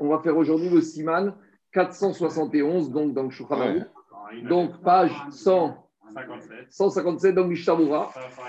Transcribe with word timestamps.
On 0.00 0.08
va 0.08 0.18
faire 0.20 0.36
aujourd'hui 0.36 0.70
le 0.70 0.80
Siman 0.80 1.34
471, 1.72 2.90
donc 2.90 3.12
dans 3.12 3.24
le 3.24 3.30
Shulchan 3.30 3.84
Donc, 4.48 4.80
page 4.82 5.12
100. 5.30 5.76
157 6.70 7.34
dans 7.34 7.46
Mishnah 7.46 7.76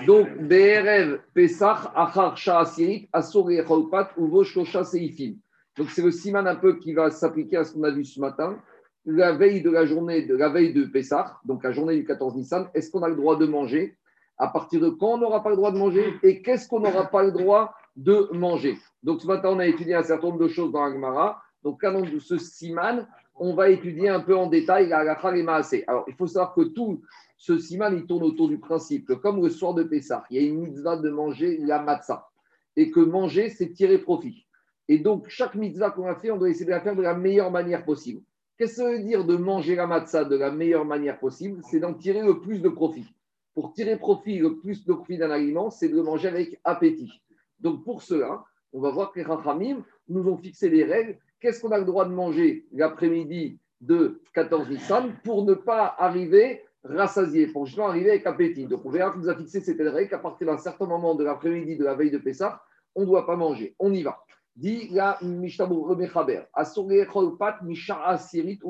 Donc, 0.06 0.28
BRF 0.38 1.20
Pesach 1.34 1.78
Achar 1.94 2.36
Sha'asirit 2.36 3.08
Asur 3.12 3.52
Yecholpat 3.52 4.10
Uvo 4.16 4.42
Shosha 4.42 4.82
Seifim. 4.82 5.34
Donc, 5.76 5.90
c'est 5.90 6.02
le 6.02 6.10
siman 6.10 6.46
un 6.46 6.56
peu 6.56 6.78
qui 6.78 6.94
va 6.94 7.10
s'appliquer 7.10 7.58
à 7.58 7.64
ce 7.64 7.74
qu'on 7.74 7.84
a 7.84 7.90
vu 7.90 8.04
ce 8.04 8.18
matin. 8.18 8.58
La 9.04 9.32
veille 9.32 9.62
de 9.62 9.70
la 9.70 9.84
journée, 9.84 10.22
de 10.22 10.34
la 10.34 10.48
veille 10.48 10.72
de 10.72 10.84
Pessah, 10.84 11.38
donc 11.44 11.62
la 11.64 11.72
journée 11.72 11.96
du 11.96 12.04
14 12.04 12.34
Nissan, 12.36 12.68
est-ce 12.72 12.90
qu'on 12.90 13.02
a 13.02 13.08
le 13.08 13.16
droit 13.16 13.36
de 13.36 13.46
manger? 13.46 13.96
À 14.38 14.48
partir 14.48 14.80
de 14.80 14.88
quand 14.88 15.14
on 15.14 15.18
n'aura 15.18 15.42
pas 15.42 15.50
le 15.50 15.56
droit 15.56 15.70
de 15.70 15.78
manger? 15.78 16.14
Et 16.22 16.40
qu'est-ce 16.40 16.66
qu'on 16.66 16.80
n'aura 16.80 17.06
pas 17.10 17.22
le 17.22 17.32
droit 17.32 17.74
de 17.96 18.28
manger 18.32 18.78
Donc, 19.02 19.20
ce 19.20 19.26
matin, 19.26 19.50
on 19.50 19.58
a 19.58 19.66
étudié 19.66 19.94
un 19.94 20.02
certain 20.02 20.28
nombre 20.28 20.40
de 20.40 20.48
choses 20.48 20.72
dans 20.72 20.82
Agmara. 20.82 21.42
Donc, 21.62 21.82
de 21.84 22.18
ce 22.18 22.38
siman, 22.38 23.06
on 23.36 23.54
va 23.54 23.70
étudier 23.70 24.08
un 24.08 24.20
peu 24.20 24.36
en 24.36 24.46
détail 24.46 24.88
la 24.88 25.04
et 25.04 25.84
Alors, 25.86 26.04
il 26.08 26.14
faut 26.14 26.26
savoir 26.26 26.54
que 26.54 26.62
tout 26.62 27.02
ce 27.38 27.58
siman, 27.58 27.96
il 27.96 28.06
tourne 28.06 28.22
autour 28.22 28.48
du 28.48 28.58
principe 28.58 29.14
comme 29.16 29.42
le 29.42 29.50
soir 29.50 29.74
de 29.74 29.82
Pessah, 29.82 30.24
il 30.30 30.36
y 30.36 30.44
a 30.44 30.48
une 30.48 30.60
mitzvah 30.60 30.96
de 30.96 31.10
manger 31.10 31.58
la 31.58 31.82
matzah. 31.82 32.28
Et 32.76 32.90
que 32.90 33.00
manger, 33.00 33.50
c'est 33.50 33.72
tirer 33.72 33.98
profit. 33.98 34.46
Et 34.88 34.98
donc, 34.98 35.28
chaque 35.28 35.54
mitzvah 35.54 35.90
qu'on 35.90 36.06
a 36.06 36.14
fait, 36.14 36.30
on 36.30 36.38
doit 36.38 36.50
essayer 36.50 36.66
de 36.66 36.70
la 36.70 36.80
faire 36.80 36.96
de 36.96 37.02
la 37.02 37.14
meilleure 37.14 37.50
manière 37.50 37.84
possible. 37.84 38.22
Qu'est-ce 38.56 38.76
que 38.76 38.82
ça 38.82 38.90
veut 38.90 39.02
dire 39.02 39.24
de 39.24 39.36
manger 39.36 39.74
la 39.74 39.86
matzah 39.86 40.24
de 40.24 40.36
la 40.36 40.50
meilleure 40.50 40.84
manière 40.84 41.18
possible? 41.18 41.60
C'est 41.70 41.80
d'en 41.80 41.94
tirer 41.94 42.22
le 42.22 42.40
plus 42.40 42.60
de 42.60 42.68
profit. 42.68 43.06
Pour 43.54 43.72
tirer 43.72 43.98
profit, 43.98 44.38
le 44.38 44.56
plus 44.56 44.84
de 44.84 44.92
profit 44.92 45.18
d'un 45.18 45.30
aliment, 45.30 45.70
c'est 45.70 45.88
de 45.88 45.96
le 45.96 46.02
manger 46.02 46.28
avec 46.28 46.60
appétit. 46.64 47.22
Donc, 47.62 47.84
pour 47.84 48.02
cela, 48.02 48.44
on 48.72 48.80
va 48.80 48.90
voir 48.90 49.12
que 49.12 49.20
les 49.20 49.24
Rachamim 49.24 49.84
nous 50.08 50.28
ont 50.28 50.36
fixé 50.36 50.68
des 50.68 50.82
règles. 50.84 51.16
Qu'est-ce 51.40 51.60
qu'on 51.60 51.70
a 51.70 51.78
le 51.78 51.84
droit 51.84 52.04
de 52.04 52.12
manger 52.12 52.66
l'après-midi 52.72 53.58
de 53.80 54.20
14 54.34 54.68
Nissan 54.68 55.12
pour 55.24 55.44
ne 55.44 55.54
pas 55.54 55.94
arriver 55.98 56.62
rassasié, 56.84 57.46
pour 57.46 57.66
justement 57.66 57.88
arriver 57.88 58.10
avec 58.10 58.26
appétit? 58.26 58.66
Donc, 58.66 58.84
on 58.84 58.90
verra 58.90 59.12
qu'il 59.12 59.20
nous 59.20 59.28
a 59.28 59.36
fixé 59.36 59.60
cette 59.60 59.80
règle 59.80 60.10
qu'à 60.10 60.18
partir 60.18 60.48
d'un 60.48 60.58
certain 60.58 60.86
moment 60.86 61.14
de 61.14 61.24
l'après-midi 61.24 61.76
de 61.76 61.84
la 61.84 61.94
veille 61.94 62.10
de 62.10 62.18
Pessah, 62.18 62.60
on 62.94 63.02
ne 63.02 63.06
doit 63.06 63.26
pas 63.26 63.36
manger. 63.36 63.74
On 63.78 63.92
y 63.92 64.02
va. 64.02 64.24
Dit 64.54 64.88
la 64.90 65.18
ou 65.22 65.28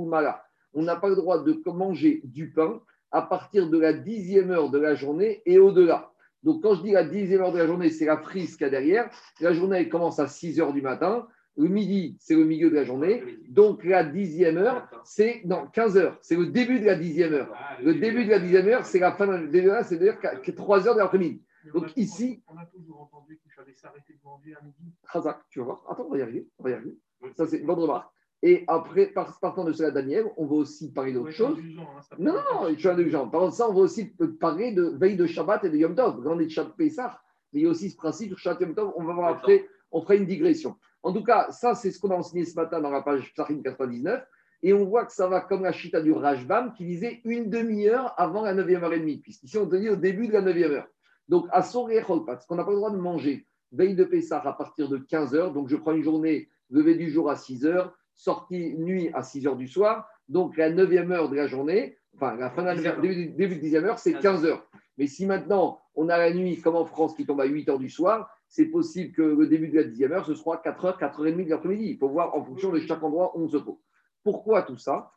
Mala. 0.05 0.45
On 0.75 0.83
n'a 0.83 0.97
pas 0.97 1.09
le 1.09 1.17
droit 1.17 1.43
de 1.43 1.71
manger 1.71 2.21
du 2.25 2.53
pain 2.53 2.81
à 3.11 3.23
partir 3.23 3.69
de 3.69 3.79
la 3.79 3.93
dixième 3.93 4.51
heure 4.51 4.71
de 4.71 4.79
la 4.79 4.95
journée 4.95 5.43
et 5.45 5.59
au-delà. 5.59 6.12
Donc, 6.43 6.63
quand 6.63 6.75
je 6.75 6.83
dis 6.83 6.93
la 6.93 7.05
dixième 7.05 7.43
heure 7.43 7.53
de 7.53 7.59
la 7.59 7.67
journée, 7.67 7.91
c'est 7.91 8.07
la 8.07 8.17
frise 8.17 8.57
qu'il 8.57 8.65
y 8.65 8.69
a 8.69 8.71
derrière. 8.71 9.11
La 9.41 9.53
journée 9.53 9.79
elle 9.79 9.89
commence 9.89 10.19
à 10.19 10.27
6 10.27 10.61
heures 10.61 10.73
du 10.73 10.83
matin. 10.83 11.27
Le 11.57 11.69
midi, 11.69 12.17
c'est 12.19 12.35
le 12.35 12.45
milieu 12.45 12.71
de 12.71 12.75
la 12.75 12.85
journée. 12.85 13.23
Donc, 13.49 13.85
la 13.85 14.05
dixième 14.05 14.57
heure, 14.57 14.89
c'est 15.05 15.43
dans 15.45 15.67
15 15.67 15.99
heures. 15.99 16.19
C'est 16.23 16.37
le 16.37 16.47
début 16.47 16.81
de 16.81 16.87
la 16.87 16.95
dixième 16.95 17.35
heure. 17.35 17.55
Le 17.83 17.95
début 17.95 18.25
de 18.25 18.31
la 18.31 18.39
dixième 18.39 18.67
heure, 18.69 18.87
c'est 18.87 18.99
la 18.99 19.13
fin 19.13 19.27
de 19.27 19.59
la 19.61 19.85
c'est-à-dire 19.85 20.19
3 20.57 20.89
heures 20.89 20.95
de 20.95 21.01
l'après-midi. 21.01 21.43
Donc 21.75 21.97
ici. 21.97 22.43
On 22.49 22.57
a 22.57 22.67
toujours 22.67 23.03
entendu 23.03 23.39
qu'il 23.39 23.53
fallait 23.53 23.75
s'arrêter 23.75 24.15
de 24.15 24.19
manger 24.25 24.55
à 24.55 24.65
midi. 24.65 24.93
Razak, 25.05 25.41
tu 25.49 25.61
vas 25.61 25.67
voir. 25.67 25.85
Attends, 25.89 26.07
on 26.07 26.11
va 26.11 26.19
y 26.19 26.23
arriver. 26.23 26.49
On 26.59 26.65
va 26.65 26.71
y 26.71 26.73
arriver. 26.73 26.97
Ça, 27.37 27.47
c'est 27.47 27.59
une 27.59 27.67
bonne 27.67 27.79
remarque. 27.79 28.11
Et 28.45 28.65
après, 28.67 29.07
partant 29.07 29.65
de 29.65 29.73
cela, 29.73 29.93
Daniel, 29.93 30.27
on 30.37 30.47
va 30.47 30.57
aussi 30.57 30.93
parler 30.93 31.13
d'autre 31.13 31.31
chose. 31.31 31.57
Hein, 31.61 32.17
non, 32.19 32.33
non, 32.33 32.69
je 32.71 32.79
suis 32.79 32.89
indulgent. 32.89 33.29
Par 33.29 33.43
contre, 33.43 33.55
ça, 33.55 33.69
on 33.69 33.73
va 33.73 33.81
aussi 33.81 34.07
parler 34.41 34.73
de 34.73 34.83
veille 34.83 35.17
de 35.17 35.27
Shabbat 35.27 35.65
et 35.65 35.71
de 35.71 35.77
Yom 35.77 35.95
Tov. 35.95 36.21
Grande 36.21 36.43
de 36.43 36.49
Shabbat 36.49 36.77
Pessah. 36.77 37.21
Mais 37.53 37.61
il 37.61 37.63
y 37.65 37.67
a 37.67 37.71
aussi 37.71 37.91
ce 37.91 37.97
principe 37.97 38.31
sur 38.31 38.39
Shabbat 38.39 38.63
Yom 38.63 38.75
Tov. 38.75 38.93
On 38.97 39.05
va 39.05 39.15
voir 39.15 39.29
après, 39.29 39.69
on 39.93 40.03
fera 40.03 40.17
une 40.17 40.27
digression. 40.27 40.77
En 41.05 41.13
tout 41.13 41.23
cas, 41.23 41.53
ça, 41.53 41.77
c'est 41.77 41.93
ce 41.93 42.01
qu'on 42.01 42.11
a 42.11 42.17
enseigné 42.17 42.45
ce 42.45 42.57
matin 42.57 42.81
dans 42.81 42.91
la 42.91 43.03
page 43.03 43.33
Psachim 43.33 43.63
99. 43.63 44.25
Et 44.65 44.73
on 44.73 44.85
voit 44.87 45.07
que 45.07 45.13
ça 45.13 45.29
va 45.29 45.41
comme 45.41 45.63
la 45.63 45.73
chita 45.73 46.01
du 46.01 46.13
Rajbam 46.13 46.73
qui 46.73 46.85
disait 46.85 47.21
une 47.25 47.49
demi-heure 47.49 48.13
avant 48.17 48.43
la 48.43 48.55
9e 48.55 48.83
heure 48.83 48.93
et 48.93 49.01
demie. 49.01 49.19
Puisqu'ici, 49.19 49.57
on 49.57 49.69
te 49.69 49.77
dit 49.77 49.89
au 49.89 49.97
début 49.97 50.27
de 50.27 50.33
la 50.33 50.43
9e 50.43 50.71
heure. 50.71 50.89
Donc, 51.29 51.47
à 51.53 51.63
son 51.63 51.89
parce 52.27 52.47
qu'on 52.47 52.57
n'a 52.57 52.65
pas 52.65 52.71
le 52.71 52.77
droit 52.77 52.91
de 52.91 52.97
manger 52.97 53.47
veille 53.73 53.95
de 53.95 54.05
Pessah 54.05 54.39
à 54.45 54.53
partir 54.53 54.89
de 54.89 54.99
15 54.99 55.35
heures. 55.35 55.53
Donc, 55.53 55.69
je 55.69 55.77
prends 55.77 55.93
une 55.93 56.03
journée, 56.03 56.49
lever 56.71 56.95
du 56.95 57.11
jour 57.11 57.31
à 57.31 57.37
6 57.37 57.65
heures, 57.67 57.97
sortie 58.15 58.75
nuit 58.77 59.11
à 59.15 59.23
6 59.23 59.47
heures 59.47 59.57
du 59.57 59.69
soir. 59.69 60.09
Donc, 60.29 60.57
la 60.57 60.71
9e 60.71 61.11
heure 61.11 61.29
de 61.29 61.37
la 61.37 61.47
journée, 61.47 61.97
enfin, 62.15 62.35
la 62.37 62.51
fin 62.51 62.63
de 62.63 62.83
la 62.83 62.97
début, 62.97 63.27
début 63.27 63.57
de 63.57 63.61
10e 63.61 63.85
heure, 63.85 63.99
c'est 63.99 64.15
15 64.15 64.45
heures. 64.45 64.67
Mais 64.99 65.07
si 65.07 65.27
maintenant, 65.27 65.81
on 65.95 66.09
a 66.09 66.19
la 66.19 66.33
nuit, 66.33 66.61
comme 66.61 66.77
en 66.77 66.85
France, 66.85 67.15
qui 67.15 67.27
tombe 67.27 67.41
à 67.41 67.45
8 67.45 67.69
heures 67.69 67.79
du 67.79 67.91
soir, 67.91 68.31
c'est 68.49 68.67
possible 68.67 69.13
que 69.13 69.23
le 69.23 69.47
début 69.47 69.69
de 69.69 69.81
la 69.81 69.85
10e 69.85 70.13
heure, 70.13 70.27
ce 70.27 70.35
soit 70.35 70.59
4 70.59 70.85
heures, 70.85 70.99
4 70.99 71.25
h 71.25 71.33
30 71.33 71.45
de 71.45 71.51
l'après-midi. 71.51 71.91
Il 71.91 71.99
faut 71.99 72.09
voir 72.09 72.35
en 72.37 72.45
fonction 72.45 72.71
de 72.71 72.79
chaque 72.81 73.03
endroit 73.03 73.37
où 73.37 73.45
on 73.45 73.49
se 73.49 73.57
trouve. 73.57 73.79
Pourquoi 74.23 74.63
tout 74.63 74.77
ça? 74.77 75.11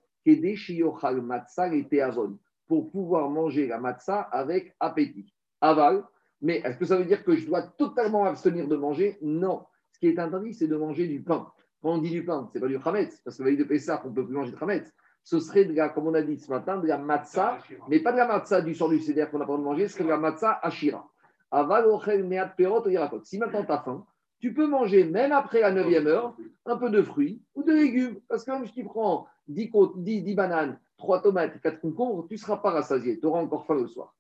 Pour 2.68 2.92
pouvoir 2.92 3.30
manger 3.30 3.68
la 3.68 3.78
matzah 3.78 4.22
avec 4.22 4.74
appétit 4.80 5.34
aval. 5.62 6.04
Mais 6.42 6.62
est-ce 6.64 6.78
que 6.78 6.86
ça 6.86 6.98
veut 6.98 7.06
dire 7.06 7.24
que 7.24 7.36
je 7.36 7.46
dois 7.46 7.62
totalement 7.62 8.26
abstenir 8.26 8.68
de 8.68 8.76
manger? 8.76 9.18
Non. 9.22 9.66
Ce 9.92 10.00
qui 10.00 10.08
est 10.08 10.20
interdit, 10.20 10.54
c'est 10.54 10.68
de 10.68 10.76
manger 10.76 11.08
du 11.08 11.22
pain. 11.22 11.48
Quand 11.86 11.92
on 11.92 11.98
dit 12.00 12.10
du 12.10 12.26
pain, 12.26 12.50
ce 12.52 12.58
n'est 12.58 12.62
pas 12.64 12.68
du 12.68 12.82
chametz, 12.82 13.22
parce 13.24 13.38
que 13.38 13.44
la 13.44 13.50
veille 13.50 13.60
de 13.60 13.64
Pessah, 13.64 14.02
on 14.06 14.10
ne 14.10 14.16
peut 14.16 14.26
plus 14.26 14.34
manger 14.34 14.52
de 14.52 14.58
chametz. 14.58 14.92
Ce 15.24 15.40
serait, 15.40 15.66
de 15.66 15.74
la, 15.76 15.90
comme 15.90 16.08
on 16.08 16.16
a 16.16 16.24
dit 16.24 16.40
ce 16.40 16.50
matin, 16.50 16.78
de 16.78 16.88
la 16.88 16.98
matzah, 16.98 17.60
mais 17.88 18.00
pas 18.00 18.12
de 18.12 18.18
la 18.18 18.26
matzah 18.26 18.62
du 18.62 18.74
sort 18.74 18.90
du 18.90 19.00
CDR 19.00 19.30
qu'on 19.30 19.38
n'a 19.38 19.46
pas 19.46 19.52
le 19.52 19.60
droit 19.60 19.60
de 19.60 19.64
manger, 19.64 19.88
ce 19.88 19.94
serait 19.94 20.04
de 20.06 20.10
la 20.10 20.18
matzah 20.18 20.60
ashira. 20.64 21.08
Aval, 21.52 21.86
meat, 22.24 22.56
perot, 22.58 22.84
Si 23.22 23.38
maintenant 23.38 23.64
tu 23.64 23.72
as 23.72 23.84
faim, 23.84 24.04
tu 24.40 24.52
peux 24.52 24.66
manger, 24.66 25.04
même 25.04 25.32
après 25.32 25.62
la 25.62 25.72
9e 25.72 26.08
heure, 26.08 26.36
un 26.66 26.76
peu 26.76 26.90
de 26.90 27.04
fruits 27.04 27.44
ou 27.54 27.62
de 27.62 27.72
légumes. 27.72 28.20
Parce 28.28 28.44
que 28.44 28.50
même 28.50 28.66
si 28.66 28.74
tu 28.74 28.84
prends 28.84 29.28
10, 29.48 29.70
10, 29.98 30.24
10 30.24 30.34
bananes, 30.34 30.80
3 30.98 31.22
tomates, 31.22 31.62
4 31.62 31.82
concombres, 31.82 32.26
tu 32.28 32.34
ne 32.34 32.40
seras 32.40 32.58
pas 32.58 32.72
rassasié. 32.72 33.20
Tu 33.20 33.28
auras 33.28 33.42
encore 33.42 33.68
faim 33.68 33.76
le 33.76 33.86
soir. 33.86 34.16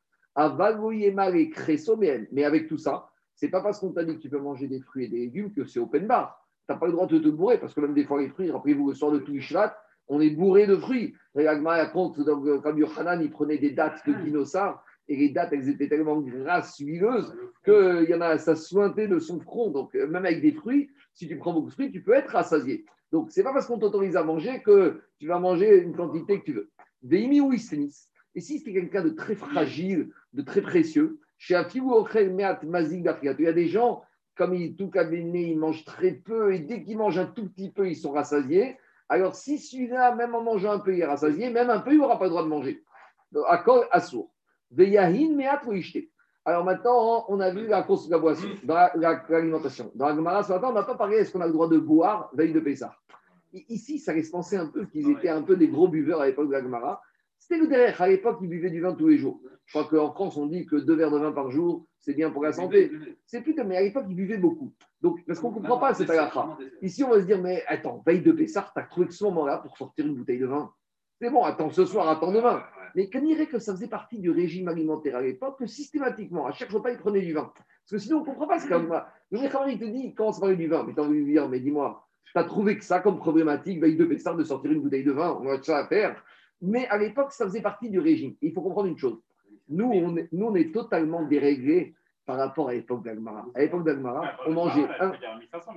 Mais 2.31 2.43
avec 2.43 2.67
tout 2.67 2.77
ça, 2.77 3.09
c'est 3.33 3.49
pas 3.49 3.61
parce 3.61 3.79
qu'on 3.79 3.91
t'a 3.91 4.03
dit 4.03 4.17
que 4.17 4.21
tu 4.21 4.29
peux 4.29 4.37
manger 4.39 4.67
des 4.67 4.81
fruits 4.81 5.05
et 5.05 5.07
des 5.07 5.17
légumes 5.17 5.51
que 5.51 5.65
c'est 5.65 5.79
open 5.79 6.05
bar. 6.05 6.44
Tu 6.67 6.73
n'as 6.73 6.79
pas 6.79 6.87
le 6.87 6.93
droit 6.93 7.07
de 7.07 7.19
te 7.19 7.27
bourrer 7.27 7.59
parce 7.59 7.73
que 7.73 7.81
même 7.81 7.93
des 7.93 8.05
fois, 8.05 8.21
les 8.21 8.29
fruits, 8.29 8.51
rappelez-vous, 8.51 8.89
le 8.89 8.95
soir 8.95 9.11
de 9.11 9.19
Touishvat, 9.19 9.77
on 10.07 10.21
est 10.21 10.29
bourré 10.29 10.67
de 10.67 10.75
fruits. 10.75 11.15
Agma 11.35 11.77
raconte, 11.77 12.19
donc, 12.21 12.61
comme 12.61 12.77
Yohanan, 12.77 13.21
il 13.21 13.31
prenait 13.31 13.57
des 13.57 13.71
dates 13.71 14.01
de 14.07 14.13
dinosaures 14.13 14.83
et 15.07 15.15
les 15.15 15.29
dates, 15.29 15.53
elles 15.53 15.69
étaient 15.69 15.87
tellement 15.87 16.19
grasses, 16.21 16.77
huileuses, 16.79 17.35
qu'il 17.63 18.07
y 18.09 18.13
en 18.15 18.21
a, 18.21 18.37
ça 18.37 18.55
sointait 18.55 19.07
de 19.07 19.19
son 19.19 19.39
front. 19.39 19.69
Donc, 19.69 19.93
même 19.93 20.25
avec 20.25 20.41
des 20.41 20.51
fruits, 20.51 20.89
si 21.13 21.27
tu 21.27 21.37
prends 21.37 21.53
beaucoup 21.53 21.69
de 21.69 21.73
fruits, 21.73 21.91
tu 21.91 22.01
peux 22.01 22.13
être 22.13 22.31
rassasié. 22.31 22.85
Donc, 23.11 23.31
c'est 23.31 23.43
pas 23.43 23.53
parce 23.53 23.67
qu'on 23.67 23.77
t'autorise 23.77 24.15
à 24.15 24.23
manger 24.23 24.61
que 24.63 25.01
tu 25.19 25.27
vas 25.27 25.39
manger 25.39 25.77
une 25.77 25.95
quantité 25.95 26.39
que 26.39 26.45
tu 26.45 26.53
veux. 26.53 26.69
Veimi 27.03 27.39
ou 27.39 27.53
et 27.53 28.41
si 28.41 28.59
c'est 28.59 28.73
quelqu'un 28.73 29.03
de 29.03 29.09
très 29.09 29.35
fragile, 29.35 30.09
de 30.33 30.41
très 30.41 30.61
précieux, 30.61 31.19
chez 31.37 31.53
il 31.53 31.59
y 31.61 33.47
a 33.47 33.53
des 33.53 33.67
gens, 33.67 34.01
comme 34.35 34.53
ils, 34.53 34.75
tout 34.75 34.89
cabinet, 34.89 35.49
ils 35.49 35.57
mangent 35.57 35.85
très 35.85 36.11
peu, 36.11 36.53
et 36.53 36.59
dès 36.59 36.83
qu'ils 36.83 36.97
mangent 36.97 37.17
un 37.17 37.25
tout 37.25 37.47
petit 37.49 37.71
peu, 37.71 37.89
ils 37.89 37.95
sont 37.95 38.11
rassasiés. 38.11 38.77
Alors, 39.07 39.35
si 39.35 39.57
celui-là, 39.59 40.15
même 40.15 40.35
en 40.35 40.41
mangeant 40.41 40.71
un 40.71 40.79
peu, 40.79 40.93
il 40.93 40.99
est 40.99 41.05
rassasié, 41.05 41.49
même 41.49 41.69
un 41.69 41.79
peu, 41.79 41.93
il 41.93 41.99
n'aura 41.99 42.17
pas 42.17 42.25
le 42.25 42.31
droit 42.31 42.43
de 42.43 42.49
manger. 42.49 42.83
Accord, 43.47 43.85
assour. 43.91 44.31
Alors 46.47 46.63
maintenant, 46.63 47.25
on 47.27 47.39
a 47.39 47.49
vu 47.49 47.67
la 47.67 47.81
course 47.83 48.07
de 48.07 48.11
la 48.11 48.19
boisson, 48.19 48.47
dans 48.63 48.89
l'alimentation. 49.29 49.91
Dans 49.95 50.07
la 50.07 50.15
Gemara, 50.15 50.43
ce 50.43 50.53
matin, 50.53 50.67
on 50.69 50.73
n'a 50.73 50.83
pas 50.83 50.95
parlé 50.95 51.17
est-ce 51.17 51.31
qu'on 51.31 51.41
a 51.41 51.47
le 51.47 51.53
droit 51.53 51.67
de 51.67 51.77
boire 51.77 52.29
veille 52.33 52.53
de 52.53 52.59
Pessah? 52.59 52.95
Ici, 53.53 53.99
ça 53.99 54.13
laisse 54.13 54.29
penser 54.29 54.57
un 54.57 54.67
peu 54.67 54.85
qu'ils 54.85 55.09
étaient 55.09 55.29
un 55.29 55.41
peu 55.41 55.55
des 55.55 55.67
gros 55.67 55.87
buveurs 55.87 56.21
à 56.21 56.27
l'époque 56.27 56.47
de 56.47 56.51
la 56.51 56.61
Gemara. 56.61 57.01
C'était 57.47 57.61
le 57.61 57.67
derrière. 57.67 58.01
À 58.01 58.07
l'époque, 58.07 58.39
ils 58.41 58.49
buvaient 58.49 58.71
du 58.71 58.81
vin 58.81 58.95
tous 58.95 59.07
les 59.07 59.19
jours. 59.19 59.39
Je 59.65 59.77
crois 59.77 59.87
qu'en 59.87 60.11
France, 60.11 60.35
on 60.35 60.47
dit 60.47 60.65
que 60.65 60.77
deux 60.77 60.95
verres 60.95 61.11
de 61.11 61.19
vin 61.19 61.31
par 61.31 61.51
jour, 61.51 61.85
c'est 61.99 62.15
bien 62.15 62.31
pour 62.31 62.43
la 62.43 62.51
santé. 62.51 62.91
C'est 63.27 63.41
plus 63.41 63.53
que, 63.53 63.61
mais 63.61 63.77
à 63.77 63.83
l'époque, 63.83 64.05
ils 64.09 64.15
buvaient 64.15 64.39
beaucoup. 64.39 64.73
Donc, 64.99 65.23
parce 65.27 65.39
qu'on 65.39 65.51
ne 65.51 65.55
comprend 65.55 65.77
pas 65.77 65.93
cette 65.93 66.09
halakha. 66.09 66.57
Ici, 66.81 67.03
on 67.03 67.11
va 67.11 67.21
se 67.21 67.27
dire, 67.27 67.39
mais 67.39 67.63
attends, 67.67 68.01
veille 68.03 68.23
de 68.23 68.31
Pessah, 68.31 68.71
tu 68.73 68.79
as 68.79 68.83
trouvé 68.85 69.11
ce 69.11 69.23
moment-là 69.25 69.59
pour 69.59 69.77
sortir 69.77 70.07
une 70.07 70.15
bouteille 70.15 70.39
de 70.39 70.47
vin. 70.47 70.71
C'est 71.21 71.29
bon, 71.29 71.43
attends 71.43 71.69
ce 71.69 71.85
soir, 71.85 72.09
attends 72.09 72.31
demain. 72.31 72.63
Mais 72.95 73.11
qu'on 73.11 73.21
dirait 73.21 73.45
que 73.45 73.59
ça 73.59 73.73
faisait 73.73 73.89
partie 73.89 74.17
du 74.17 74.31
régime 74.31 74.67
alimentaire 74.67 75.17
à 75.17 75.21
l'époque, 75.21 75.59
que 75.59 75.67
systématiquement, 75.67 76.47
à 76.47 76.51
chaque 76.51 76.71
repas, 76.71 76.89
ils 76.89 76.97
prenaient 76.97 77.21
du 77.21 77.33
vin? 77.33 77.51
Parce 77.53 77.91
que 77.91 77.97
sinon, 77.99 78.17
on 78.17 78.21
ne 78.21 78.25
comprend 78.25 78.47
pas 78.47 78.57
ce 78.57 78.65
qu'il 78.65 78.75
Le 78.75 79.39
mec, 79.39 79.53
il 79.67 79.79
te 79.79 79.85
dit, 79.85 80.01
il 80.05 80.15
commence 80.15 80.37
à 80.37 80.41
parler 80.41 80.55
du 80.55 80.67
vin. 80.67 80.83
Mais 80.83 80.95
t'as 80.95 81.03
envie 81.03 81.21
de 81.21 81.25
dire, 81.27 81.47
mais 81.47 81.59
dis-moi, 81.59 82.07
tu 82.25 82.39
as 82.39 82.43
trouvé 82.43 82.75
que 82.75 82.83
ça 82.83 83.01
comme 83.01 83.19
problématique, 83.19 83.79
veille 83.79 83.97
de 83.97 84.05
Pessah, 84.05 84.33
de 84.33 84.43
sortir 84.43 84.71
une 84.71 84.81
bouteille 84.81 85.03
de 85.03 85.11
vin? 85.11 85.39
On 85.39 85.47
a 85.49 85.61
ça 85.61 85.77
à 85.77 85.87
faire. 85.87 86.23
Mais 86.61 86.87
à 86.87 86.97
l'époque, 86.97 87.31
ça 87.31 87.45
faisait 87.45 87.61
partie 87.61 87.89
du 87.89 87.99
régime. 87.99 88.35
il 88.41 88.53
faut 88.53 88.61
comprendre 88.61 88.87
une 88.87 88.97
chose. 88.97 89.19
Nous, 89.67 89.85
on 89.85 90.15
est, 90.17 90.29
nous, 90.31 90.45
on 90.47 90.55
est 90.55 90.73
totalement 90.73 91.23
déréglés 91.23 91.95
par 92.25 92.37
rapport 92.37 92.69
à 92.69 92.73
l'époque 92.73 93.03
d'Agmara. 93.03 93.45
À 93.53 93.59
l'époque 93.59 93.83
d'Agmara, 93.83 94.31
on 94.47 94.53
mangeait 94.53 94.87
un. 94.99 95.13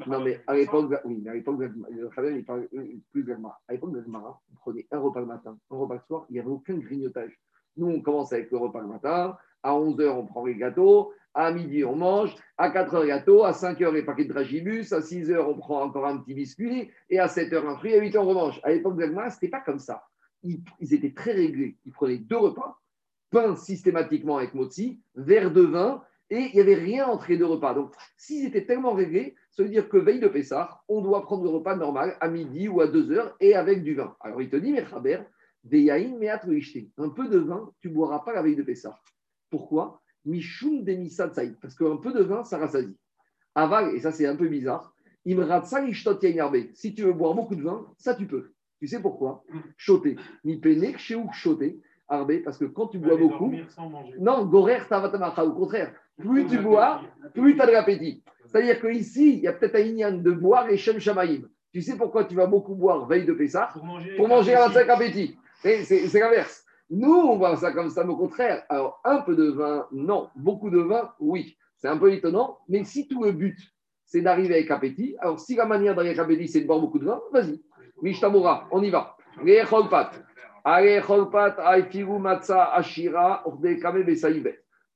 Non, 0.07 0.21
mais 0.21 0.41
à 0.47 0.55
l'époque, 0.55 0.93
oui, 1.05 1.21
mais 1.23 1.31
à 1.31 1.35
l'époque 1.35 1.59
d'Agmara, 1.59 1.91
il 2.31 2.45
parle 2.45 2.69
plus 3.13 3.23
d'Agmara. 3.23 3.61
À 3.69 3.73
l'époque 3.73 3.93
d'Agmara, 3.93 4.41
on 4.53 4.57
prenait 4.57 4.87
un 4.91 4.99
repas 4.99 5.21
le 5.21 5.27
matin, 5.27 5.59
un 5.71 5.77
repas 5.77 5.95
le 5.95 6.01
soir, 6.07 6.27
il 6.31 6.35
n'y 6.35 6.39
avait 6.39 6.49
aucun 6.49 6.79
grignotage. 6.79 7.39
Nous, 7.77 7.87
on 7.87 8.01
commence 8.01 8.33
avec 8.33 8.51
le 8.51 8.59
repas 8.59 8.81
le 8.81 8.89
matin. 8.89 9.37
À 9.63 9.73
11h, 9.73 10.09
on 10.09 10.27
prend 10.27 10.45
les 10.45 10.57
gâteaux. 10.57 11.13
À 11.35 11.53
midi, 11.53 11.85
on 11.85 11.95
mange. 11.95 12.35
À 12.57 12.71
4 12.71 12.95
heures, 12.95 13.07
gâteau. 13.07 13.45
À 13.45 13.53
5 13.53 13.81
heures, 13.83 13.93
les 13.93 14.03
paquets 14.03 14.25
de 14.25 14.33
dragibus. 14.33 14.93
À 14.93 15.01
6 15.01 15.31
heures, 15.31 15.49
on 15.49 15.55
prend 15.55 15.83
encore 15.83 16.07
un 16.07 16.19
petit 16.19 16.35
biscuit. 16.35 16.91
Et 17.11 17.19
à 17.19 17.29
7 17.29 17.53
heures, 17.53 17.69
un 17.69 17.77
fruit. 17.77 17.95
À 17.95 17.99
8 17.99 18.17
heures, 18.17 18.25
on 18.25 18.31
remange. 18.31 18.61
À 18.65 18.71
l'époque 18.71 18.97
de 18.97 19.05
ce 19.05 19.11
n'était 19.11 19.49
pas 19.49 19.61
comme 19.61 19.79
ça. 19.79 20.03
Ils, 20.43 20.63
étaient 20.95 21.13
très 21.13 21.33
réglés. 21.33 21.77
Ils 21.85 21.93
prenaient 21.93 22.19
deux 22.19 22.37
repas. 22.37 22.81
Pain 23.31 23.57
systématiquement 23.57 24.39
avec 24.39 24.55
motzi, 24.55 25.01
verre 25.15 25.53
de 25.53 25.63
vin. 25.63 26.03
Et 26.31 26.51
il 26.51 26.55
n'y 26.55 26.61
avait 26.61 26.75
rien 26.75 27.07
entre 27.07 27.31
les 27.31 27.39
deux 27.39 27.47
repas. 27.47 27.75
Donc, 27.75 27.95
s'ils 28.17 28.47
étaient 28.47 28.67
tellement 28.67 28.93
réglés, 28.93 29.35
ça 29.51 29.63
veut 29.63 29.69
dire 29.71 29.89
que 29.89 29.97
veille 29.97 30.21
de 30.21 30.29
Pessah, 30.29 30.83
on 30.89 31.01
doit 31.01 31.23
prendre 31.23 31.43
le 31.43 31.49
repas 31.49 31.75
normal 31.75 32.17
à 32.21 32.29
midi 32.29 32.69
ou 32.69 32.81
à 32.81 32.87
2 32.87 33.13
heures 33.13 33.37
et 33.41 33.55
avec 33.55 33.83
du 33.83 33.95
vin. 33.95 34.15
Alors, 34.21 34.43
il 34.43 34.51
te 34.51 34.57
dit, 34.57 34.73
mais 34.73 34.85
Khaber, 34.85 35.21
un 35.65 37.09
peu 37.09 37.29
de 37.29 37.39
vin, 37.39 37.73
tu 37.81 37.89
ne 37.89 37.95
boiras 37.95 38.21
pas 38.21 38.33
la 38.33 38.43
veille 38.43 38.57
de 38.57 38.63
Pessah. 38.63 38.99
Pourquoi? 39.51 40.03
Mishum 40.25 40.85
Parce 41.61 41.75
qu'un 41.75 41.97
peu 41.97 42.13
de 42.13 42.23
vin, 42.23 42.45
ça 42.45 42.59
rassasie. 42.59 42.97
Aval, 43.55 43.95
et 43.95 44.01
ça 44.01 44.13
c'est 44.13 44.27
un 44.27 44.37
peu 44.37 44.49
bizarre, 44.49 44.95
si 45.25 46.95
tu 46.95 47.03
veux 47.03 47.13
boire 47.13 47.35
beaucoup 47.35 47.55
de 47.55 47.63
vin, 47.63 47.87
ça 47.99 48.15
tu 48.15 48.27
peux. 48.27 48.53
Tu 48.81 48.87
sais 48.87 49.01
pourquoi 49.01 49.45
Choter. 49.77 50.17
Ni 50.45 50.57
pene, 50.59 50.97
chez 50.97 51.17
choter. 51.33 51.81
Arbe, 52.09 52.43
parce 52.43 52.57
que 52.57 52.65
quand 52.65 52.89
tu 52.89 52.99
bois 52.99 53.17
beaucoup. 53.17 53.53
Non, 54.19 54.47
gorer 54.47 54.81
tavatamacha, 54.89 55.45
au 55.45 55.53
contraire. 55.53 55.93
Plus 56.19 56.47
tu 56.47 56.59
bois, 56.59 57.03
plus 57.35 57.55
tu 57.55 57.61
as 57.61 57.67
de 57.67 57.73
l'appétit. 57.73 58.23
C'est-à-dire 58.47 58.81
qu'ici, 58.81 59.35
il 59.35 59.41
y 59.41 59.47
a 59.47 59.53
peut-être 59.53 59.77
un 59.77 59.81
ignan 59.81 60.13
de 60.13 60.31
boire 60.31 60.67
les 60.67 60.79
shem 60.79 60.99
shamaïm. 60.99 61.49
Tu 61.71 61.83
sais 61.83 61.97
pourquoi 61.97 62.25
tu 62.25 62.35
vas 62.35 62.47
beaucoup 62.47 62.75
boire 62.75 63.07
veille 63.07 63.27
de 63.27 63.35
Pessah 63.35 63.69
Pour 63.75 63.85
manger, 63.85 64.17
pour 64.17 64.27
manger 64.27 64.55
un 64.55 64.71
appétit. 64.71 65.37
C'est 65.61 66.13
l'inverse. 66.15 66.65
Nous, 66.91 67.13
on 67.13 67.37
voit 67.37 67.57
ça 67.57 67.73
comme 67.73 67.91
ça, 67.91 68.05
mais 68.05 68.13
au 68.13 68.17
contraire. 68.17 68.65
Alors, 68.71 69.01
un 69.05 69.19
peu 69.19 69.37
de 69.37 69.51
vin, 69.51 69.87
non. 69.93 70.31
Beaucoup 70.35 70.71
de 70.71 70.79
vin, 70.79 71.13
oui. 71.21 71.57
C'est 71.77 71.89
un 71.89 71.99
peu 71.99 72.13
étonnant, 72.13 72.59
mais 72.69 72.83
si 72.85 73.07
tout 73.07 73.23
le 73.23 73.33
but, 73.33 73.59
c'est 74.05 74.23
d'arriver 74.23 74.55
avec 74.55 74.71
appétit, 74.71 75.17
alors 75.21 75.39
si 75.39 75.55
la 75.55 75.67
manière 75.67 75.95
d'arriver 75.95 76.19
avec 76.19 76.33
appétit, 76.33 76.49
c'est 76.49 76.63
de 76.63 76.67
boire 76.67 76.81
beaucoup 76.81 76.99
de 76.99 77.05
vin, 77.05 77.21
vas-y. 77.31 77.61
Mishtamura, 78.03 78.69
on 78.71 78.83
y 78.83 78.91
va. 78.91 79.17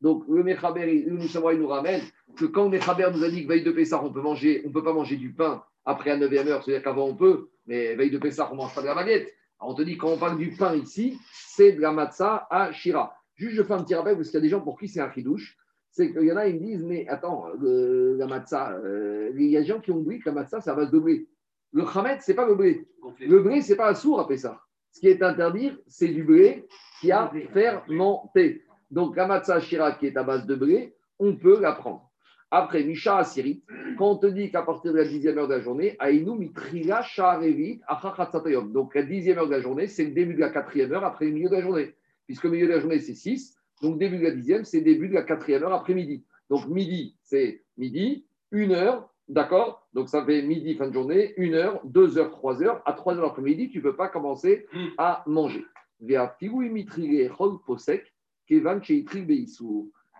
Donc, 0.00 0.24
le 0.28 0.42
Mechaber, 0.42 0.92
il 0.92 1.58
nous 1.60 1.68
ramène 1.68 2.00
que 2.36 2.44
quand 2.46 2.64
le 2.64 2.70
Mechaber 2.70 3.08
nous 3.14 3.22
a 3.22 3.28
dit 3.28 3.44
que 3.44 3.48
veille 3.48 3.62
de 3.62 3.70
Pessah, 3.70 4.02
on 4.02 4.12
peut 4.12 4.20
manger, 4.20 4.62
on 4.64 4.68
ne 4.68 4.72
peut 4.72 4.82
pas 4.82 4.92
manger 4.92 5.16
du 5.16 5.32
pain 5.32 5.62
après 5.84 6.16
la 6.16 6.26
9e 6.26 6.48
heure, 6.48 6.62
c'est-à-dire 6.62 6.82
qu'avant 6.82 7.06
on 7.06 7.14
peut, 7.14 7.50
mais 7.66 7.94
veille 7.94 8.10
de 8.10 8.18
Pessah, 8.18 8.48
on 8.50 8.54
ne 8.54 8.60
mange 8.60 8.74
pas 8.74 8.82
de 8.82 8.86
la 8.86 8.94
baguette 8.94 9.32
on 9.64 9.74
te 9.74 9.82
dit, 9.82 9.96
quand 9.96 10.08
on 10.08 10.18
parle 10.18 10.38
du 10.38 10.50
pain 10.50 10.74
ici, 10.74 11.18
c'est 11.32 11.72
de 11.72 11.80
la 11.80 11.92
matzah 11.92 12.46
à 12.50 12.72
Shira. 12.72 13.14
Juste, 13.34 13.54
je 13.54 13.62
fais 13.62 13.72
un 13.72 13.82
petit 13.82 13.94
rappel 13.94 14.16
parce 14.16 14.28
qu'il 14.28 14.38
y 14.38 14.42
a 14.42 14.42
des 14.42 14.48
gens 14.48 14.60
pour 14.60 14.78
qui 14.78 14.88
c'est 14.88 15.00
un 15.00 15.10
chidouche. 15.10 15.56
C'est 15.90 16.10
qu'il 16.12 16.24
y 16.24 16.32
en 16.32 16.36
a, 16.36 16.46
ils 16.46 16.54
me 16.54 16.60
disent, 16.60 16.84
mais 16.84 17.06
attends, 17.08 17.46
la 17.60 18.26
matzah, 18.26 18.72
euh, 18.72 19.30
il 19.36 19.50
y 19.50 19.56
a 19.56 19.60
des 19.60 19.66
gens 19.66 19.80
qui 19.80 19.90
ont 19.90 19.98
oublié 19.98 20.20
que 20.20 20.28
la 20.28 20.34
matzah, 20.34 20.60
à 20.64 20.74
base 20.74 20.90
de 20.90 20.98
blé. 20.98 21.28
Le 21.72 21.86
chamet, 21.86 22.18
ce 22.20 22.30
n'est 22.30 22.36
pas 22.36 22.46
le 22.46 22.54
blé. 22.54 22.86
Le 23.20 23.40
blé, 23.40 23.62
ce 23.62 23.70
n'est 23.70 23.76
pas 23.76 23.90
un 23.90 23.94
sourd 23.94 24.20
à 24.20 24.36
ça. 24.36 24.60
Ce 24.90 25.00
qui 25.00 25.08
est 25.08 25.22
interdit, 25.22 25.72
c'est 25.86 26.08
du 26.08 26.22
blé 26.22 26.66
qui 27.00 27.10
a 27.10 27.30
fermenté. 27.52 28.64
Donc, 28.90 29.16
la 29.16 29.26
matzah 29.26 29.60
Shira 29.60 29.92
qui 29.92 30.06
est 30.06 30.16
à 30.16 30.22
base 30.22 30.46
de 30.46 30.54
blé, 30.54 30.94
on 31.18 31.36
peut 31.36 31.60
la 31.60 31.72
prendre. 31.72 32.10
Après, 32.50 32.84
Misha 32.84 33.16
Asiri, 33.16 33.64
quand 33.96 34.10
on 34.10 34.16
te 34.16 34.26
dit 34.26 34.50
qu'à 34.50 34.60
partir 34.60 34.92
de 34.92 34.98
la 34.98 35.04
dixième 35.04 35.38
heure 35.38 35.48
de 35.48 35.54
la 35.54 35.60
journée, 35.60 35.96
Aïnou 35.98 36.34
Mitrila 36.34 37.00
Sha'arevit 37.00 37.80
Donc 38.70 38.94
la 38.94 39.02
dixième 39.02 39.38
heure 39.38 39.46
de 39.46 39.52
la 39.52 39.62
journée, 39.62 39.86
c'est 39.86 40.04
le 40.04 40.10
début 40.10 40.34
de 40.34 40.40
la 40.40 40.50
quatrième 40.50 40.92
heure 40.92 41.04
après 41.04 41.24
le 41.24 41.32
milieu 41.32 41.48
de 41.48 41.54
la 41.54 41.62
journée. 41.62 41.94
Puisque 42.26 42.44
le 42.44 42.50
milieu 42.50 42.66
de 42.66 42.72
la 42.72 42.80
journée, 42.80 42.98
c'est 42.98 43.14
6. 43.14 43.56
Donc 43.80 43.98
début 43.98 44.18
de 44.18 44.24
la 44.24 44.32
dixième, 44.32 44.64
c'est 44.64 44.82
début 44.82 45.08
de 45.08 45.14
la 45.14 45.22
quatrième 45.22 45.62
heure 45.62 45.72
après 45.72 45.94
midi. 45.94 46.26
Donc 46.50 46.66
midi, 46.66 47.16
c'est 47.22 47.64
midi, 47.78 48.26
une 48.50 48.72
heure, 48.72 49.11
d'accord? 49.32 49.88
Donc 49.94 50.08
ça 50.08 50.24
fait 50.24 50.42
midi, 50.42 50.74
fin 50.74 50.88
de 50.88 50.92
journée, 50.92 51.32
une 51.36 51.54
heure, 51.54 51.80
deux 51.84 52.18
heures, 52.18 52.30
trois 52.30 52.62
heures. 52.62 52.82
À 52.84 52.92
trois 52.92 53.16
heures 53.16 53.30
après-midi, 53.30 53.70
tu 53.70 53.78
ne 53.78 53.82
peux 53.82 53.96
pas 53.96 54.08
commencer 54.08 54.66
à 54.98 55.24
manger. 55.26 55.64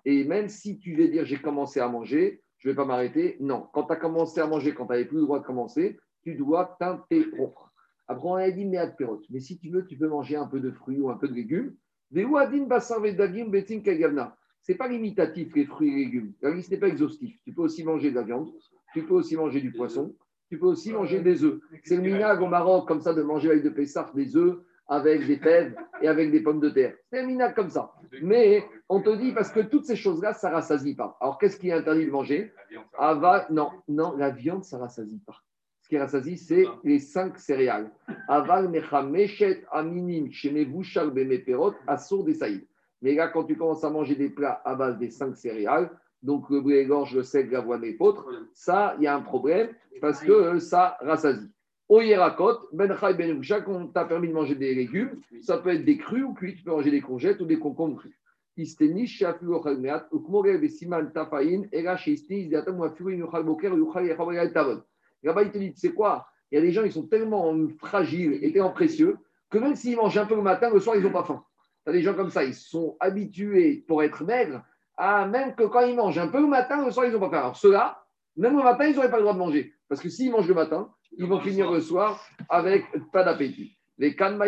Et 0.04 0.24
même 0.24 0.48
si 0.48 0.78
tu 0.78 0.94
veux 0.94 1.08
dire 1.08 1.24
j'ai 1.24 1.38
commencé 1.38 1.80
à 1.80 1.88
manger, 1.88 2.42
je 2.58 2.68
ne 2.68 2.72
vais 2.72 2.76
pas 2.76 2.84
m'arrêter, 2.84 3.36
non. 3.40 3.66
Quand 3.72 3.84
tu 3.84 3.92
as 3.92 3.96
commencé 3.96 4.40
à 4.40 4.46
manger, 4.46 4.72
quand 4.72 4.86
tu 4.86 4.92
n'avais 4.92 5.04
plus 5.04 5.18
le 5.18 5.24
droit 5.24 5.40
de 5.40 5.44
commencer, 5.44 5.98
tu 6.22 6.34
dois 6.34 6.76
t'interrompre. 6.78 7.72
Après, 8.08 8.28
on 8.28 8.34
a 8.34 8.50
dit 8.50 8.64
mais 8.64 8.78
Mais 9.30 9.40
si 9.40 9.58
tu 9.58 9.70
veux, 9.70 9.84
tu 9.86 9.96
peux 9.96 10.08
manger 10.08 10.36
un 10.36 10.46
peu 10.46 10.60
de 10.60 10.70
fruits 10.70 11.00
ou 11.00 11.10
un 11.10 11.16
peu 11.16 11.28
de 11.28 11.34
légumes. 11.34 11.74
Ce 12.14 12.20
n'est 14.70 14.78
pas 14.78 14.88
limitatif 14.88 15.54
les 15.54 15.64
fruits 15.64 15.92
et 15.92 15.96
légumes. 16.04 16.32
La 16.40 16.50
liste 16.54 16.70
n'est 16.70 16.76
pas 16.76 16.88
exhaustif. 16.88 17.36
Tu 17.44 17.52
peux 17.52 17.62
aussi 17.62 17.82
manger 17.84 18.10
de 18.10 18.16
la 18.16 18.22
viande, 18.22 18.48
tu 18.92 19.02
peux 19.02 19.14
aussi 19.14 19.36
manger 19.36 19.60
du 19.60 19.72
poisson, 19.72 20.14
tu 20.48 20.58
peux 20.58 20.66
aussi 20.66 20.92
manger 20.92 21.20
des 21.20 21.44
œufs. 21.44 21.60
C'est 21.84 21.96
le 21.96 22.02
minag 22.02 22.40
au 22.40 22.46
Maroc, 22.46 22.86
comme 22.86 23.00
ça, 23.00 23.14
de 23.14 23.22
manger 23.22 23.50
avec 23.50 23.62
de 23.62 23.70
Pessah 23.70 24.10
des 24.14 24.36
œufs 24.36 24.58
avec 24.88 25.26
des 25.26 25.38
fèves 25.38 25.74
et 26.02 26.08
avec 26.08 26.30
des 26.30 26.40
pommes 26.40 26.60
de 26.60 26.68
terre. 26.68 26.94
C'est 27.10 27.20
un 27.20 27.26
minac 27.26 27.54
comme 27.54 27.70
ça. 27.70 27.92
Mais 28.20 28.62
on 28.88 29.00
te 29.00 29.16
dit, 29.16 29.32
parce 29.32 29.50
que 29.50 29.60
toutes 29.60 29.86
ces 29.86 29.96
choses-là, 29.96 30.34
ça 30.34 30.50
ne 30.50 30.54
rassasie 30.54 30.94
pas. 30.94 31.16
Alors, 31.20 31.38
qu'est-ce 31.38 31.56
qui 31.56 31.70
est 31.70 31.72
interdit 31.72 32.06
de 32.06 32.10
manger? 32.10 32.52
Ava, 32.98 33.46
non, 33.50 33.70
non, 33.88 34.14
la 34.16 34.30
viande, 34.30 34.64
ça 34.64 34.76
ne 34.76 34.82
rassasie 34.82 35.22
pas. 35.26 35.36
Ce 35.80 35.88
qui 35.88 35.98
rassasie, 35.98 36.36
c'est 36.36 36.66
les 36.84 36.98
cinq 36.98 37.38
céréales. 37.38 37.90
Aval, 38.28 38.68
mecha, 38.68 39.02
meshet, 39.02 39.64
aminim, 39.72 40.30
shemevushal, 40.30 41.10
bemeperot, 41.10 41.74
assour 41.86 42.24
des 42.24 42.34
saïd. 42.34 42.66
Mais 43.00 43.14
là, 43.14 43.28
quand 43.28 43.44
tu 43.44 43.56
commences 43.56 43.84
à 43.84 43.90
manger 43.90 44.14
des 44.14 44.30
plats 44.30 44.60
à 44.64 44.74
base 44.74 44.98
des 44.98 45.10
cinq 45.10 45.36
céréales, 45.36 45.90
donc 46.22 46.48
le 46.50 46.60
blé, 46.60 46.84
l'orge, 46.84 47.14
le 47.14 47.22
sel, 47.22 47.50
l'avoine 47.50 47.84
et 47.84 47.96
l'autre, 47.98 48.26
ça, 48.54 48.94
il 48.98 49.04
y 49.04 49.06
a 49.06 49.14
un 49.14 49.20
problème 49.20 49.68
parce 50.00 50.20
que 50.20 50.32
euh, 50.32 50.58
ça 50.58 50.96
rassasie. 51.00 51.50
Au 51.88 52.00
Yerakot, 52.00 52.68
Ben 52.72 52.96
Chai 52.98 53.14
Ben 53.14 53.42
on 53.66 53.86
t'a 53.88 54.04
permis 54.04 54.28
de 54.28 54.32
manger 54.32 54.54
des 54.54 54.74
légumes, 54.74 55.20
ça 55.40 55.58
peut 55.58 55.70
être 55.70 55.84
des 55.84 55.98
crus 55.98 56.24
ou 56.24 56.32
cuits, 56.32 56.54
tu 56.54 56.62
peux 56.62 56.70
manger 56.70 56.90
des 56.90 57.00
courgettes 57.00 57.40
ou 57.40 57.44
des 57.44 57.58
concombres 57.58 57.98
crus. 57.98 58.14
Là-bas, 65.22 65.42
il 65.42 65.50
te 65.50 65.58
dit, 65.58 65.72
c'est 65.76 65.92
quoi? 65.92 66.26
Il 66.50 66.56
y 66.56 66.58
a 66.58 66.60
des 66.60 66.72
gens, 66.72 66.82
ils 66.82 66.92
sont 66.92 67.06
tellement 67.06 67.54
fragiles 67.78 68.38
et 68.42 68.52
tellement 68.52 68.72
précieux 68.72 69.16
que 69.50 69.58
même 69.58 69.74
s'ils 69.74 69.96
mangent 69.96 70.18
un 70.18 70.26
peu 70.26 70.34
le 70.34 70.42
matin, 70.42 70.70
le 70.70 70.80
soir, 70.80 70.96
ils 70.96 71.02
n'ont 71.02 71.12
pas 71.12 71.24
faim. 71.24 71.44
Tu 71.84 71.90
as 71.90 71.92
des 71.92 72.02
gens 72.02 72.14
comme 72.14 72.30
ça, 72.30 72.44
ils 72.44 72.54
sont 72.54 72.96
habitués 73.00 73.84
pour 73.86 74.02
être 74.02 74.24
maigres, 74.24 74.62
à 75.02 75.26
même 75.26 75.54
que 75.56 75.64
quand 75.64 75.80
ils 75.80 75.96
mangent 75.96 76.18
un 76.18 76.28
peu 76.28 76.40
le 76.40 76.46
matin, 76.46 76.84
le 76.84 76.92
soir, 76.92 77.06
ils 77.06 77.12
n'ont 77.12 77.18
pas 77.18 77.28
faim. 77.28 77.38
Alors 77.38 77.56
ceux-là, 77.56 78.04
même 78.36 78.56
le 78.56 78.62
matin, 78.62 78.86
ils 78.86 78.94
n'auraient 78.94 79.10
pas 79.10 79.16
le 79.16 79.22
droit 79.22 79.34
de 79.34 79.38
manger. 79.38 79.74
Parce 79.88 80.00
que 80.00 80.08
s'ils 80.08 80.30
mangent 80.30 80.46
le 80.46 80.54
matin, 80.54 80.92
ils 81.18 81.26
vont 81.26 81.40
finir 81.40 81.72
le 81.72 81.80
soir 81.80 82.24
avec 82.48 82.84
pas 83.10 83.24
d'appétit. 83.24 83.76
Les 83.98 84.14
Donc 84.14 84.40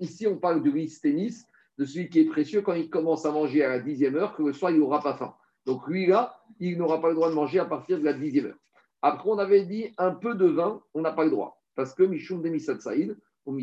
ici, 0.00 0.26
on 0.26 0.38
parle 0.38 0.66
riz 0.66 0.98
tennis, 1.00 1.46
de 1.78 1.84
celui 1.84 2.08
qui 2.08 2.20
est 2.20 2.24
précieux 2.24 2.62
quand 2.62 2.72
il 2.72 2.88
commence 2.88 3.26
à 3.26 3.32
manger 3.32 3.62
à 3.64 3.68
la 3.68 3.80
dixième 3.80 4.16
heure, 4.16 4.34
que 4.34 4.42
le 4.42 4.54
soir, 4.54 4.72
il 4.72 4.78
n'aura 4.78 5.02
pas 5.02 5.12
faim. 5.14 5.34
Donc 5.66 5.86
lui, 5.88 6.06
là, 6.06 6.40
il 6.58 6.78
n'aura 6.78 7.02
pas 7.02 7.10
le 7.10 7.14
droit 7.14 7.28
de 7.28 7.34
manger 7.34 7.58
à 7.58 7.66
partir 7.66 7.98
de 7.98 8.04
la 8.04 8.14
dixième 8.14 8.46
heure. 8.46 8.56
Après, 9.02 9.28
on 9.28 9.38
avait 9.38 9.66
dit 9.66 9.92
un 9.98 10.12
peu 10.12 10.34
de 10.34 10.46
vin, 10.46 10.80
on 10.94 11.02
n'a 11.02 11.12
pas 11.12 11.24
le 11.24 11.30
droit. 11.30 11.60
Parce 11.74 11.92
que 11.94 12.02
Mishum 12.02 12.40
Demisat 12.40 12.80
Saïd, 12.80 13.14
ou. 13.50 13.58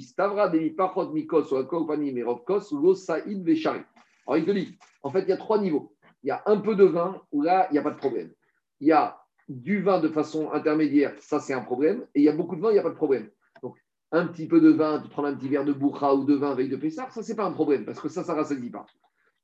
Alors 4.28 4.38
il 4.38 4.46
te 4.46 4.52
dit, 4.52 4.78
en 5.04 5.12
fait, 5.12 5.22
il 5.22 5.30
y 5.30 5.32
a 5.32 5.38
trois 5.38 5.60
niveaux. 5.60 5.94
Il 6.24 6.28
y 6.28 6.32
a 6.32 6.42
un 6.46 6.58
peu 6.58 6.76
de 6.76 6.84
vin 6.84 7.22
où 7.32 7.42
là, 7.42 7.68
il 7.70 7.74
n'y 7.74 7.80
a 7.80 7.82
pas 7.82 7.92
de 7.92 7.98
problème. 7.98 8.32
Il 8.80 8.88
y 8.88 8.92
a 8.92 9.18
du 9.48 9.82
vin 9.82 10.00
de 10.00 10.10
façon 10.10 10.52
intermédiaire, 10.52 11.16
ça 11.20 11.40
c'est 11.40 11.54
un 11.54 11.62
problème. 11.62 12.06
Et 12.14 12.22
il 12.22 12.24
y 12.24 12.30
a 12.30 12.36
beaucoup 12.36 12.56
de 12.56 12.62
vin, 12.62 12.70
il 12.70 12.74
n'y 12.74 12.80
a 12.80 12.84
pas 12.84 12.90
de 12.90 12.96
problème. 12.96 13.30
Donc, 13.62 13.78
un 14.12 14.28
petit 14.28 14.48
peu 14.48 14.60
de 14.60 14.70
vin, 14.70 15.02
tu 15.02 15.10
prends 15.10 15.24
un 15.26 15.36
petit 15.36 15.48
verre 15.48 15.66
de 15.66 15.74
bourra 15.74 16.16
ou 16.16 16.26
de 16.26 16.36
vin 16.36 16.52
avec 16.52 16.70
de 16.70 16.76
Pessar, 16.76 17.12
ça 17.12 17.24
c'est 17.24 17.36
pas 17.36 17.46
un 17.46 17.52
problème 17.52 17.86
parce 17.86 18.00
que 18.00 18.10
ça, 18.10 18.24
ça 18.24 18.34
rassasie 18.34 18.70
pas. 18.70 18.86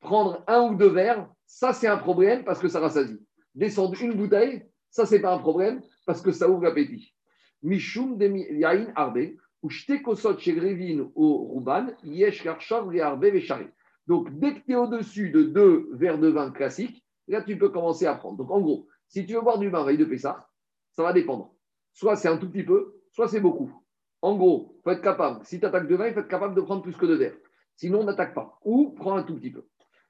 Prendre 0.01 0.43
un 0.47 0.69
ou 0.69 0.75
deux 0.75 0.89
verres, 0.89 1.29
ça 1.45 1.73
c'est 1.73 1.87
un 1.87 1.97
problème 1.97 2.43
parce 2.43 2.59
que 2.59 2.67
ça 2.67 2.79
rassasie. 2.79 3.25
Descendre 3.55 3.95
une 4.01 4.15
bouteille, 4.15 4.65
ça 4.89 5.05
c'est 5.05 5.21
pas 5.21 5.33
un 5.33 5.39
problème 5.39 5.81
parce 6.05 6.21
que 6.21 6.31
ça 6.31 6.49
ouvre 6.49 6.63
l'appétit. 6.63 7.13
Mishum 7.61 8.17
de 8.17 8.27
yain 8.27 8.91
arbe, 8.95 9.19
ou 9.63 9.69
kosot 10.03 10.35
grevin 10.35 11.09
au 11.15 11.63
arbe 11.65 13.25
Donc, 14.07 14.39
dès 14.39 14.53
que 14.53 14.59
tu 14.65 14.71
es 14.73 14.75
au-dessus 14.75 15.29
de 15.29 15.43
deux 15.43 15.89
verres 15.93 16.19
de 16.19 16.27
vin 16.27 16.51
classiques, 16.51 17.03
là 17.27 17.41
tu 17.41 17.57
peux 17.57 17.69
commencer 17.69 18.05
à 18.05 18.15
prendre. 18.15 18.37
Donc, 18.37 18.51
en 18.51 18.59
gros, 18.59 18.87
si 19.07 19.25
tu 19.25 19.33
veux 19.33 19.41
boire 19.41 19.57
du 19.57 19.69
vin 19.69 19.85
veille 19.85 19.97
de 19.97 20.05
Pessah, 20.05 20.49
ça 20.91 21.03
va 21.03 21.13
dépendre. 21.13 21.55
Soit 21.93 22.17
c'est 22.17 22.27
un 22.27 22.37
tout 22.37 22.49
petit 22.49 22.63
peu, 22.63 23.01
soit 23.11 23.29
c'est 23.29 23.39
beaucoup. 23.39 23.71
En 24.21 24.35
gros, 24.35 24.75
il 24.77 24.81
faut 24.83 24.91
être 24.91 25.01
capable, 25.01 25.45
si 25.45 25.59
tu 25.59 25.65
attaques 25.65 25.87
de 25.87 25.95
vin, 25.95 26.07
il 26.07 26.13
faut 26.13 26.19
être 26.19 26.27
capable 26.27 26.55
de 26.55 26.61
prendre 26.61 26.81
plus 26.81 26.95
que 26.95 27.05
de 27.05 27.15
verre. 27.15 27.35
Sinon, 27.75 28.01
on 28.01 28.03
n'attaque 28.03 28.33
pas. 28.33 28.59
Ou 28.63 28.91
prends 28.91 29.15
un 29.15 29.23
tout 29.23 29.35
petit 29.35 29.51
peu. 29.51 29.65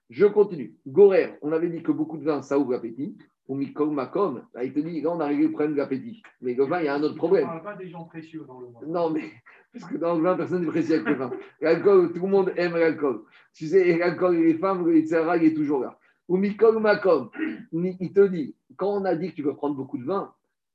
Je 0.09 0.25
continue. 0.25 0.77
Gorer, 0.85 1.37
on 1.41 1.51
avait 1.51 1.69
dit 1.69 1.81
que 1.81 1.91
beaucoup 1.91 2.17
de 2.17 2.23
vin, 2.23 2.41
ça 2.41 2.59
ouvre 2.59 2.71
l'appétit. 2.71 3.17
Ou 3.47 3.55
Mikol 3.55 3.91
Makom, 3.91 4.41
il 4.63 4.73
te 4.73 4.79
dit, 4.79 5.01
là, 5.01 5.11
on 5.11 5.19
a 5.19 5.25
réglé 5.25 5.43
le 5.43 5.51
problème 5.51 5.73
de 5.73 5.77
l'appétit. 5.77 6.23
Mais 6.41 6.53
le 6.53 6.63
vin, 6.63 6.79
il 6.79 6.85
y 6.85 6.87
a 6.87 6.95
un 6.95 7.03
autre 7.03 7.15
problème. 7.15 7.49
On 7.53 7.59
pas 7.59 7.75
des 7.75 7.89
gens 7.89 8.05
précieux 8.05 8.45
dans 8.47 8.61
le 8.61 8.67
monde. 8.67 8.85
Non, 8.87 9.09
mais 9.09 9.23
parce 9.73 9.91
que 9.91 9.97
dans 9.97 10.15
le 10.15 10.21
vin, 10.21 10.37
personne 10.37 10.61
n'est 10.61 10.67
précieux 10.67 10.95
avec 10.95 11.07
le 11.07 11.15
vin. 11.15 11.31
L'alcool, 11.59 12.13
tout 12.13 12.21
le 12.21 12.29
monde 12.29 12.53
aime 12.55 12.77
l'alcool. 12.77 13.23
Tu 13.53 13.67
sais, 13.67 13.97
l'alcool 13.97 14.35
et 14.35 14.53
les 14.53 14.57
femmes, 14.57 14.89
Yitzhara, 14.89 15.37
il 15.37 15.45
est 15.45 15.53
toujours 15.53 15.81
là. 15.81 15.97
Ou 16.29 16.37
Mikol 16.37 16.79
Makom, 16.79 17.29
il 17.73 18.13
te 18.13 18.27
dit, 18.27 18.55
quand 18.77 19.01
on 19.01 19.03
a 19.03 19.15
dit 19.15 19.31
que 19.31 19.35
tu 19.35 19.43
peux 19.43 19.55
prendre 19.55 19.75
beaucoup 19.75 19.97
de 19.97 20.05
vin, 20.05 20.33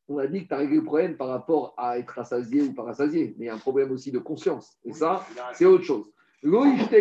on 0.08 0.18
a 0.18 0.26
dit 0.26 0.42
que 0.42 0.48
tu 0.48 0.54
as 0.54 0.58
réglé 0.58 0.76
le 0.76 0.84
problème 0.84 1.16
par 1.16 1.28
rapport 1.28 1.75
à 1.76 1.98
être 1.98 2.10
rassasié 2.10 2.62
ou 2.62 2.75
pas 2.75 2.82
rassasié. 2.82 3.34
Mais 3.38 3.46
il 3.46 3.48
y 3.48 3.50
a 3.50 3.54
un 3.54 3.58
problème 3.58 3.92
aussi 3.92 4.10
de 4.10 4.18
conscience. 4.18 4.76
Et 4.84 4.92
ça, 4.92 5.25
c'est 5.54 5.64
autre 5.64 5.84
chose. 5.84 6.12
Loïchte 6.42 6.94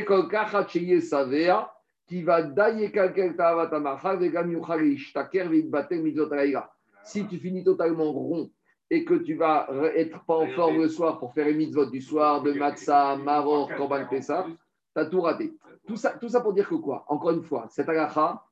savea, 1.01 1.71
qui 2.08 2.24
va 2.24 2.42
dailler 2.42 2.92
quelqu'un 2.92 3.34
Si 7.04 7.28
tu 7.28 7.38
finis 7.38 7.64
totalement 7.64 8.12
rond 8.12 8.50
et 8.90 9.04
que 9.04 9.14
tu 9.16 9.36
vas 9.36 9.68
être 9.96 10.24
pas 10.26 10.36
en 10.36 10.48
forme 10.48 10.78
le 10.78 10.88
soir 10.88 11.20
pour 11.20 11.34
faire 11.34 11.46
les 11.46 11.54
mitzvot 11.54 11.88
du 11.88 12.02
soir, 12.02 12.42
de 12.42 12.54
matzah, 12.54 13.18
maror, 13.18 13.70
korban 13.76 14.06
pessah, 14.10 14.46
tu 14.48 15.02
as 15.02 15.06
tout 15.06 15.22
raté. 15.22 15.54
Tout 15.86 15.98
ça, 15.98 16.12
tout 16.12 16.30
ça 16.30 16.42
pour 16.42 16.54
dire 16.54 16.68
que 16.68 16.76
quoi? 16.76 17.06
Encore 17.08 17.32
une 17.32 17.44
fois, 17.44 17.68
cette 17.70 17.90
agacha, 17.90 18.44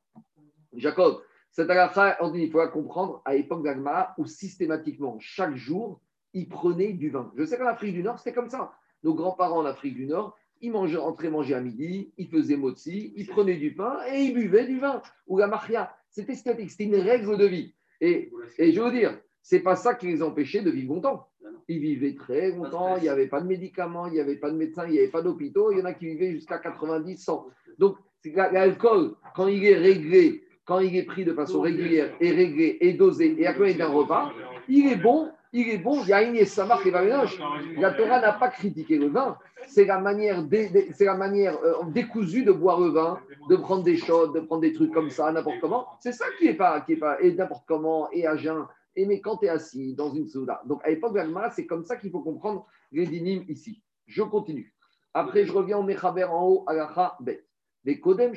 Jacob, 0.74 1.22
cette 1.52 1.70
agacha, 1.70 2.18
on 2.20 2.32
dit, 2.32 2.44
il 2.44 2.52
faut 2.52 2.66
comprendre 2.68 3.22
à 3.24 3.34
l'époque 3.34 3.64
d'Agma 3.64 4.14
où 4.18 4.26
systématiquement, 4.26 5.18
chaque 5.20 5.56
jour, 5.56 6.02
ils 6.34 6.50
prenaient 6.50 6.94
du 6.94 7.10
vin. 7.10 7.32
Je 7.38 7.46
sais 7.46 7.58
qu'en 7.58 7.68
Afrique 7.68 7.94
du 7.94 8.04
Nord, 8.04 8.20
c'était 8.20 8.34
comme 8.34 8.50
ça. 8.50 8.74
Nos 9.04 9.14
grands-parents 9.14 9.60
en 9.60 9.66
Afrique 9.66 9.96
du 9.96 10.06
Nord, 10.06 10.36
ils 10.62 10.72
mangeaient, 10.72 10.98
entraient 10.98 11.30
manger 11.30 11.54
à 11.54 11.62
midi, 11.62 12.12
ils 12.18 12.28
faisaient 12.28 12.58
motzi, 12.58 13.14
ils 13.16 13.28
prenaient 13.28 13.58
du 13.58 13.74
pain 13.74 13.98
et 14.12 14.22
ils 14.24 14.34
buvaient 14.34 14.66
du 14.66 14.80
vin. 14.80 15.02
Ou 15.28 15.38
la 15.38 15.48
maria. 15.48 15.96
C'était 16.10 16.36
statique, 16.36 16.72
c'était 16.72 16.86
une 16.86 16.96
règle 16.96 17.38
de 17.38 17.46
vie. 17.46 17.74
Et, 18.02 18.32
et 18.58 18.72
je 18.72 18.82
veux 18.82 18.92
dire, 18.92 19.20
c'est 19.42 19.60
pas 19.60 19.76
ça 19.76 19.94
qui 19.94 20.08
les 20.08 20.24
empêchait 20.24 20.62
de 20.62 20.72
vivre 20.72 20.94
longtemps. 20.94 21.28
Ils 21.68 21.80
vivaient 21.80 22.16
très 22.16 22.52
longtemps, 22.52 22.98
il 22.98 23.04
n'y 23.04 23.10
avait 23.10 23.28
pas 23.28 23.42
de 23.42 23.48
médicaments, 23.48 24.08
il 24.08 24.14
n'y 24.14 24.20
avait 24.20 24.38
pas 24.38 24.50
de 24.50 24.58
médecins, 24.58 24.86
il 24.88 24.94
n'y 24.94 25.00
avait 25.00 25.10
pas 25.10 25.22
d'hôpitaux, 25.22 25.72
il 25.72 25.80
y 25.80 25.82
en 25.82 25.86
a 25.86 25.94
qui 25.94 26.06
vivaient 26.06 26.32
jusqu'à 26.32 26.58
90, 26.58 27.18
100. 27.18 27.48
Donc, 27.78 27.98
l'alcool, 28.34 29.16
quand 29.36 29.48
il 29.48 29.64
est 29.66 29.76
réglé, 29.78 30.44
quand 30.66 30.80
il 30.80 30.96
est 30.96 31.04
pris 31.04 31.26
de 31.26 31.34
façon 31.34 31.62
régulière 31.62 32.16
et 32.20 32.32
réglé 32.32 32.78
et 32.82 32.94
dosé 32.94 33.36
et 33.40 33.46
accompagné 33.46 33.76
d'un 33.76 33.90
repas, 33.90 34.34
il 34.68 34.88
est 34.88 34.96
bon, 34.96 35.30
il 35.58 35.70
est 35.70 35.78
bon, 35.78 36.02
il 36.04 36.10
y 36.10 36.14
a 36.14 36.22
une 36.22 36.46
Samar 36.46 36.84
qui 36.84 36.90
va 36.90 37.02
La 37.02 37.92
Torah 37.92 38.20
n'a 38.20 38.34
pas 38.34 38.50
critiqué 38.50 38.98
le 38.98 39.08
vin, 39.08 39.38
c'est 39.68 39.86
la 39.86 40.00
manière, 40.00 40.46
c'est 40.94 41.06
la 41.06 41.16
manière 41.16 41.58
euh, 41.64 41.84
décousue 41.88 42.44
de 42.44 42.52
boire 42.52 42.82
le 42.82 42.90
vin, 42.90 43.22
de 43.50 43.56
prendre 43.56 43.84
des 43.84 43.96
choses, 43.96 44.34
de 44.34 44.42
prendre 44.42 44.62
des 44.62 44.74
trucs 44.74 44.92
comme 44.92 45.10
ça, 45.10 45.32
n'importe 45.32 45.62
comment. 45.62 45.88
C'est 46.02 46.12
ça 46.12 46.26
qui 46.38 46.48
est 46.48 46.56
pas, 46.56 46.82
qui 46.82 46.94
est 46.94 46.98
pas, 46.98 47.22
et 47.22 47.34
n'importe 47.34 47.64
comment, 47.66 48.12
et 48.12 48.28
à 48.28 48.36
jeun. 48.36 48.66
Et 48.98 49.06
mais 49.06 49.22
quand 49.22 49.38
tu 49.38 49.46
es 49.46 49.50
assis 49.50 49.96
dans 49.96 50.14
une 50.14 50.28
souda. 50.28 50.62
Donc 50.66 50.82
à 50.84 50.90
l'époque 50.90 51.14
de 51.14 51.22
c'est 51.54 51.66
comme 51.66 51.86
ça 51.86 51.96
qu'il 51.96 52.12
faut 52.12 52.22
comprendre 52.22 52.66
les 52.92 53.06
dynimes 53.06 53.46
ici. 53.48 53.82
Je 54.08 54.24
continue. 54.24 54.74
Après, 55.14 55.46
je 55.46 55.54
reviens 55.54 55.78
au 55.78 55.84
Mechaber 55.84 56.26
en 56.26 56.46
haut 56.46 56.64
à 56.68 56.74
la 56.74 57.18
Bet. 57.22 57.46
Les 57.86 58.02
Kodem 58.02 58.34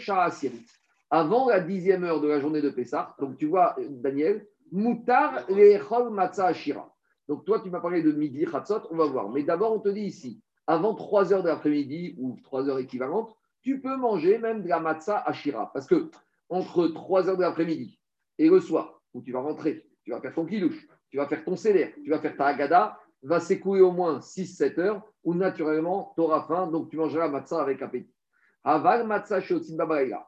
Avant 1.10 1.48
la 1.48 1.58
dixième 1.58 2.04
heure 2.04 2.20
de 2.20 2.28
la 2.28 2.38
journée 2.40 2.62
de 2.62 2.70
Pessah, 2.70 3.16
donc 3.18 3.36
tu 3.38 3.46
vois, 3.46 3.74
Daniel, 3.88 4.46
Moutar 4.70 5.44
Lechol 5.48 6.10
Matzah 6.10 6.46
Ashira. 6.46 6.94
Donc 7.28 7.44
toi, 7.44 7.60
tu 7.60 7.70
m'as 7.70 7.80
parlé 7.80 8.02
de 8.02 8.10
midi, 8.12 8.46
Chatzot, 8.50 8.82
on 8.90 8.96
va 8.96 9.06
voir. 9.06 9.28
Mais 9.28 9.42
d'abord, 9.42 9.72
on 9.72 9.80
te 9.80 9.90
dit 9.90 10.06
ici, 10.06 10.42
avant 10.66 10.94
3 10.94 11.32
heures 11.32 11.42
de 11.42 11.48
l'après-midi 11.48 12.14
ou 12.18 12.38
3 12.42 12.68
heures 12.68 12.78
équivalentes, 12.78 13.36
tu 13.62 13.80
peux 13.80 13.96
manger 13.96 14.38
même 14.38 14.62
de 14.62 14.68
la 14.68 14.80
matzah 14.80 15.22
ashira. 15.26 15.70
Parce 15.72 15.86
que 15.86 16.10
entre 16.48 16.88
3 16.88 17.28
heures 17.28 17.36
de 17.36 17.42
l'après-midi 17.42 18.00
et 18.38 18.48
le 18.48 18.60
soir, 18.60 19.02
où 19.12 19.22
tu 19.22 19.32
vas 19.32 19.40
rentrer, 19.40 19.86
tu 20.04 20.10
vas 20.10 20.20
faire 20.20 20.34
ton 20.34 20.46
kilouche, 20.46 20.86
tu 21.10 21.18
vas 21.18 21.26
faire 21.26 21.44
ton 21.44 21.56
céder, 21.56 21.94
tu 22.02 22.10
vas 22.10 22.20
faire 22.20 22.36
ta 22.36 22.46
agada, 22.46 22.98
va 23.22 23.40
s'écouler 23.40 23.82
au 23.82 23.92
moins 23.92 24.20
6-7 24.20 24.80
heures 24.80 25.02
où 25.24 25.34
naturellement 25.34 26.12
tu 26.14 26.22
auras 26.22 26.44
faim, 26.46 26.68
donc 26.68 26.88
tu 26.88 26.96
mangeras 26.96 27.26
la 27.26 27.30
matzah 27.30 27.60
avec 27.60 27.82
appétit. 27.82 28.14
Aval 28.64 29.06
matzah 29.06 29.40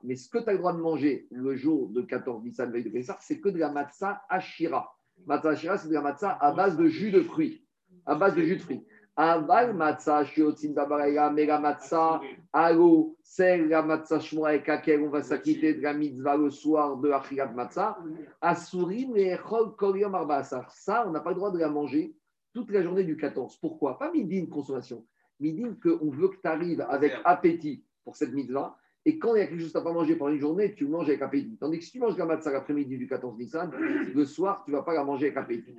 Mais 0.03 0.17
ce 0.17 0.29
que 0.29 0.39
tu 0.39 0.49
as 0.49 0.53
le 0.53 0.59
droit 0.59 0.73
de 0.73 0.81
manger 0.81 1.27
le 1.31 1.57
jour 1.57 1.89
de 1.91 2.03
14 2.03 2.43
Nissan 2.43 2.71
veille 2.71 2.85
de 2.85 2.91
Pessah, 2.91 3.19
c'est 3.21 3.41
que 3.41 3.49
de 3.49 3.59
la 3.59 3.71
matzah 3.71 4.23
ashira. 4.29 4.95
Matzah 5.27 5.51
ashira, 5.51 5.79
c'est 5.79 5.89
de 5.89 5.95
la 5.95 6.01
matzah 6.01 6.37
à 6.41 6.53
base 6.53 6.77
de 6.77 6.87
jus 6.87 7.11
de 7.11 7.23
fruits. 7.23 7.65
À 8.07 8.15
base 8.15 8.35
de 8.35 8.43
jus 8.43 8.57
de 8.57 8.63
fruits. 8.63 8.85
Aval 9.17 9.75
matzah 9.75 10.25
shiotzin 10.25 10.73
babaraya, 10.73 11.31
mais 11.31 11.47
la 11.47 11.59
matzah, 11.59 12.21
allo, 12.53 13.17
c'est 13.23 13.59
la 13.67 13.83
matzah 13.83 14.21
shmoa 14.21 14.51
avec 14.51 14.67
laquelle 14.67 15.03
on 15.03 15.11
va 15.11 15.23
s'acquitter 15.23 15.75
de 15.75 15.83
la 15.83 15.93
mitzvah 15.93 16.37
le 16.37 16.51
soir 16.51 16.97
de 16.97 17.11
Achilat 17.11 17.53
matzah. 17.53 17.99
Asurim 18.41 19.17
et 19.17 19.33
echol 19.33 19.77
kolium 19.77 20.15
arbasar. 20.15 20.71
Ça, 20.71 21.05
on 21.07 21.11
n'a 21.11 21.21
pas 21.21 21.31
le 21.31 21.37
droit 21.37 21.51
de 21.51 21.59
la 21.59 21.69
manger 21.69 22.15
toute 22.53 22.71
la 22.71 22.83
journée 22.83 23.05
du 23.05 23.17
14. 23.17 23.59
Pourquoi? 23.59 23.99
Pas 23.99 24.11
midin 24.11 24.47
consommation. 24.47 25.07
Midin 25.39 25.75
qu'on 25.83 26.11
veut 26.11 26.29
que 26.29 26.41
tu 26.41 26.49
arrives 26.49 26.81
avec 26.89 27.13
appétit 27.25 27.85
pour 28.05 28.17
cette 28.17 28.33
mitzvah. 28.33 28.77
Et 29.07 29.19
quand 29.19 29.35
il 29.35 29.39
y 29.39 29.43
a 29.43 29.47
quelque 29.47 29.61
chose 29.61 29.75
à 29.75 29.81
pas 29.81 29.93
manger 29.93 30.17
pendant 30.17 30.33
une 30.33 30.41
journée, 30.41 30.75
tu 30.75 30.87
manges 30.87 31.09
avec 31.09 31.23
appétit. 31.23 31.57
Tandis 31.59 31.79
que 31.79 31.85
si 31.85 31.93
tu 31.93 32.01
manges 32.01 32.19
la 32.19 32.27
matzah 32.27 32.53
l'après-midi 32.53 32.99
du 32.99 33.07
14 33.07 33.39
Nissan, 33.39 33.71
le 34.15 34.25
soir, 34.25 34.63
tu 34.65 34.73
ne 34.73 34.77
vas 34.77 34.83
pas 34.83 34.95
la 34.95 35.05
manger 35.05 35.27
avec 35.27 35.39
appétit. 35.39 35.75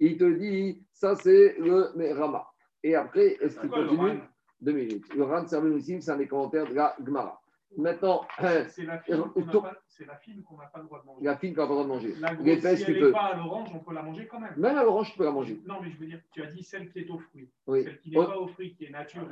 Il 0.00 0.16
te 0.16 0.24
dit, 0.24 0.82
ça 0.92 1.14
c'est 1.16 1.56
le 1.58 2.12
Rama. 2.14 2.46
Et 2.82 2.94
après, 2.94 3.36
est-ce 3.40 3.60
qu'il 3.60 3.70
continue 3.70 4.20
Deux 4.60 4.72
minutes. 4.72 5.14
Le 5.14 5.24
Ran 5.24 5.44
aussi, 5.44 6.00
c'est 6.00 6.10
un 6.10 6.16
des 6.16 6.26
commentaires 6.26 6.68
de 6.68 6.74
la 6.74 6.96
Gemara. 7.04 7.41
Maintenant, 7.76 8.26
c'est 8.68 8.84
la 8.84 8.98
fine 8.98 10.42
qu'on 10.42 10.56
n'a 10.56 10.66
pas, 10.66 10.78
le 10.80 10.84
droit 10.84 11.00
de 11.00 11.06
manger. 11.06 11.24
La 11.24 11.36
fine 11.36 11.54
qu'on 11.54 11.62
n'a 11.62 11.66
pas 11.68 11.74
le 11.74 11.84
droit 11.84 11.84
de 11.84 11.88
manger. 11.88 12.14
L'épaisse, 12.42 12.84
si 12.84 12.90
elle 12.90 13.04
n'est 13.04 13.12
pas 13.12 13.26
à 13.26 13.36
l'orange, 13.36 13.68
on 13.74 13.78
peut 13.78 13.94
la 13.94 14.02
manger 14.02 14.26
quand 14.26 14.40
même. 14.40 14.54
Même 14.56 14.76
à 14.76 14.82
l'orange, 14.82 15.10
tu 15.12 15.18
peux 15.18 15.24
la 15.24 15.30
manger. 15.30 15.60
Non, 15.66 15.76
mais 15.82 15.90
je 15.90 15.98
veux 15.98 16.06
dire, 16.06 16.20
tu 16.32 16.42
as 16.42 16.46
dit 16.46 16.62
celle 16.62 16.90
qui 16.90 17.00
est 17.00 17.10
aux 17.10 17.18
fruits. 17.18 17.48
Oui. 17.66 17.84
Celle 17.84 17.98
qui 18.00 18.10
n'est 18.10 18.16
pas 18.16 18.36
aux 18.36 18.48
fruits, 18.48 18.74
qui 18.74 18.84
est 18.84 18.90
nature. 18.90 19.26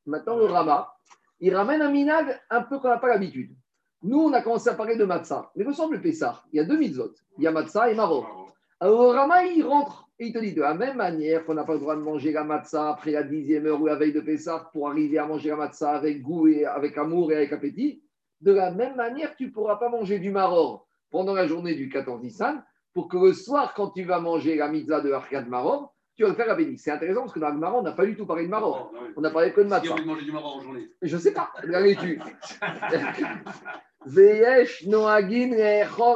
Maintenant, 0.06 0.38
le 0.38 0.46
Rama, 0.46 0.94
il 1.40 1.56
ramène 1.56 1.82
un 1.82 1.92
minag 1.92 2.42
un 2.50 2.62
peu 2.62 2.80
qu'on 2.80 2.90
n'a 2.90 2.98
pas 2.98 3.08
l'habitude. 3.08 3.56
Nous, 4.04 4.20
on 4.20 4.34
a 4.34 4.42
commencé 4.42 4.70
à 4.70 4.74
parler 4.74 4.98
de 4.98 5.06
matzah. 5.06 5.52
Mais 5.56 5.64
me 5.64 5.72
semble 5.72 6.02
Pessah, 6.02 6.44
il 6.52 6.58
y 6.58 6.60
a 6.60 6.66
deux 6.66 6.78
mitzvot. 6.78 7.14
Il 7.38 7.44
y 7.44 7.48
a 7.48 7.52
matzah 7.52 7.90
et 7.90 7.96
maror. 7.96 8.45
Alors, 8.86 9.16
Rama, 9.16 9.44
il 9.46 9.64
rentre 9.64 10.08
Et 10.20 10.28
il 10.28 10.34
te 10.34 10.38
dit 10.38 10.54
de 10.54 10.62
la 10.62 10.76
même 10.76 10.98
manière 10.98 11.44
qu'on 11.44 11.56
n'a 11.56 11.64
pas 11.64 11.74
le 11.74 11.80
droit 11.80 11.96
de 11.96 12.02
manger 12.02 12.32
la 12.32 12.44
matzah 12.44 12.92
après 12.92 13.10
la 13.10 13.24
dixième 13.24 13.66
heure 13.66 13.82
ou 13.82 13.88
la 13.88 13.96
veille 13.96 14.14
de 14.14 14.22
Pessah 14.22 14.70
pour 14.72 14.88
arriver 14.88 15.18
à 15.18 15.26
manger 15.26 15.50
la 15.50 15.56
matzah 15.56 15.96
avec 15.96 16.22
goût 16.22 16.48
et 16.48 16.66
avec 16.66 16.96
amour 16.96 17.32
et 17.32 17.36
avec 17.36 17.52
appétit, 17.52 18.04
de 18.42 18.52
la 18.52 18.70
même 18.70 18.96
manière, 18.96 19.36
tu 19.36 19.48
ne 19.48 19.50
pourras 19.50 19.78
pas 19.78 19.90
manger 19.90 20.20
du 20.20 20.30
maror 20.30 20.88
pendant 21.10 21.34
la 21.34 21.48
journée 21.48 21.74
du 21.74 21.90
14 21.90 22.22
Nissan 22.22 22.64
pour 22.94 23.08
que 23.08 23.18
le 23.18 23.34
soir, 23.34 23.74
quand 23.74 23.90
tu 23.90 24.04
vas 24.04 24.20
manger 24.20 24.56
la 24.56 24.68
mitzvah 24.68 25.02
de 25.02 25.12
Arkad 25.12 25.48
Maror, 25.48 25.96
tu 26.16 26.22
vas 26.22 26.30
le 26.30 26.36
faire 26.36 26.52
à 26.52 26.58
C'est 26.78 26.92
intéressant 26.92 27.22
parce 27.22 27.34
que 27.34 27.40
dans 27.40 27.50
le 27.50 27.58
Maror, 27.58 27.80
on 27.80 27.84
n'a 27.84 27.94
pas 27.94 28.06
du 28.06 28.16
tout 28.16 28.28
parlé 28.28 28.44
de 28.44 28.50
Maror. 28.50 28.94
On 29.18 29.24
a 29.24 29.32
parlé 29.32 29.52
que 29.52 29.62
de 29.62 29.68
matzah. 29.68 29.96
Si 29.98 30.06
manger 30.06 30.26
du 30.26 30.32
maror 30.32 30.58
en 30.58 30.62
journée. 30.62 30.92
Je 31.02 31.16
ne 31.16 31.22
sais 31.22 31.34
pas. 31.34 31.52
Veyesh 34.06 34.86
noagin 34.86 35.56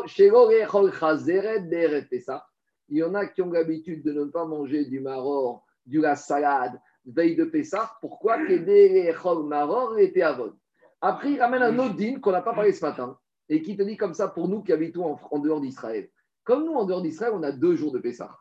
shelo 0.06 0.52
chazeret 0.92 2.08
Pessah. 2.08 2.46
Il 2.90 2.98
y 2.98 3.04
en 3.04 3.14
a 3.14 3.26
qui 3.26 3.42
ont 3.42 3.52
l'habitude 3.52 4.04
de 4.04 4.12
ne 4.12 4.26
pas 4.26 4.46
manger 4.46 4.86
du 4.86 5.00
maror, 5.00 5.66
de 5.86 6.02
la 6.02 6.16
salade, 6.16 6.80
veille 7.06 7.36
de 7.36 7.46
Pessah. 7.46 7.94
Pourquoi 8.02 8.38
le'echol 8.38 9.46
maror 9.46 9.98
et 9.98 10.12
te'avon. 10.12 10.54
Après, 11.02 11.32
il 11.32 11.40
ramène 11.40 11.62
un 11.62 11.80
autre 11.80 11.96
din 11.96 12.20
qu'on 12.20 12.32
n'a 12.32 12.42
pas 12.42 12.54
parlé 12.54 12.74
ce 12.74 12.86
matin 12.86 13.18
et 13.48 13.62
qui 13.62 13.78
te 13.78 13.84
dit 13.84 13.98
comme 13.98 14.14
ça 14.14 14.28
pour 14.28 14.48
nous 14.48 14.62
qui 14.62 14.74
habitons 14.74 15.14
en, 15.14 15.20
en 15.32 15.40
dehors 15.40 15.62
d'Israël. 15.62 16.10
Comme 16.44 16.66
nous, 16.66 16.74
en 16.74 16.86
dehors 16.86 17.02
d'Israël, 17.02 17.34
on 17.36 17.44
a 17.44 17.52
deux 17.52 17.76
jours 17.76 17.92
de 17.92 18.00
Pessah. 18.00 18.36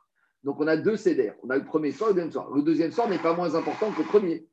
Donc, 0.44 0.60
on 0.60 0.66
a 0.66 0.76
deux 0.76 0.96
CDR. 0.96 1.34
On 1.42 1.50
a 1.50 1.56
le 1.56 1.64
premier 1.64 1.92
soir 1.92 2.10
et 2.10 2.12
le 2.12 2.20
deuxième 2.20 2.32
soir. 2.32 2.50
Le 2.50 2.62
deuxième 2.62 2.92
soir 2.92 3.08
n'est 3.08 3.18
pas 3.18 3.34
moins 3.34 3.54
important 3.54 3.90
que 3.92 3.98
le 3.98 4.08
premier. 4.08 4.46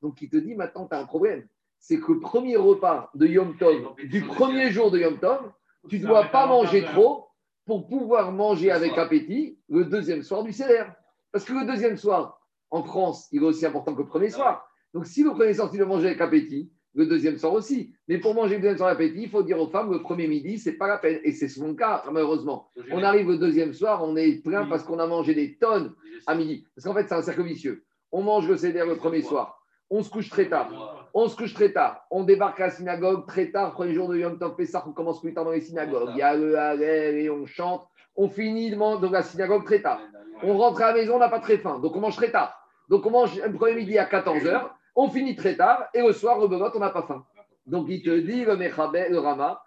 Donc, 0.00 0.20
il 0.22 0.28
te 0.28 0.36
dit 0.36 0.54
maintenant, 0.54 0.86
tu 0.86 0.94
as 0.94 1.00
un 1.00 1.04
problème. 1.04 1.46
C'est 1.78 1.98
que 1.98 2.12
le 2.12 2.20
premier 2.20 2.56
repas 2.56 3.10
de 3.14 3.26
Yom 3.26 3.56
Tov, 3.58 3.94
du 4.04 4.22
premier 4.22 4.70
jour 4.70 4.90
de 4.90 4.98
Yom 4.98 5.18
Tov, 5.18 5.52
tu 5.88 5.98
ne 5.98 6.06
dois 6.06 6.24
pas 6.26 6.46
manger 6.46 6.84
trop 6.84 7.26
pour 7.72 7.86
pouvoir 7.86 8.32
manger 8.32 8.70
avec 8.70 8.98
appétit 8.98 9.58
le 9.70 9.86
deuxième 9.86 10.22
soir 10.22 10.42
du 10.42 10.52
CDR. 10.52 10.92
Parce 11.32 11.42
que 11.42 11.54
le 11.54 11.64
deuxième 11.64 11.96
soir, 11.96 12.38
en 12.70 12.82
France, 12.82 13.28
il 13.32 13.42
est 13.42 13.46
aussi 13.46 13.64
important 13.64 13.94
que 13.94 14.02
le 14.02 14.06
premier 14.06 14.28
soir. 14.28 14.68
Donc, 14.92 15.06
si 15.06 15.22
le 15.22 15.30
premier 15.30 15.54
soir, 15.54 15.70
tu 15.70 15.78
le 15.78 15.86
manges 15.86 16.04
avec 16.04 16.20
appétit, 16.20 16.70
le 16.94 17.06
deuxième 17.06 17.38
soir 17.38 17.54
aussi. 17.54 17.94
Mais 18.08 18.18
pour 18.18 18.34
manger 18.34 18.56
le 18.56 18.60
deuxième 18.60 18.76
soir 18.76 18.90
avec 18.90 19.08
appétit, 19.08 19.22
il 19.22 19.30
faut 19.30 19.42
dire 19.42 19.58
aux 19.58 19.68
femmes, 19.68 19.90
le 19.90 20.02
premier 20.02 20.28
midi, 20.28 20.58
c'est 20.58 20.74
pas 20.74 20.86
la 20.86 20.98
peine. 20.98 21.20
Et 21.24 21.32
c'est 21.32 21.48
souvent 21.48 21.68
le 21.68 21.74
cas, 21.74 22.04
malheureusement. 22.12 22.68
On 22.90 23.02
arrive 23.02 23.30
le 23.30 23.38
deuxième 23.38 23.72
soir, 23.72 24.04
on 24.04 24.16
est 24.16 24.42
plein 24.42 24.66
parce 24.66 24.82
qu'on 24.82 24.98
a 24.98 25.06
mangé 25.06 25.34
des 25.34 25.56
tonnes 25.56 25.94
à 26.26 26.34
midi. 26.34 26.66
Parce 26.76 26.84
qu'en 26.84 26.92
fait, 26.92 27.08
c'est 27.08 27.14
un 27.14 27.22
cercle 27.22 27.42
vicieux. 27.42 27.86
On 28.10 28.20
mange 28.20 28.46
le 28.46 28.58
CDR 28.58 28.84
le 28.84 28.96
premier 28.96 29.22
soir, 29.22 29.64
on 29.88 30.02
se 30.02 30.10
couche 30.10 30.28
très 30.28 30.46
tard. 30.46 31.01
On 31.14 31.28
se 31.28 31.36
couche 31.36 31.52
très 31.52 31.72
tard. 31.72 32.06
On 32.10 32.24
débarque 32.24 32.60
à 32.60 32.66
la 32.66 32.70
synagogue 32.70 33.26
très 33.26 33.50
tard. 33.50 33.72
Premier 33.74 33.92
jour 33.92 34.08
de 34.08 34.16
Yom 34.16 34.38
Tov 34.38 34.56
Pessah, 34.56 34.82
on 34.86 34.92
commence 34.92 35.20
plus 35.20 35.34
tard 35.34 35.44
dans 35.44 35.50
les 35.50 35.60
synagogues. 35.60 36.10
Il 36.12 36.18
y 36.18 36.22
a 36.22 36.34
le 36.34 36.58
Hallel 36.58 37.16
et 37.16 37.28
on 37.28 37.44
chante. 37.44 37.86
On 38.16 38.28
finit 38.28 38.74
dans 38.74 38.98
la 39.00 39.22
synagogue 39.22 39.64
très 39.64 39.82
tard. 39.82 40.00
On 40.42 40.56
rentre 40.56 40.82
à 40.82 40.88
la 40.88 40.94
maison, 40.94 41.16
on 41.16 41.18
n'a 41.18 41.28
pas 41.28 41.40
très 41.40 41.58
faim. 41.58 41.78
Donc 41.80 41.94
on 41.96 42.00
mange 42.00 42.16
très 42.16 42.30
tard. 42.30 42.58
Donc 42.88 43.04
on 43.04 43.10
mange 43.10 43.38
un 43.40 43.52
premier 43.52 43.74
midi 43.74 43.98
à 43.98 44.06
14h. 44.06 44.70
On 44.96 45.08
finit 45.08 45.36
très 45.36 45.56
tard. 45.56 45.86
Et 45.92 46.00
le 46.00 46.12
soir, 46.12 46.38
au 46.38 46.48
Bebot, 46.48 46.70
on 46.74 46.78
n'a 46.78 46.90
pas 46.90 47.02
faim. 47.02 47.24
Donc 47.66 47.86
il 47.88 48.02
te 48.02 48.18
dit, 48.18 48.44
le 48.44 48.56
Mechaber, 48.56 49.08
le 49.10 49.18
Rama, 49.18 49.62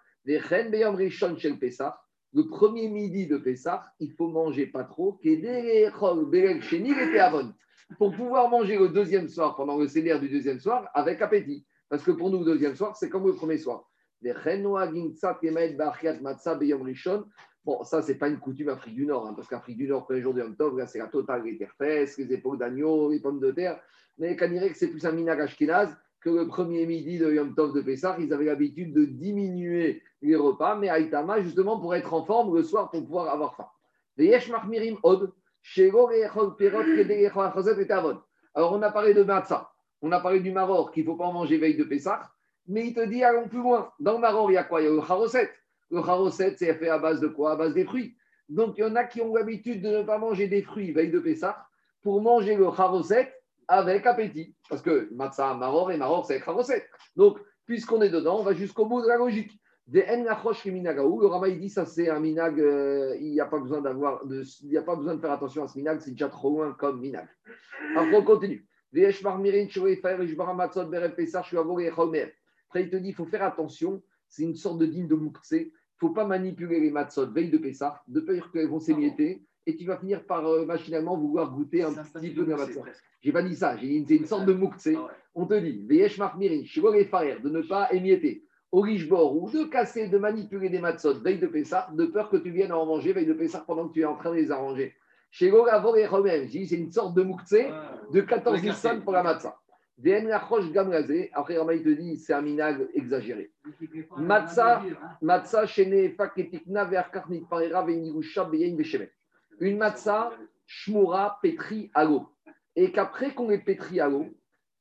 le 2.35 2.41
premier 2.49 2.89
midi 2.89 3.27
de 3.27 3.37
Pessah, 3.37 3.85
il 3.99 4.11
faut 4.11 4.27
manger 4.27 4.65
pas 4.65 4.83
trop. 4.83 5.19
Et 5.23 5.87
pour 7.97 8.11
pouvoir 8.13 8.49
manger 8.49 8.77
le 8.77 8.89
deuxième 8.89 9.27
soir, 9.27 9.55
pendant 9.55 9.77
le 9.77 9.87
CDR 9.87 10.19
du 10.19 10.29
deuxième 10.29 10.59
soir, 10.59 10.89
avec 10.93 11.21
appétit. 11.21 11.65
Parce 11.89 12.03
que 12.03 12.11
pour 12.11 12.29
nous, 12.29 12.39
le 12.39 12.45
deuxième 12.45 12.75
soir, 12.75 12.95
c'est 12.95 13.09
comme 13.09 13.27
le 13.27 13.35
premier 13.35 13.57
soir. 13.57 13.89
Bon, 17.65 17.83
ça, 17.83 18.01
c'est 18.01 18.15
pas 18.15 18.27
une 18.27 18.39
coutume 18.39 18.69
Afrique 18.69 18.95
du 18.95 19.05
Nord, 19.05 19.27
hein, 19.27 19.33
parce 19.35 19.47
qu'Afrique 19.47 19.77
du 19.77 19.87
Nord, 19.87 20.05
premier 20.05 20.21
jour 20.21 20.33
de 20.33 20.39
Yom 20.39 20.55
Tov, 20.55 20.83
c'est 20.87 20.99
la 20.99 21.07
totale, 21.07 21.43
les 21.43 21.57
terres 21.57 21.73
les 21.79 22.33
épaules 22.33 22.57
d'agneau, 22.57 23.11
les 23.11 23.19
pommes 23.19 23.39
de 23.39 23.51
terre. 23.51 23.79
Mais 24.17 24.35
que 24.35 24.45
c'est 24.73 24.87
plus 24.87 25.05
un 25.05 25.11
minag 25.11 25.41
ashkenaz 25.41 25.95
que 26.21 26.29
le 26.29 26.47
premier 26.47 26.85
midi 26.87 27.19
de 27.19 27.31
Yom 27.33 27.53
Tov 27.53 27.73
de 27.73 27.81
Pessah, 27.81 28.17
ils 28.19 28.33
avaient 28.33 28.45
l'habitude 28.45 28.93
de 28.93 29.05
diminuer 29.05 30.01
les 30.21 30.35
repas, 30.35 30.75
mais 30.75 30.89
Aïtama, 30.89 31.41
justement, 31.41 31.79
pour 31.79 31.93
être 31.93 32.13
en 32.13 32.23
forme 32.23 32.55
le 32.55 32.63
soir, 32.63 32.89
pour 32.89 33.03
pouvoir 33.03 33.29
avoir 33.29 33.55
faim. 33.55 33.67
Les 34.17 34.25
Yesh 34.25 34.49
Mahmirim 34.49 34.97
Od, 35.03 35.31
alors, 38.55 38.71
on 38.71 38.81
a 38.81 38.91
parlé 38.91 39.13
de 39.13 39.23
matzah, 39.23 39.71
on 40.01 40.11
a 40.11 40.19
parlé 40.19 40.39
du 40.39 40.51
maror 40.51 40.91
qu'il 40.91 41.03
ne 41.03 41.09
faut 41.09 41.17
pas 41.17 41.31
manger 41.31 41.57
veille 41.57 41.75
de 41.75 41.83
Pessah, 41.83 42.29
mais 42.67 42.87
il 42.87 42.93
te 42.93 43.05
dit, 43.05 43.23
allons 43.23 43.47
plus 43.47 43.59
loin. 43.61 43.91
Dans 43.99 44.13
le 44.13 44.19
maror, 44.19 44.51
il 44.51 44.55
y 44.55 44.57
a 44.57 44.63
quoi? 44.63 44.81
Il 44.81 44.85
y 44.85 44.87
a 44.87 44.91
le 44.91 45.01
charoset. 45.01 45.51
Le 45.91 46.01
charoset, 46.01 46.55
c'est 46.57 46.73
fait 46.75 46.89
à 46.89 46.97
base 46.97 47.19
de 47.19 47.27
quoi? 47.27 47.51
À 47.53 47.55
base 47.55 47.73
des 47.73 47.83
fruits. 47.83 48.15
Donc, 48.47 48.75
il 48.77 48.81
y 48.81 48.83
en 48.83 48.95
a 48.95 49.03
qui 49.03 49.21
ont 49.21 49.33
l'habitude 49.33 49.81
de 49.81 49.89
ne 49.89 50.03
pas 50.03 50.17
manger 50.17 50.47
des 50.47 50.61
fruits 50.61 50.91
veille 50.91 51.11
de 51.11 51.19
Pessah 51.19 51.65
pour 52.01 52.21
manger 52.21 52.55
le 52.55 52.71
charoset 52.71 53.33
avec 53.67 54.05
appétit. 54.05 54.55
Parce 54.69 54.81
que 54.81 55.09
matzah, 55.13 55.55
maror 55.55 55.91
et 55.91 55.97
maror, 55.97 56.25
c'est 56.25 56.39
charoset. 56.39 56.87
Donc, 57.15 57.39
puisqu'on 57.65 58.01
est 58.01 58.09
dedans, 58.09 58.39
on 58.39 58.43
va 58.43 58.53
jusqu'au 58.53 58.85
bout 58.85 59.01
de 59.01 59.07
la 59.07 59.17
logique. 59.17 59.59
Des 59.87 60.01
Le 60.01 61.25
Rama 61.27 61.47
il 61.47 61.59
dit 61.59 61.69
ça 61.69 61.85
c'est 61.85 62.09
un 62.09 62.19
minag, 62.19 62.59
euh, 62.59 63.15
il 63.19 63.31
n'y 63.31 63.39
a 63.39 63.45
pas 63.45 63.59
besoin 63.59 63.81
d'avoir, 63.81 64.25
de, 64.25 64.41
il 64.63 64.69
n'y 64.69 64.77
a 64.77 64.81
pas 64.81 64.95
besoin 64.95 65.13
de 65.13 65.21
faire 65.21 65.31
attention 65.31 65.63
à 65.63 65.67
ce 65.67 65.77
minag, 65.77 65.99
c'est 65.99 66.09
déjà 66.11 66.27
trop 66.27 66.49
loin 66.49 66.73
comme 66.73 66.99
minag. 66.99 67.27
Après 67.95 68.15
on 68.15 68.23
continue. 68.23 68.65
Après 68.93 69.13
il 72.81 72.89
te 72.89 72.95
dit 72.95 73.09
il 73.09 73.13
faut 73.13 73.25
faire 73.25 73.43
attention, 73.43 74.01
c'est 74.27 74.43
une 74.43 74.55
sorte 74.55 74.79
de 74.79 74.87
digne 74.87 75.07
de 75.07 75.15
moukse, 75.15 75.51
il 75.51 75.67
ne 75.67 75.69
faut 75.97 76.09
pas 76.09 76.25
manipuler 76.25 76.79
les 76.79 76.89
matzot 76.89 77.27
veille 77.27 77.51
de 77.51 77.59
Pessah, 77.59 78.01
de 78.07 78.21
peur 78.21 78.51
qu'elles 78.51 78.67
vont 78.67 78.79
s'émietter. 78.79 79.45
Et 79.67 79.75
tu 79.75 79.85
vas 79.85 79.97
finir 79.97 80.23
par 80.25 80.45
euh, 80.47 80.63
machinalement 80.65 81.17
vouloir 81.17 81.51
goûter 81.51 81.81
un 81.83 81.91
petit 81.91 82.29
peu 82.31 82.45
de 82.45 82.51
la 82.51 82.57
matzot. 82.57 82.83
J'ai 83.21 83.31
pas 83.31 83.41
dit 83.41 83.55
ça, 83.55 83.77
j'ai 83.77 83.87
dit 83.87 84.05
c'est 84.07 84.17
une 84.17 84.25
sorte 84.25 84.45
de 84.45 84.53
moukse. 84.53 84.89
On 85.33 85.45
te 85.47 85.55
dit, 85.55 85.79
de 85.79 87.49
ne 87.49 87.61
pas 87.61 87.91
émietter 87.91 88.44
au 88.75 88.81
Richbord 88.81 89.41
ou 89.41 89.49
de 89.49 89.63
casser, 89.63 90.09
de 90.09 90.17
manipuler 90.17 90.67
des 90.67 90.79
matzot 90.79 91.21
veille 91.21 91.39
de 91.39 91.47
Pessah, 91.47 91.87
de 91.93 92.07
peur 92.07 92.29
que 92.29 92.35
tu 92.35 92.51
viennes 92.51 92.73
en 92.73 92.85
manger 92.85 93.13
veille 93.13 93.25
de 93.25 93.31
Pessah 93.31 93.63
pendant 93.65 93.87
que 93.87 93.93
tu 93.93 94.01
es 94.01 94.05
en 94.05 94.17
train 94.17 94.31
de 94.31 94.35
les 94.35 94.51
arranger. 94.51 94.93
Chez 95.31 95.49
Goravor 95.49 95.97
et 95.97 96.05
Romem, 96.05 96.49
c'est 96.49 96.75
une 96.75 96.91
sorte 96.91 97.15
de 97.15 97.23
moukse 97.23 97.55
de 98.11 98.19
14 98.19 98.61
Nissan 98.61 99.01
pour 99.01 99.13
la 99.13 99.23
matzah. 99.23 99.57
VN 99.97 100.27
Lachosh 100.27 100.69
Gamrazé, 100.73 101.29
après 101.31 101.57
Ramaï 101.57 101.83
te 101.83 101.87
dit, 101.87 102.17
c'est 102.17 102.33
un 102.33 102.41
minag 102.41 102.85
exagéré. 102.93 103.49
Matzah, 104.17 104.83
matzah, 105.21 105.65
Shene, 105.67 106.11
Faketikna, 106.11 106.83
Verkarnik, 106.83 107.47
Parera, 107.47 107.81
Venirusha, 107.81 108.43
Beyen, 108.43 108.75
Veshemet. 108.75 109.09
Une 109.61 109.77
matzah, 109.77 110.33
Shmura, 110.65 111.39
pétri 111.41 111.91
à 111.93 112.03
l'eau. 112.03 112.27
Et 112.75 112.91
qu'après 112.91 113.33
qu'on 113.33 113.49
ait 113.51 113.57
pétri 113.57 114.01
à 114.01 114.09
l'eau, 114.09 114.25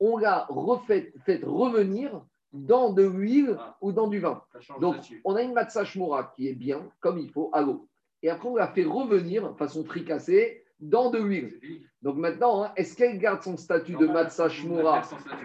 on 0.01 0.17
l'a 0.17 0.47
refait, 0.49 1.13
fait 1.25 1.41
revenir 1.45 2.25
dans 2.55 2.93
de 2.93 3.03
l'huile 3.03 3.59
ou 3.81 3.93
dans 3.93 4.07
du 4.07 4.21
vin. 4.21 4.43
Donc, 4.81 4.97
on 5.25 5.35
a 5.35 5.43
une 5.43 5.53
matzah 5.53 5.85
shmura 5.85 6.33
qui 6.35 6.49
est 6.49 6.55
bien, 6.55 6.89
comme 7.01 7.19
il 7.19 7.31
faut, 7.31 7.51
à 7.53 7.61
l'eau. 7.61 7.89
Et 8.23 8.31
après, 8.31 8.49
on 8.49 8.57
la 8.57 8.69
fait 8.69 8.85
revenir, 8.85 9.55
façon 9.59 9.85
fricassée, 9.85 10.65
dans 10.81 11.11
de 11.11 11.19
l'huile. 11.19 11.61
Donc 12.03 12.17
maintenant, 12.17 12.65
hein, 12.65 12.73
est-ce 12.77 12.97
qu'elle 12.97 13.19
garde 13.19 13.43
son 13.43 13.57
statut 13.57 13.95
de 13.95 14.07
matzah 14.07 14.49
shmura 14.49 15.03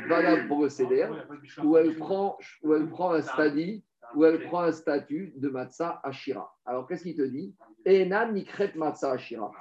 valable 0.07 0.47
pour 0.47 0.63
le 0.63 0.69
CDR 0.69 1.09
ou 1.63 1.77
elle 1.77 1.95
prend, 1.95 2.37
ou 2.63 2.73
elle 2.73 2.89
prend 2.89 3.11
un 3.11 3.21
statut 3.21 3.83
ou 4.15 4.25
elle 4.25 4.43
prend 4.45 4.61
un 4.61 4.71
statut 4.71 5.33
de 5.37 5.49
matzah 5.49 5.99
ashira 6.03 6.55
Alors, 6.65 6.87
qu'est-ce 6.87 7.03
qu'il 7.03 7.15
te 7.15 7.21
dit 7.21 7.55
Ena 7.85 8.29
nikret 8.31 8.73
matzah 8.75 9.13
ashira. 9.13 9.51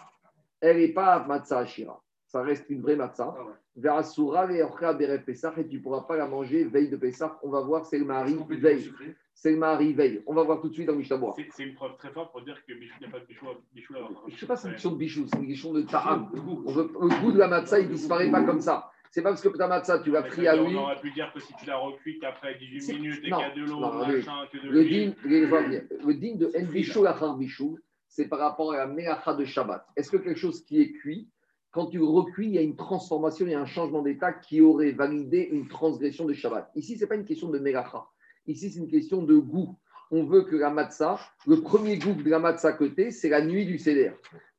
Elle 0.61 0.79
n'est 0.79 0.89
pas 0.89 1.25
matzah 1.27 1.61
ashira. 1.61 2.03
Ça 2.29 2.43
reste 2.43 2.67
une 2.69 2.83
vraie 2.83 2.95
matzah. 2.95 3.35
Verasura 3.75 4.53
et 4.53 5.19
Pessah 5.25 5.55
et 5.57 5.67
tu 5.67 5.79
ne 5.79 5.83
pourras 5.83 6.03
pas 6.03 6.17
la 6.17 6.27
manger 6.27 6.65
veille 6.65 6.91
de 6.91 6.97
Pessah. 6.97 7.39
On 7.43 7.49
va 7.49 7.63
voir, 7.63 7.87
c'est 7.87 7.99
le 7.99 8.05
mari 8.05 8.37
veille. 8.51 8.93
C'est 9.33 9.53
le 9.53 9.57
mari 9.57 9.95
veille. 9.95 10.23
On 10.27 10.35
va 10.35 10.43
voir 10.43 10.61
tout 10.61 10.69
de 10.69 10.75
suite 10.75 10.87
dans 10.87 10.95
Mishnah 10.95 11.19
C'est 11.37 11.47
c'est 11.51 11.63
une 11.63 11.75
preuve 11.75 11.97
très 11.97 12.11
forte 12.11 12.33
pour 12.33 12.43
dire 12.43 12.63
qu'il 12.67 12.79
n'y 12.79 13.07
a 13.07 13.11
pas 13.11 13.21
de 13.21 13.25
bichou, 13.25 13.47
bichou. 13.75 13.95
Je 14.27 14.35
ne 14.35 14.39
sais 14.39 14.47
pas 14.47 14.57
si 14.57 14.63
c'est 14.63 14.69
une 14.69 14.75
question 14.75 14.91
de 14.93 14.97
bichou, 14.99 15.27
c'est 15.27 15.39
une 15.39 15.47
question 15.47 15.73
de 15.73 15.83
ta'am. 15.83 16.29
Le 16.35 17.21
goût 17.23 17.33
de 17.33 17.39
la 17.39 17.49
matzah, 17.49 17.81
il 17.81 17.89
ne 17.89 17.93
disparaît 17.95 18.31
pas 18.31 18.43
comme 18.43 18.61
ça. 18.61 18.91
C'est 19.11 19.23
pas 19.23 19.31
parce 19.31 19.41
que 19.41 19.49
ta 19.57 19.67
matzah, 19.67 20.01
tu 20.01 20.11
l'as 20.11 20.23
pris 20.23 20.47
à 20.47 20.55
lui. 20.55 20.77
On 20.77 20.83
aurait 20.83 21.01
pu 21.01 21.11
dire 21.13 21.33
que 21.33 21.41
si 21.41 21.55
tu 21.55 21.65
l'as 21.65 21.79
recuite 21.79 22.21
qu'après 22.21 22.57
18 22.57 22.81
C'est- 22.83 22.93
minutes 22.93 23.19
et 23.21 23.31
qu'il 23.31 23.31
y 23.31 23.43
a 23.43 23.55
de 23.55 23.65
l'eau, 23.65 23.81
machin, 23.81 24.47
que 24.53 24.59
de 24.59 24.69
Le 24.69 24.83
l'huile. 24.83 25.15
le 25.25 26.15
din 26.15 26.35
de 26.37 26.53
En 26.55 26.67
Bichou 26.71 27.07
Achar 27.07 27.37
Bichou, 27.39 27.79
c'est 28.07 28.29
par 28.29 28.41
rapport 28.41 28.73
à 28.73 28.77
la 28.77 28.87
Melacha 28.87 29.33
de 29.35 29.47
Shabbat. 29.47 29.87
Est-ce 29.97 30.11
que 30.11 30.19
quelque 30.19 30.39
chose 30.39 30.63
qui 30.65 30.83
est 30.83 30.93
cuit, 30.93 31.31
quand 31.79 31.87
tu 31.87 32.01
recuis, 32.03 32.47
il 32.47 32.55
y 32.55 32.59
a 32.59 32.63
une 32.63 32.75
transformation, 32.75 33.47
il 33.47 33.53
y 33.53 33.55
a 33.55 33.61
un 33.61 33.65
changement 33.65 34.03
d'état 34.03 34.33
qui 34.33 34.61
aurait 34.61 34.91
validé 34.91 35.49
une 35.53 35.69
transgression 35.69 36.25
de 36.25 36.33
Shabbat 36.33 36.73
Ici, 36.75 36.97
ce 36.97 37.03
n'est 37.03 37.07
pas 37.07 37.15
une 37.15 37.25
question 37.25 37.51
de 37.51 37.61
Melacha. 37.61 38.05
Ici, 38.49 38.73
c'est 38.73 38.81
une 38.81 38.89
question 38.89 39.23
de 39.23 39.37
goût. 39.37 39.77
On 40.11 40.25
veut 40.25 40.43
que 40.43 40.57
la 40.57 40.71
matzah, 40.71 41.21
le 41.47 41.61
premier 41.61 41.97
goût 41.97 42.15
de 42.15 42.29
la 42.29 42.41
matzah 42.41 42.73
côté, 42.73 43.13
c'est 43.13 43.29
la 43.29 43.43
nuit 43.43 43.65
du 43.65 43.79
Seder. 43.79 44.11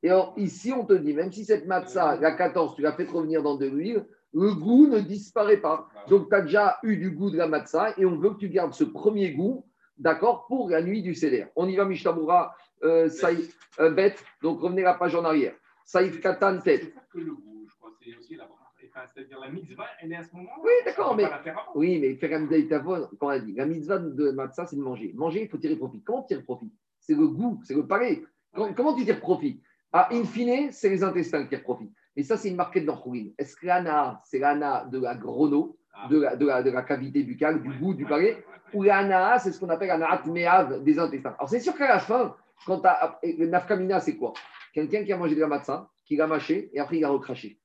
Et 0.02 0.10
alors, 0.10 0.34
ici, 0.38 0.72
on 0.72 0.86
te 0.86 0.94
dit, 0.94 1.14
même 1.14 1.30
si 1.34 1.44
cette 1.44 1.68
matzah, 1.68 2.16
la 2.22 2.32
14, 2.32 2.78
tu 2.78 2.84
l'as 2.84 2.94
fait 2.94 3.10
revenir 3.10 3.44
dans 3.44 3.58
de 3.58 3.66
l'huile, 3.66 4.06
le 4.34 4.54
goût 4.54 4.88
ne 4.88 5.02
disparaît 5.02 5.58
pas. 5.60 5.90
Donc, 6.08 6.30
tu 6.30 6.36
as 6.36 6.42
déjà 6.44 6.78
eu 6.84 6.96
du 6.96 7.12
goût 7.12 7.32
de 7.32 7.38
la 7.38 7.48
matzah 7.48 7.96
et 7.98 8.06
on 8.06 8.16
veut 8.16 8.30
que 8.30 8.40
tu 8.40 8.48
gardes 8.48 8.74
ce 8.74 8.86
premier 8.86 9.34
goût, 9.34 9.66
d'accord, 9.98 10.46
pour 10.48 10.70
la 10.70 10.82
nuit 10.82 11.02
du 11.02 11.14
Seder. 11.16 11.48
On 11.58 11.68
y 11.68 11.76
va, 11.76 11.84
Mishtabura, 11.84 12.56
euh, 12.86 13.10
Saï- 13.10 13.50
euh, 13.82 13.90
bête. 13.90 14.24
Donc, 14.42 14.62
revenez 14.62 14.84
la 14.84 14.94
page 14.94 15.16
en 15.16 15.26
arrière. 15.26 15.54
Saïf 15.90 16.22
Katan 16.22 16.60
Tet. 16.60 16.82
C'est 16.82 16.94
pas 16.94 17.02
que 17.12 17.18
le 17.18 17.34
goût, 17.34 17.66
je 17.68 17.76
crois. 17.76 17.90
C'est 18.00 18.16
aussi 18.16 18.36
la 18.36 18.44
enfin, 18.46 19.08
C'est-à-dire 19.12 19.40
la 19.40 19.50
mitzvah, 19.50 19.88
elle 20.00 20.12
est 20.12 20.18
à 20.18 20.24
ce 20.24 20.36
moment 20.36 20.52
Oui, 20.64 20.72
d'accord, 20.86 21.14
On 21.14 21.16
mais. 21.16 21.26
Oui, 21.74 22.00
mais 22.00 22.14
faire 22.14 22.30
quand 22.30 23.08
on 23.22 23.30
a 23.30 23.40
dit, 23.40 23.54
la 23.54 23.66
mitzvah 23.66 23.98
de 23.98 24.30
matzah, 24.30 24.68
c'est 24.68 24.76
de 24.76 24.82
manger. 24.84 25.14
Manger, 25.16 25.42
il 25.42 25.50
faut 25.50 25.58
tirer 25.58 25.76
profit. 25.76 26.04
Comment 26.04 26.22
tirer 26.22 26.44
profit? 26.44 26.72
C'est 27.00 27.16
le 27.16 27.28
goût, 27.28 27.60
c'est 27.64 27.74
le 27.74 27.88
palais. 27.88 28.24
Comment, 28.54 28.72
comment 28.74 28.96
tu 28.96 29.04
tires 29.04 29.20
profit? 29.20 29.60
Ah, 29.92 30.10
in 30.12 30.26
fine, 30.26 30.72
c'est 30.72 30.90
les 30.90 31.04
intestins 31.04 31.42
qui 31.42 31.50
tirent 31.50 31.64
profit. 31.64 31.92
Et 32.16 32.22
ça, 32.22 32.38
c'est 32.38 32.50
une 32.50 32.56
marquette 32.56 32.86
Khourin. 32.86 33.30
Est-ce 33.40 33.56
que 33.56 33.66
l'ana, 33.66 34.22
c'est 34.26 34.38
l'ana 34.38 34.86
de 34.86 35.00
la 35.00 35.16
grono, 35.16 35.76
de 36.08 36.20
la, 36.20 36.36
de, 36.36 36.46
la, 36.46 36.62
de 36.62 36.70
la 36.70 36.84
cavité 36.84 37.24
buccale, 37.24 37.64
du 37.64 37.70
goût 37.80 37.96
du 37.96 38.06
palais? 38.06 38.38
ou 38.76 38.84
l'ana, 38.84 39.40
c'est 39.40 39.52
ce 39.52 39.60
qu'on 39.60 39.70
appelle 39.70 39.88
l'ana 39.88 40.22
me'av 40.28 40.84
des 40.84 41.00
intestins? 41.00 41.34
Alors, 41.40 41.50
c'est 41.50 41.60
sûr 41.60 41.76
qu'à 41.76 41.88
la 41.88 42.00
fin, 42.00 42.36
quand 42.68 42.80
tu 42.80 42.88
as. 42.88 43.20
Le 43.24 43.48
nafkamina, 43.48 44.00
c'est 44.00 44.16
quoi? 44.16 44.34
Quelqu'un 44.74 45.04
qui 45.04 45.14
a 45.14 45.18
mangé 45.18 45.36
de 45.36 45.42
la 45.42 45.48
matzah, 45.48 45.90
qui 46.06 46.16
l'a 46.16 46.28
mâché, 46.28 46.70
et 46.74 46.80
après 46.80 46.98
il 46.98 47.06
a 47.06 47.10
recraché. 47.10 47.60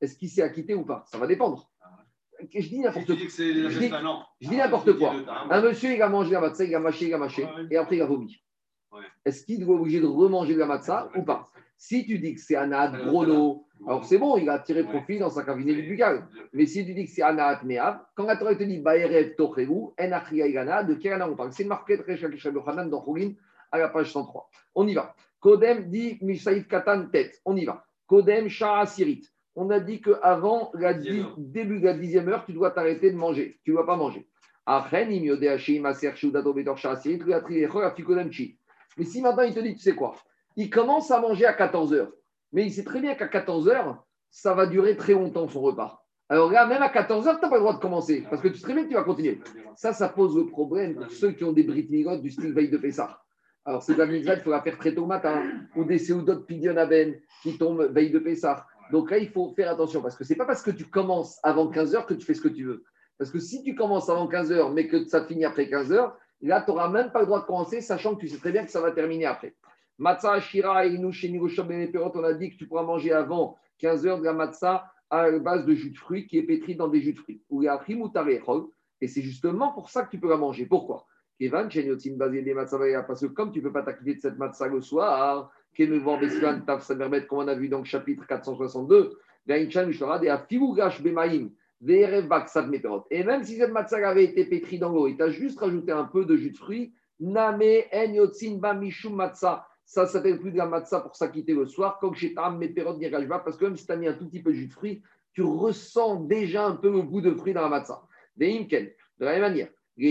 Est-ce 0.00 0.16
qu'il 0.16 0.28
s'est 0.28 0.42
acquitté 0.42 0.74
ou 0.74 0.84
pas? 0.84 1.04
Ça 1.06 1.18
va 1.18 1.26
dépendre. 1.26 1.70
Je 2.52 2.68
dis 2.68 2.80
n'importe 2.80 3.06
quoi. 3.06 3.14
Je 3.16 3.78
dis-. 3.78 3.90
Je 4.40 4.50
n'importe 4.56 4.98
quoi. 4.98 5.14
Ah, 5.28 5.46
Un 5.50 5.62
monsieur, 5.62 5.92
il 5.94 6.02
a 6.02 6.08
mangé 6.08 6.32
la 6.32 6.40
matzah, 6.40 6.64
il 6.64 6.74
a 6.74 6.80
mâché, 6.80 7.06
il 7.06 7.14
a 7.14 7.18
mâché, 7.18 7.46
et 7.70 7.76
après 7.76 7.96
il 7.96 8.02
a 8.02 8.06
vomi. 8.06 8.42
Est-ce 9.24 9.44
qu'il 9.44 9.64
doit 9.64 9.76
obligé 9.76 10.00
de 10.00 10.06
remanger 10.06 10.54
de 10.54 10.58
la 10.58 10.66
matzah 10.66 11.10
ou 11.16 11.22
pas? 11.22 11.48
Si 11.76 12.04
tu 12.06 12.18
dis 12.18 12.34
que 12.34 12.40
c'est 12.40 12.56
un 12.56 12.70
ad 12.72 12.96
grono, 13.06 13.66
alors 13.86 14.04
c'est 14.04 14.18
bon, 14.18 14.36
il 14.36 14.48
a 14.48 14.58
tiré 14.60 14.84
profit 14.84 15.18
dans 15.18 15.30
sa 15.30 15.42
cavité 15.42 15.74
buccale. 15.82 16.28
Mais 16.52 16.66
si 16.66 16.84
tu 16.84 16.94
dis 16.94 17.06
que 17.06 17.10
c'est 17.10 17.22
un 17.22 17.38
ad 17.38 17.64
me'av, 17.64 18.00
quand 18.14 18.24
la 18.24 18.36
Torah 18.36 18.54
te 18.54 18.62
dit 18.62 18.78
Baerev 18.78 19.34
tocheru, 19.34 19.90
en 19.98 20.20
igana, 20.32 20.84
de 20.84 20.94
quel 20.94 21.20
on 21.22 21.34
parle? 21.34 21.52
C'est 21.52 21.64
marqué 21.64 21.98
très 21.98 22.16
Yochanan 22.16 22.88
dans 22.88 23.04
Choulin 23.04 23.32
à 23.72 23.78
la 23.78 23.88
page 23.88 24.12
103. 24.12 24.48
On 24.76 24.86
y 24.86 24.94
va. 24.94 25.14
Kodem 25.42 25.90
dit 25.90 26.18
Mishaïf 26.22 26.66
Katan 26.68 27.08
tête. 27.12 27.40
On 27.44 27.56
y 27.56 27.64
va. 27.66 27.84
Kodem 28.06 28.48
Shah 28.48 28.86
Sirit. 28.86 29.28
On 29.56 29.68
a 29.70 29.80
dit 29.80 30.00
qu'avant 30.00 30.70
la 30.72 30.94
dix- 30.94 31.26
début 31.36 31.80
de 31.80 31.84
la 31.84 31.92
dixième 31.94 32.28
heure, 32.30 32.44
tu 32.46 32.52
dois 32.54 32.70
t'arrêter 32.70 33.10
de 33.10 33.16
manger. 33.16 33.58
Tu 33.64 33.72
ne 33.72 33.76
dois 33.76 33.84
pas 33.86 33.96
manger. 33.96 34.26
Mais 38.96 39.04
si 39.04 39.20
maintenant 39.20 39.42
il 39.42 39.52
te 39.52 39.60
dit, 39.60 39.74
tu 39.74 39.80
sais 39.80 39.94
quoi 39.94 40.14
Il 40.56 40.70
commence 40.70 41.10
à 41.10 41.20
manger 41.20 41.44
à 41.46 41.52
14 41.52 41.92
heures. 41.92 42.12
Mais 42.52 42.64
il 42.66 42.72
sait 42.72 42.84
très 42.84 43.00
bien 43.00 43.14
qu'à 43.16 43.26
14 43.28 43.68
heures, 43.68 44.04
ça 44.30 44.54
va 44.54 44.66
durer 44.66 44.96
très 44.96 45.14
longtemps 45.14 45.48
son 45.48 45.60
repas. 45.60 46.04
Alors 46.28 46.50
là, 46.52 46.64
même 46.66 46.82
à 46.82 46.88
14 46.88 47.26
heures, 47.26 47.38
tu 47.38 47.42
n'as 47.44 47.48
pas 47.50 47.56
le 47.56 47.62
droit 47.62 47.74
de 47.74 47.80
commencer. 47.80 48.24
Parce 48.30 48.40
que 48.40 48.48
tu 48.48 48.54
sais 48.54 48.62
très 48.62 48.74
bien 48.74 48.84
que 48.84 48.88
tu 48.88 48.94
vas 48.94 49.02
continuer. 49.02 49.40
Ça, 49.74 49.92
ça 49.92 50.08
pose 50.08 50.36
le 50.36 50.46
problème 50.46 50.94
pour 50.94 51.10
ceux 51.10 51.32
qui 51.32 51.42
ont 51.44 51.52
des 51.52 51.64
briques 51.64 51.90
migotes 51.90 52.22
du 52.22 52.30
style 52.30 52.52
veille 52.54 52.70
de 52.70 52.78
Pessah. 52.78 53.18
Alors, 53.64 53.82
c'est 53.82 53.96
la 53.96 54.06
mitzvah, 54.06 54.34
il 54.34 54.40
faut 54.40 54.50
la 54.50 54.60
faire 54.60 54.76
très 54.76 54.94
tôt 54.94 55.06
matin, 55.06 55.42
ou 55.76 55.84
des 55.84 55.98
séoudot 55.98 56.40
pidionaben 56.40 57.14
qui 57.42 57.56
tombent 57.56 57.88
veille 57.92 58.10
de 58.10 58.18
Pessah. 58.18 58.66
Donc 58.90 59.10
là, 59.10 59.18
il 59.18 59.28
faut 59.28 59.52
faire 59.54 59.70
attention, 59.70 60.02
parce 60.02 60.16
que 60.16 60.24
c'est 60.24 60.34
pas 60.34 60.46
parce 60.46 60.62
que 60.62 60.72
tu 60.72 60.84
commences 60.86 61.38
avant 61.42 61.68
15 61.68 61.94
heures 61.94 62.06
que 62.06 62.14
tu 62.14 62.26
fais 62.26 62.34
ce 62.34 62.40
que 62.40 62.48
tu 62.48 62.64
veux. 62.64 62.84
Parce 63.18 63.30
que 63.30 63.38
si 63.38 63.62
tu 63.62 63.74
commences 63.74 64.08
avant 64.08 64.26
15 64.26 64.50
heures, 64.52 64.72
mais 64.72 64.88
que 64.88 65.04
ça 65.04 65.24
finit 65.24 65.44
après 65.44 65.68
15 65.68 65.92
heures, 65.92 66.16
là, 66.40 66.60
tu 66.60 66.70
n'auras 66.70 66.88
même 66.88 67.12
pas 67.12 67.20
le 67.20 67.26
droit 67.26 67.40
de 67.40 67.46
commencer, 67.46 67.80
sachant 67.80 68.16
que 68.16 68.20
tu 68.20 68.28
sais 68.28 68.38
très 68.38 68.50
bien 68.50 68.64
que 68.64 68.70
ça 68.70 68.80
va 68.80 68.90
terminer 68.90 69.26
après. 69.26 69.54
Matzah, 69.98 70.40
Shira, 70.40 70.84
et 70.86 70.98
Perot, 70.98 72.12
on 72.14 72.24
a 72.24 72.34
dit 72.34 72.50
que 72.50 72.56
tu 72.56 72.66
pourras 72.66 72.82
manger 72.82 73.12
avant 73.12 73.56
15 73.78 74.06
heures 74.06 74.18
de 74.18 74.24
la 74.24 74.32
matzah 74.32 74.90
à 75.08 75.30
base 75.38 75.66
de 75.66 75.74
jus 75.74 75.90
de 75.90 75.98
fruits 75.98 76.26
qui 76.26 76.38
est 76.38 76.42
pétri 76.42 76.74
dans 76.74 76.88
des 76.88 77.00
jus 77.00 77.12
de 77.12 77.18
fruits. 77.18 77.42
Ou 77.50 77.62
et 77.62 79.08
c'est 79.08 79.22
justement 79.22 79.72
pour 79.72 79.90
ça 79.90 80.04
que 80.04 80.10
tu 80.10 80.18
peux 80.18 80.28
la 80.28 80.36
manger. 80.36 80.64
Pourquoi? 80.66 81.06
Kevan, 81.42 81.68
Shenyotim, 81.68 82.14
Bazé, 82.16 82.40
des 82.42 82.54
matzah, 82.54 83.02
parce 83.02 83.20
que 83.20 83.26
comme 83.26 83.50
tu 83.50 83.58
ne 83.58 83.64
peux 83.64 83.72
pas 83.72 83.82
t'acquitter 83.82 84.14
de 84.14 84.20
cette 84.20 84.38
matzah 84.38 84.68
le 84.68 84.80
soir, 84.80 85.50
Kemevan, 85.74 86.20
Beslan, 86.20 86.60
Taf, 86.60 86.84
Samermet, 86.84 87.26
comme 87.26 87.40
on 87.40 87.48
a 87.48 87.54
vu 87.56 87.68
dans 87.68 87.78
le 87.78 87.84
chapitre 87.84 88.24
462, 88.28 89.18
Gaïnchan, 89.48 89.86
Mishora, 89.86 90.20
des 90.20 90.28
Afivugash, 90.28 91.02
Bemaim, 91.02 91.48
Ve'erev, 91.80 92.28
Bak, 92.28 92.48
Sad, 92.48 92.70
Meperot. 92.70 93.06
Et 93.10 93.24
même 93.24 93.42
si 93.42 93.56
cette 93.56 93.72
matzah 93.72 94.08
avait 94.08 94.22
été 94.22 94.44
pétrie 94.44 94.78
dans 94.78 94.92
l'eau, 94.92 95.08
et 95.08 95.16
tu 95.16 95.22
as 95.24 95.30
juste 95.30 95.58
rajouté 95.58 95.90
un 95.90 96.04
peu 96.04 96.24
de 96.24 96.36
jus 96.36 96.52
de 96.52 96.56
fruits, 96.56 96.94
Name, 97.18 97.60
En, 97.92 98.12
Yotzin, 98.12 98.58
Ba, 98.58 98.74
Mishum, 98.74 99.16
Matzah, 99.16 99.66
ça 99.84 100.06
s'appelle 100.06 100.38
plus 100.38 100.52
de 100.52 100.58
la 100.58 100.66
matzah 100.66 101.00
pour 101.00 101.16
s'acquitter 101.16 101.54
le 101.54 101.66
soir, 101.66 101.98
comme 101.98 102.14
chez 102.14 102.34
Tam, 102.34 102.56
Meperot, 102.56 102.98
Nirajba, 102.98 103.40
parce 103.40 103.56
que 103.56 103.64
même 103.64 103.76
si 103.76 103.84
tu 103.84 103.90
as 103.90 103.96
mis 103.96 104.06
un 104.06 104.14
tout 104.14 104.28
petit 104.28 104.44
peu 104.44 104.50
de 104.50 104.56
jus 104.56 104.68
de 104.68 104.72
fruits, 104.72 105.02
tu 105.32 105.42
ressens 105.42 106.20
déjà 106.20 106.66
un 106.66 106.76
peu 106.76 106.92
le 106.92 107.02
goût 107.02 107.20
de 107.20 107.34
fruits 107.34 107.52
dans 107.52 107.62
la 107.62 107.68
matzah. 107.68 108.00
Des 108.36 108.56
Imken, 108.56 108.84
de 109.18 109.24
la 109.24 109.32
même 109.32 109.40
manière. 109.40 109.68
Donc, 109.98 110.08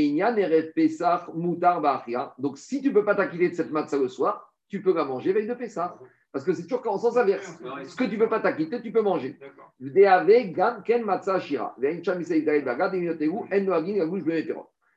si 2.57 2.81
tu 2.81 2.89
ne 2.89 2.93
peux 2.93 3.05
pas 3.05 3.15
t'acquitter 3.15 3.49
de 3.49 3.55
cette 3.55 3.71
matzah 3.71 3.97
le 3.97 4.07
soir, 4.07 4.53
tu 4.67 4.81
peux 4.81 4.93
la 4.93 5.05
manger 5.05 5.33
veille 5.33 5.47
de 5.47 5.53
Pessah. 5.53 5.97
Parce 6.31 6.45
que 6.45 6.53
c'est 6.53 6.63
toujours 6.63 6.87
en 6.87 6.97
sens 6.97 7.17
inverse. 7.17 7.59
Ce 7.85 7.95
que 7.95 8.05
tu 8.05 8.15
ne 8.15 8.19
peux 8.19 8.29
pas 8.29 8.39
t'acquitter, 8.39 8.81
tu 8.81 8.91
peux 8.91 9.01
manger. 9.01 9.37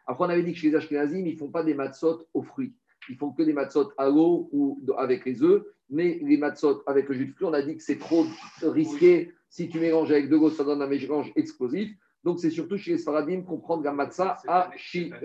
Après, 0.06 0.24
on 0.24 0.28
avait 0.28 0.42
dit 0.42 0.52
que 0.52 0.58
chez 0.58 0.68
les 0.68 0.76
Ashkenazim, 0.76 1.26
ils 1.26 1.34
ne 1.34 1.38
font 1.38 1.50
pas 1.50 1.64
des 1.64 1.74
matzot 1.74 2.26
aux 2.34 2.42
fruits. 2.42 2.74
Ils 3.08 3.16
font 3.16 3.32
que 3.32 3.42
des 3.42 3.52
matzot 3.52 3.90
à 3.98 4.08
l'eau 4.08 4.48
ou 4.52 4.80
avec 4.96 5.24
les 5.24 5.42
œufs. 5.42 5.64
Mais 5.90 6.20
les 6.22 6.36
matzot 6.36 6.82
avec 6.86 7.08
le 7.08 7.14
jus 7.14 7.26
de 7.26 7.32
fruits, 7.32 7.48
on 7.48 7.52
a 7.52 7.62
dit 7.62 7.76
que 7.76 7.82
c'est 7.82 7.98
trop 7.98 8.24
risqué. 8.62 9.32
Si 9.48 9.68
tu 9.68 9.80
mélanges 9.80 10.12
avec 10.12 10.28
de 10.28 10.36
l'eau, 10.36 10.50
ça 10.50 10.62
donne 10.62 10.82
un 10.82 10.86
mélange 10.86 11.32
explosif. 11.36 11.90
Donc, 12.24 12.40
c'est 12.40 12.50
surtout 12.50 12.76
chez 12.76 12.92
les 12.92 12.98
Sfaradim 12.98 13.42
qu'on 13.42 13.58
prend 13.58 13.76
de 13.76 13.84
la 13.84 13.92
matzah 13.92 14.38
à 14.48 14.70
Shira. 14.76 15.18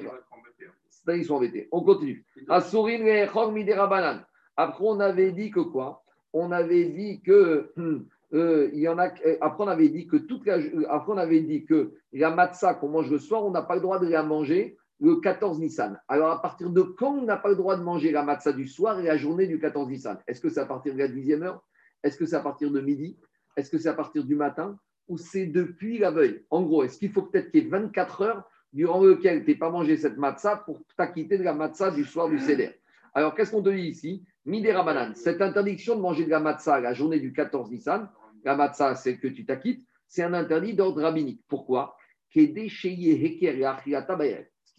Ça, 0.89 1.15
ils 1.15 1.25
sont 1.25 1.35
embêtés. 1.35 1.67
On 1.71 1.81
continue. 1.81 2.25
Asurin 2.49 3.51
midera. 3.51 4.23
Après, 4.57 4.83
on 4.85 4.99
avait 4.99 5.31
dit 5.31 5.49
que 5.49 5.61
quoi? 5.61 6.03
On 6.33 6.51
avait 6.51 6.85
dit 6.85 7.21
que. 7.21 7.71
hum, 7.77 8.05
euh, 8.33 8.69
il 8.73 8.79
y 8.79 8.87
en 8.87 8.99
a, 8.99 9.07
euh, 9.25 9.37
après, 9.41 9.63
on 9.63 9.67
avait 9.67 9.89
dit 9.89 10.07
que 10.07 10.17
toute 10.17 10.45
la, 10.45 10.59
euh, 10.59 10.85
après, 10.89 11.13
on 11.13 11.17
avait 11.17 11.41
dit 11.41 11.65
que 11.65 11.93
la 12.13 12.29
matzah 12.29 12.75
qu'on 12.75 12.89
mange 12.89 13.09
le 13.09 13.17
soir, 13.17 13.43
on 13.43 13.49
n'a 13.49 13.63
pas 13.63 13.75
le 13.75 13.81
droit 13.81 13.97
de 13.97 14.07
la 14.07 14.21
manger 14.21 14.77
le 14.99 15.15
14 15.15 15.59
Nissan. 15.59 15.99
Alors, 16.07 16.29
à 16.29 16.41
partir 16.41 16.69
de 16.69 16.81
quand 16.81 17.17
on 17.17 17.23
n'a 17.23 17.37
pas 17.37 17.49
le 17.49 17.55
droit 17.55 17.75
de 17.75 17.81
manger 17.81 18.11
la 18.11 18.23
matzah 18.23 18.53
du 18.53 18.67
soir 18.67 18.99
et 18.99 19.03
la 19.03 19.17
journée 19.17 19.47
du 19.47 19.59
14 19.59 19.87
Nissan? 19.87 20.19
Est-ce 20.27 20.41
que 20.41 20.49
c'est 20.49 20.59
à 20.59 20.65
partir 20.65 20.93
de 20.93 20.99
la 20.99 21.07
10e 21.07 21.41
heure? 21.41 21.63
Est-ce 22.03 22.17
que 22.17 22.25
c'est 22.25 22.35
à 22.35 22.41
partir 22.41 22.69
de 22.69 22.81
midi? 22.81 23.17
Est-ce 23.55 23.71
que 23.71 23.79
c'est 23.79 23.89
à 23.89 23.93
partir 23.93 24.23
du 24.23 24.35
matin? 24.35 24.77
Ou 25.09 25.17
c'est 25.17 25.47
depuis 25.47 25.97
la 25.97 26.11
veille 26.11 26.45
En 26.49 26.61
gros, 26.61 26.83
est-ce 26.83 26.97
qu'il 26.97 27.11
faut 27.11 27.23
peut-être 27.23 27.51
qu'il 27.51 27.63
y 27.63 27.67
ait 27.67 27.69
24 27.69 28.21
heures 28.21 28.49
durant 28.71 29.03
lesquelles 29.03 29.43
tu 29.43 29.49
n'aies 29.49 29.57
pas 29.57 29.71
mangé 29.71 29.97
cette 29.97 30.17
matzah 30.17 30.57
pour 30.57 30.79
t'acquitter 30.95 31.37
de 31.37 31.43
la 31.43 31.53
matzah 31.53 31.91
du 31.91 32.05
soir 32.05 32.29
du 32.29 32.39
Seder? 32.39 32.79
Alors, 33.13 33.33
qu'est-ce 33.33 33.51
qu'on 33.51 33.63
te 33.63 33.69
dit 33.69 33.87
ici? 33.87 34.23
Midera 34.45 34.83
banane. 34.83 35.15
Cette 35.15 35.41
interdiction 35.41 35.95
de 35.95 36.01
manger 36.01 36.25
de 36.25 36.29
la 36.29 36.39
matzah 36.39 36.79
la 36.79 36.93
journée 36.93 37.19
du 37.19 37.33
14 37.33 37.71
Nissan, 37.71 38.07
la 38.43 38.55
matzah, 38.55 38.93
c'est 38.95 39.17
que 39.17 39.27
tu 39.27 39.45
t'acquittes, 39.45 39.83
c'est 40.07 40.23
un 40.23 40.33
interdit 40.33 40.75
d'ordre 40.75 41.01
rabbinique. 41.01 41.41
Pourquoi? 41.47 41.97
Ce 42.31 42.39
qui 42.39 42.53
te 42.53 42.59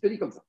dit 0.06 0.18
comme 0.18 0.30
ça. 0.30 0.44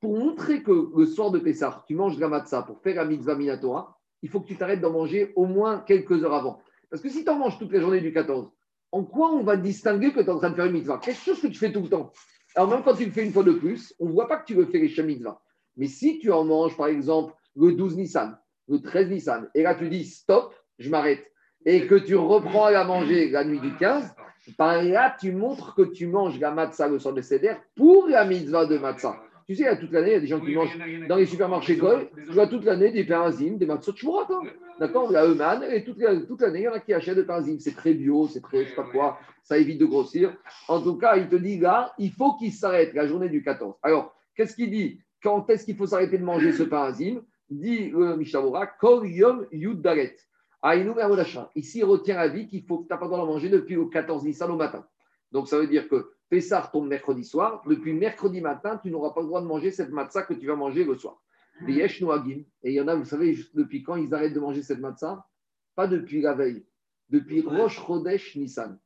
Pour 0.00 0.18
montrer 0.18 0.62
que 0.62 0.90
le 0.94 1.06
soir 1.06 1.30
de 1.30 1.38
Pessah, 1.38 1.82
tu 1.88 1.94
manges 1.94 2.16
de 2.16 2.20
la 2.20 2.28
matzah 2.28 2.60
pour 2.62 2.82
faire 2.82 2.96
la 2.96 3.06
mitzvah 3.06 3.34
minatora, 3.34 3.98
il 4.20 4.28
faut 4.28 4.40
que 4.40 4.48
tu 4.48 4.56
t'arrêtes 4.56 4.82
d'en 4.82 4.92
manger 4.92 5.32
au 5.34 5.46
moins 5.46 5.78
quelques 5.80 6.22
heures 6.22 6.34
avant. 6.34 6.60
Parce 6.90 7.02
que 7.02 7.08
si 7.08 7.24
tu 7.24 7.30
en 7.30 7.38
manges 7.38 7.58
toute 7.58 7.72
la 7.72 7.80
journée 7.80 8.02
du 8.02 8.12
14, 8.12 8.52
en 8.94 9.02
quoi 9.02 9.32
on 9.32 9.42
va 9.42 9.56
distinguer 9.56 10.12
que 10.12 10.20
tu 10.20 10.26
es 10.26 10.30
en 10.30 10.38
train 10.38 10.50
de 10.50 10.54
faire 10.54 10.66
une 10.66 10.72
mitzvah? 10.72 10.98
Quelque 10.98 11.18
chose 11.18 11.40
que 11.40 11.48
tu 11.48 11.58
fais 11.58 11.72
tout 11.72 11.82
le 11.82 11.88
temps? 11.88 12.12
Alors 12.54 12.70
même 12.70 12.84
quand 12.84 12.94
tu 12.94 13.04
le 13.04 13.10
fais 13.10 13.24
une 13.24 13.32
fois 13.32 13.42
de 13.42 13.50
plus, 13.50 13.92
on 13.98 14.06
ne 14.06 14.12
voit 14.12 14.28
pas 14.28 14.36
que 14.36 14.44
tu 14.44 14.54
veux 14.54 14.66
faire 14.66 14.80
les 14.80 15.02
mitzvah. 15.02 15.40
Mais 15.76 15.88
si 15.88 16.20
tu 16.20 16.30
en 16.30 16.44
manges, 16.44 16.76
par 16.76 16.86
exemple, 16.86 17.34
le 17.56 17.72
12 17.72 17.96
Nissan, 17.96 18.38
le 18.68 18.80
13 18.80 19.10
Nissan, 19.10 19.50
et 19.52 19.62
là 19.62 19.74
tu 19.74 19.88
dis 19.88 20.04
stop, 20.04 20.54
je 20.78 20.90
m'arrête, 20.90 21.26
et 21.66 21.88
que 21.88 21.96
tu 21.96 22.14
reprends 22.14 22.66
à 22.66 22.70
la 22.70 22.84
manger 22.84 23.30
la 23.30 23.42
nuit 23.44 23.58
du 23.58 23.74
15, 23.74 24.14
par 24.56 24.80
là 24.80 25.16
tu 25.18 25.32
montres 25.32 25.74
que 25.74 25.82
tu 25.82 26.06
manges 26.06 26.38
la 26.38 26.52
matzah 26.52 26.86
le 26.86 27.00
soir 27.00 27.14
de 27.14 27.20
Seder 27.20 27.54
pour 27.74 28.06
la 28.06 28.24
mitzvah 28.24 28.64
de 28.66 28.78
matzah. 28.78 29.20
Tu 29.46 29.54
sais, 29.54 29.78
toute 29.78 29.92
l'année, 29.92 30.10
il 30.10 30.12
y 30.12 30.16
a 30.16 30.20
des 30.20 30.26
gens 30.26 30.40
qui 30.40 30.54
mangent 30.54 30.78
dans 31.08 31.16
les 31.16 31.26
supermarchés 31.26 31.76
Goy, 31.76 32.08
tu 32.24 32.32
vois 32.32 32.46
toute 32.46 32.64
l'année 32.64 32.90
des 32.90 33.04
parazines, 33.04 33.58
des 33.58 33.66
matzot 33.66 33.94
chourat, 33.94 34.26
hein. 34.30 34.40
D'accord 34.80 35.10
La 35.12 35.26
Eumann, 35.26 35.62
et 35.70 35.84
toute, 35.84 35.98
la- 35.98 36.16
toute 36.16 36.40
l'année, 36.40 36.60
il 36.60 36.64
y 36.64 36.68
en 36.68 36.72
a 36.72 36.80
qui 36.80 36.92
achètent 36.94 37.16
des 37.16 37.24
parazines. 37.24 37.60
C'est 37.60 37.74
très 37.76 37.92
bio, 37.94 38.26
c'est 38.26 38.40
très, 38.40 38.64
je 38.64 38.70
sais 38.70 38.74
pas 38.74 38.84
quoi, 38.84 39.18
ça 39.42 39.58
évite 39.58 39.78
de 39.78 39.84
grossir. 39.86 40.34
En 40.68 40.80
tout 40.80 40.96
cas, 40.96 41.16
il 41.16 41.28
te 41.28 41.36
dit 41.36 41.58
là, 41.58 41.92
il 41.98 42.10
faut 42.10 42.34
qu'il 42.36 42.52
s'arrête 42.52 42.94
la 42.94 43.06
journée 43.06 43.28
du 43.28 43.42
14. 43.42 43.74
Alors, 43.82 44.14
qu'est-ce 44.34 44.56
qu'il 44.56 44.70
dit? 44.70 45.00
Quand 45.22 45.48
est-ce 45.50 45.64
qu'il 45.64 45.76
faut 45.76 45.86
s'arrêter 45.86 46.18
de 46.18 46.24
manger 46.24 46.52
ce 46.52 46.62
parasine 46.64 47.22
Dit 47.50 47.90
le 47.90 48.16
Mishavora, 48.16 48.66
Kol 48.66 49.06
Yom 49.06 49.46
Yud 49.52 49.82
Gamodacha. 49.82 51.50
Ici, 51.54 51.78
il 51.78 51.84
retient 51.84 52.16
la 52.16 52.28
vie 52.28 52.48
qu'il 52.48 52.64
faut 52.64 52.78
que 52.78 52.86
tu 52.86 52.92
n'as 52.92 52.96
pas 52.96 53.04
le 53.04 53.10
droit 53.10 53.20
d'en 53.20 53.26
manger 53.32 53.50
depuis 53.50 53.74
le 53.74 53.84
14 53.86 54.24
Nissan 54.24 54.50
au 54.50 54.56
matin. 54.56 54.86
Donc, 55.30 55.48
ça 55.48 55.58
veut 55.58 55.66
dire 55.66 55.88
que 55.88 56.13
Pessar 56.28 56.70
tombe 56.70 56.88
mercredi 56.88 57.24
soir. 57.24 57.62
Depuis 57.66 57.92
mercredi 57.92 58.40
matin, 58.40 58.78
tu 58.82 58.90
n'auras 58.90 59.10
pas 59.10 59.20
le 59.20 59.26
droit 59.26 59.40
de 59.40 59.46
manger 59.46 59.70
cette 59.70 59.90
matzah 59.90 60.22
que 60.22 60.34
tu 60.34 60.46
vas 60.46 60.56
manger 60.56 60.84
le 60.84 60.94
soir. 60.96 61.20
Noagim. 61.60 62.44
Et 62.62 62.70
il 62.70 62.74
y 62.74 62.80
en 62.80 62.88
a, 62.88 62.94
vous 62.94 63.04
savez, 63.04 63.38
depuis 63.54 63.82
quand 63.82 63.96
ils 63.96 64.12
arrêtent 64.12 64.34
de 64.34 64.40
manger 64.40 64.62
cette 64.62 64.80
matzah? 64.80 65.26
Pas 65.74 65.86
depuis 65.86 66.20
la 66.20 66.34
veille. 66.34 66.66
Depuis 67.10 67.42
Rosh 67.42 67.80
Chodesh 67.84 68.36
Nissan. 68.36 68.78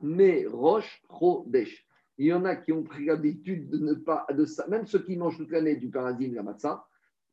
Mais 0.00 0.46
Rosh 0.46 1.02
Chodesh. 1.08 1.86
Il 2.18 2.26
y 2.26 2.32
en 2.34 2.44
a 2.44 2.56
qui 2.56 2.72
ont 2.72 2.82
pris 2.82 3.06
l'habitude 3.06 3.70
de 3.70 3.78
ne 3.78 3.94
pas, 3.94 4.26
de 4.30 4.44
ça, 4.44 4.66
même 4.68 4.86
ceux 4.86 5.02
qui 5.02 5.16
mangent 5.16 5.38
toute 5.38 5.50
l'année 5.50 5.76
du 5.76 5.88
paradis 5.88 6.28
de 6.28 6.34
la 6.36 6.42
matzah, 6.42 6.86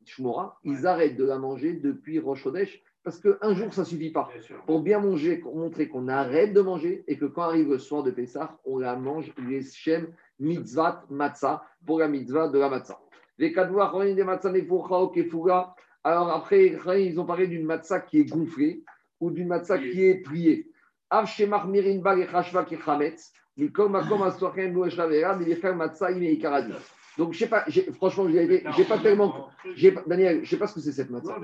Shmora, 0.06 0.58
ils 0.64 0.86
arrêtent 0.86 1.16
de 1.16 1.24
la 1.24 1.38
manger 1.38 1.74
depuis 1.74 2.18
Rosh 2.18 2.42
Chodesh 2.42 2.82
parce 3.08 3.20
qu'un 3.20 3.54
jour, 3.54 3.72
ça 3.72 3.80
ne 3.80 3.86
suffit 3.86 4.10
pas. 4.10 4.28
Pour 4.66 4.82
bien 4.82 5.00
manger, 5.00 5.42
montrer 5.42 5.88
qu'on 5.88 6.08
arrête 6.08 6.52
de 6.52 6.60
manger 6.60 7.04
et 7.06 7.16
que 7.16 7.24
quand 7.24 7.40
arrive 7.40 7.70
le 7.70 7.78
soir 7.78 8.02
de 8.02 8.10
Pessah, 8.10 8.58
on 8.66 8.76
la 8.76 8.96
mange 8.96 9.32
les 9.48 9.62
Shem 9.62 10.12
mitzvah 10.38 11.06
matzah 11.08 11.64
pour 11.86 12.00
la 12.00 12.08
mitzvah 12.08 12.48
de 12.48 12.58
la 12.58 12.68
matzah. 12.68 13.00
Les 13.38 13.48
des 13.48 14.24
matzah 14.24 14.52
Alors 16.04 16.30
après, 16.30 16.78
ils 17.06 17.18
ont 17.18 17.24
parlé 17.24 17.46
d'une 17.46 17.64
matzah 17.64 18.00
qui 18.00 18.20
est 18.20 18.26
gonflée 18.26 18.84
ou 19.20 19.30
d'une 19.30 19.48
matzah 19.48 19.78
qui 19.78 20.04
est 20.04 20.16
pliée. 20.16 20.70
Donc, 27.16 27.32
je 27.32 27.38
sais 27.38 27.48
pas, 27.48 27.64
franchement, 27.94 28.28
j'ai 28.28 28.84
pas 28.84 28.98
tellement. 28.98 29.48
Daniel, 30.06 30.44
je 30.44 30.50
sais 30.50 30.58
pas 30.58 30.66
ce 30.66 30.74
que 30.74 30.80
c'est 30.80 30.92
cette 30.92 31.08
matzah. 31.08 31.38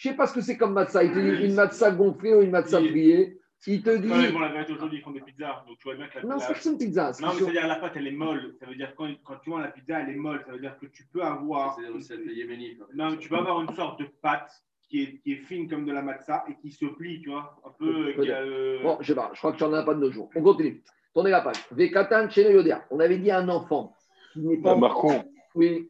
Je 0.00 0.08
sais 0.08 0.14
pas 0.16 0.26
ce 0.26 0.32
que 0.32 0.40
c'est 0.40 0.56
comme 0.56 0.72
matzah. 0.72 1.04
Il 1.04 1.12
te 1.12 1.18
dit 1.18 1.44
une 1.44 1.52
matzah 1.52 1.90
gonflée 1.90 2.32
ou 2.32 2.40
une 2.40 2.50
matzah 2.50 2.80
pliée. 2.80 3.38
Il 3.66 3.82
te 3.82 3.94
dit. 3.98 4.10
Ouais, 4.10 4.32
bon, 4.32 4.38
la 4.38 4.48
vérité, 4.48 4.72
aujourd'hui, 4.72 5.00
ils 5.00 5.02
font 5.02 5.10
des 5.10 5.20
pizzas. 5.20 5.62
Donc, 5.68 5.76
tu 5.76 5.84
vois 5.84 5.94
bien 5.94 6.08
que 6.08 6.20
la, 6.20 6.24
non, 6.24 6.38
c'est 6.38 6.70
une 6.70 6.78
pizza. 6.78 7.12
Non, 7.20 7.28
mais 7.34 7.38
c'est-à-dire 7.38 7.66
la 7.66 7.76
pâte, 7.76 7.92
elle 7.96 8.06
est 8.06 8.12
molle. 8.12 8.54
Ça 8.58 8.64
veut 8.64 8.76
dire 8.76 8.94
quand, 8.96 9.10
quand 9.22 9.36
tu 9.44 9.50
vois 9.50 9.60
la 9.60 9.68
pizza, 9.68 10.00
elle 10.00 10.08
est 10.08 10.16
molle. 10.16 10.42
Ça 10.46 10.52
veut 10.52 10.58
dire 10.58 10.74
que 10.80 10.86
tu 10.86 11.04
peux 11.12 11.20
avoir. 11.22 11.76
C'est 11.76 11.82
des 11.82 11.92
recettes 11.92 12.20
yéménites. 12.34 12.80
Non, 12.94 13.10
mais 13.10 13.18
tu 13.18 13.28
peux 13.28 13.36
avoir 13.36 13.60
une 13.60 13.76
sorte 13.76 14.00
de 14.00 14.06
pâte 14.22 14.50
qui 14.88 15.02
est, 15.02 15.18
qui 15.18 15.32
est 15.34 15.42
fine 15.44 15.68
comme 15.68 15.84
de 15.84 15.92
la 15.92 16.00
matza 16.00 16.44
et 16.48 16.54
qui 16.62 16.72
se 16.72 16.86
plie, 16.86 17.20
tu 17.20 17.28
vois. 17.28 17.60
Un 17.66 17.72
peu. 17.78 18.14
Qui 18.22 18.32
a, 18.32 18.40
euh... 18.40 18.82
Bon, 18.82 18.96
je 19.02 19.08
sais 19.08 19.14
pas. 19.14 19.30
Je 19.34 19.38
crois 19.38 19.52
que 19.52 19.58
tu 19.58 19.64
n'en 19.64 19.74
as 19.74 19.82
pas 19.82 19.92
de 19.92 20.00
nos 20.00 20.10
jours. 20.10 20.30
On 20.34 20.42
continue. 20.42 20.82
Tournez 21.12 21.30
la 21.30 21.42
page. 21.42 21.56
Vekatan 21.72 22.30
chez 22.30 22.50
Yodéa. 22.50 22.86
On 22.90 23.00
avait 23.00 23.18
dit 23.18 23.30
un 23.30 23.46
enfant 23.50 23.94
qui 24.32 24.40
n'est 24.40 24.56
pas. 24.56 24.74
Marco. 24.76 25.12
Oui. 25.54 25.89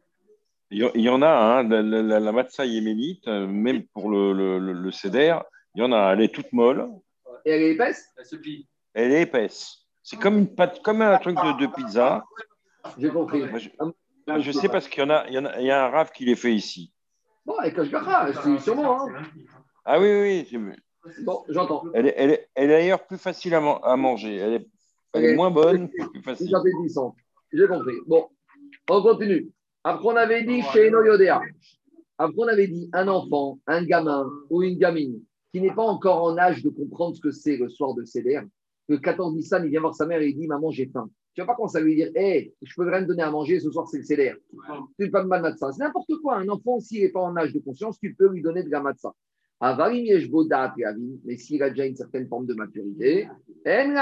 Il 0.73 1.01
y 1.01 1.09
en 1.09 1.21
a, 1.21 1.27
hein, 1.27 1.63
la, 1.67 1.81
la, 1.81 2.19
la 2.21 2.31
matza 2.31 2.65
yéménite, 2.65 3.27
euh, 3.27 3.45
même 3.45 3.83
pour 3.87 4.09
le, 4.09 4.31
le, 4.31 4.57
le, 4.57 4.71
le 4.71 4.91
CEDER, 4.91 5.39
il 5.75 5.81
y 5.81 5.85
en 5.85 5.91
a, 5.91 6.13
elle 6.13 6.21
est 6.21 6.33
toute 6.33 6.53
molle. 6.53 6.87
Et 7.43 7.51
elle 7.51 7.61
est 7.63 7.71
épaisse? 7.71 8.05
Elle 8.17 8.25
se 8.25 8.35
plie. 8.37 8.69
Elle 8.93 9.11
est 9.11 9.23
épaisse. 9.23 9.85
C'est 10.01 10.17
comme 10.17 10.37
une 10.37 10.55
pâte, 10.55 10.81
comme 10.81 11.01
un 11.01 11.17
truc 11.17 11.35
de, 11.35 11.59
de 11.59 11.67
pizza. 11.67 12.23
J'ai 12.97 13.09
compris. 13.09 13.43
Moi, 13.49 13.59
je, 13.59 13.69
moi, 13.79 14.39
je 14.39 14.51
sais 14.51 14.69
parce 14.69 14.87
qu'il 14.87 15.03
y 15.03 15.05
en 15.05 15.09
a, 15.09 15.27
il 15.27 15.33
y, 15.33 15.37
en 15.39 15.45
a, 15.45 15.59
il 15.59 15.65
y 15.65 15.71
a 15.71 15.85
un 15.85 15.89
rave 15.89 16.11
qui 16.11 16.23
les 16.23 16.35
fait 16.35 16.53
ici. 16.53 16.93
Bon, 17.45 17.55
avec 17.57 17.75
Kashgacha, 17.75 18.31
c'est 18.41 18.59
sûrement. 18.59 19.09
Hein. 19.09 19.23
Ah 19.83 19.99
oui, 19.99 20.07
oui, 20.09 20.47
oui. 20.53 20.75
Bon, 21.25 21.43
j'entends. 21.49 21.83
Elle 21.93 22.07
est, 22.07 22.13
elle, 22.15 22.31
est, 22.31 22.49
elle 22.55 22.71
est 22.71 22.73
d'ailleurs 22.79 23.05
plus 23.05 23.17
facile 23.17 23.55
à, 23.55 23.59
man 23.59 23.77
à 23.83 23.97
manger. 23.97 24.37
Elle 24.37 24.53
est, 24.53 24.67
elle 25.13 25.25
est 25.25 25.35
moins 25.35 25.51
bonne, 25.51 25.89
plus 25.89 26.21
facile. 26.21 26.55
J'ai 27.51 27.67
compris. 27.67 27.95
Bon, 28.07 28.29
on 28.89 29.01
continue. 29.01 29.51
Après, 29.83 30.07
on 30.07 30.15
avait 30.15 30.43
dit 30.43 30.61
chez 30.73 30.89
Yodéa. 30.89 31.41
Après, 32.17 32.37
on 32.37 32.47
avait 32.47 32.67
dit 32.67 32.89
un 32.93 33.07
enfant, 33.07 33.59
un 33.65 33.83
gamin 33.83 34.29
ou 34.49 34.61
une 34.61 34.77
gamine 34.77 35.19
qui 35.51 35.61
n'est 35.61 35.73
pas 35.73 35.83
encore 35.83 36.23
en 36.23 36.37
âge 36.37 36.63
de 36.63 36.69
comprendre 36.69 37.15
ce 37.15 37.21
que 37.21 37.31
c'est 37.31 37.57
le 37.57 37.67
soir 37.67 37.93
de 37.95 38.05
Seder. 38.05 38.41
Le 38.87 38.97
14 38.97 39.35
Nissan, 39.35 39.65
il 39.65 39.69
vient 39.69 39.81
voir 39.81 39.95
sa 39.95 40.05
mère 40.05 40.21
et 40.21 40.29
il 40.29 40.37
dit 40.37 40.47
Maman, 40.47 40.69
j'ai 40.71 40.87
faim. 40.87 41.09
Tu 41.33 41.41
vas 41.41 41.47
pas 41.47 41.55
commencer 41.55 41.77
à 41.77 41.81
lui 41.81 41.95
dire 41.95 42.11
Hé, 42.13 42.21
hey, 42.21 42.53
je 42.61 42.73
peux 42.75 42.87
rien 42.89 43.01
te 43.01 43.07
donner 43.07 43.23
à 43.23 43.31
manger, 43.31 43.59
ce 43.59 43.71
soir 43.71 43.87
c'est 43.87 43.97
le 43.97 44.03
Seder. 44.03 44.33
Tu 44.51 45.05
ne 45.05 45.05
peux 45.07 45.27
pas 45.27 45.41
me 45.41 45.57
ça. 45.57 45.71
C'est 45.71 45.83
n'importe 45.83 46.11
quoi. 46.21 46.37
Un 46.37 46.47
enfant, 46.49 46.79
s'il 46.79 47.01
n'est 47.01 47.09
pas 47.09 47.21
en 47.21 47.35
âge 47.37 47.53
de 47.53 47.59
conscience, 47.59 47.97
tu 47.99 48.13
peux 48.13 48.29
lui 48.29 48.41
donner 48.41 48.63
de 48.63 48.69
la 48.69 48.81
matzah. 48.81 49.13
Mais 51.23 51.37
s'il 51.37 51.61
a 51.61 51.69
déjà 51.69 51.85
une 51.85 51.95
certaine 51.95 52.27
forme 52.27 52.47
de 52.47 52.55
maturité, 52.55 53.27
il 53.65 53.93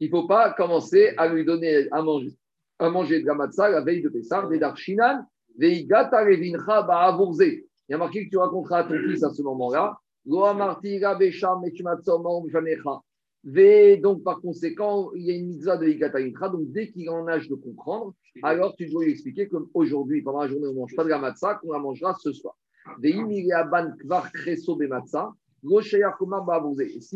ne 0.00 0.10
faut 0.10 0.26
pas 0.26 0.52
commencer 0.54 1.14
à 1.16 1.28
lui 1.28 1.44
donner 1.44 1.86
à 1.92 2.02
manger, 2.02 2.32
à 2.78 2.90
manger 2.90 3.20
de 3.20 3.26
la 3.26 3.34
matzah 3.34 3.70
la 3.70 3.82
veille 3.82 4.02
de 4.02 4.08
Pessah, 4.08 4.46
des 4.48 4.58
darshinan, 4.58 5.24
il 5.56 5.86
y 5.86 5.94
a 7.94 7.98
marqué 7.98 8.24
que 8.24 8.30
tu 8.30 8.38
raconteras 8.38 8.78
à 8.78 8.84
ton 8.84 8.98
fils 8.98 9.22
à 9.22 9.30
ce 9.30 9.42
moment-là. 9.42 9.96
Donc, 14.00 14.24
par 14.24 14.40
conséquent, 14.40 15.12
il 15.14 15.22
y 15.22 15.30
a 15.30 15.34
une 15.34 15.48
mitzvah 15.48 15.76
de 15.76 15.86
Higataïtra. 15.86 16.48
Donc, 16.48 16.72
dès 16.72 16.90
qu'il 16.90 17.10
en 17.10 17.28
âge 17.28 17.46
de 17.48 17.54
comprendre, 17.54 18.14
alors 18.42 18.74
tu 18.74 18.86
dois 18.86 19.04
lui 19.04 19.12
expliquer 19.12 19.48
qu'aujourd'hui, 19.48 20.22
pendant 20.22 20.40
la 20.40 20.48
journée, 20.48 20.66
on 20.66 20.72
ne 20.72 20.78
mange 20.78 20.96
pas 20.96 21.04
de 21.04 21.10
la 21.10 21.18
matzah, 21.18 21.56
qu'on 21.56 21.72
la 21.72 21.78
mangera 21.78 22.16
ce 22.20 22.32
soir. 22.32 22.56
Si 23.00 23.12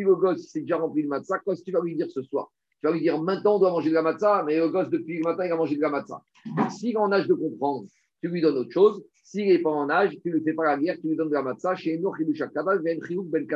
le 0.03 0.15
gosse 0.15 0.49
s'est 0.49 0.61
déjà 0.61 0.77
rempli 0.77 1.03
de 1.03 1.09
matzah, 1.09 1.41
qu'est-ce 1.41 1.61
que 1.61 1.65
tu 1.65 1.73
vas 1.73 1.81
lui 1.81 1.97
dire 1.97 2.11
ce 2.11 2.23
soir? 2.23 2.53
Tu 2.81 2.87
vas 2.87 2.93
lui 2.93 3.01
dire 3.01 3.21
maintenant 3.21 3.57
on 3.57 3.59
doit 3.59 3.71
manger 3.71 3.91
de 3.91 3.95
la 3.95 4.03
matzah, 4.03 4.45
mais 4.47 4.57
le 4.57 4.69
gosse 4.69 4.89
depuis 4.89 5.19
le 5.19 5.23
matin 5.25 5.47
il 5.47 5.53
a 5.53 5.57
mangé 5.57 5.77
de 5.77 5.81
la 5.81 5.91
matzah. 5.91 6.23
S'il 6.71 6.91
est 6.91 6.97
en 6.97 7.11
âge 7.13 7.27
de 7.27 7.35
comprendre, 7.35 7.87
tu 8.23 8.29
lui 8.29 8.41
donnes 8.41 8.59
autre 8.59 8.73
chose. 8.73 9.03
S'il 9.25 9.49
n'est 9.49 9.59
pas 9.59 9.71
en 9.71 9.91
âge, 9.91 10.17
tu 10.23 10.31
ne 10.31 10.35
lui 10.35 10.43
fais 10.43 10.55
pas 10.55 10.65
la 10.65 10.79
guerre, 10.79 10.97
tu 11.01 11.09
lui 11.09 11.17
donnes 11.17 11.29
de 11.29 11.35
la 11.35 11.43
matzah. 11.43 11.75
Chez 11.75 11.99
nous, 11.99 12.13
ben 12.13 13.47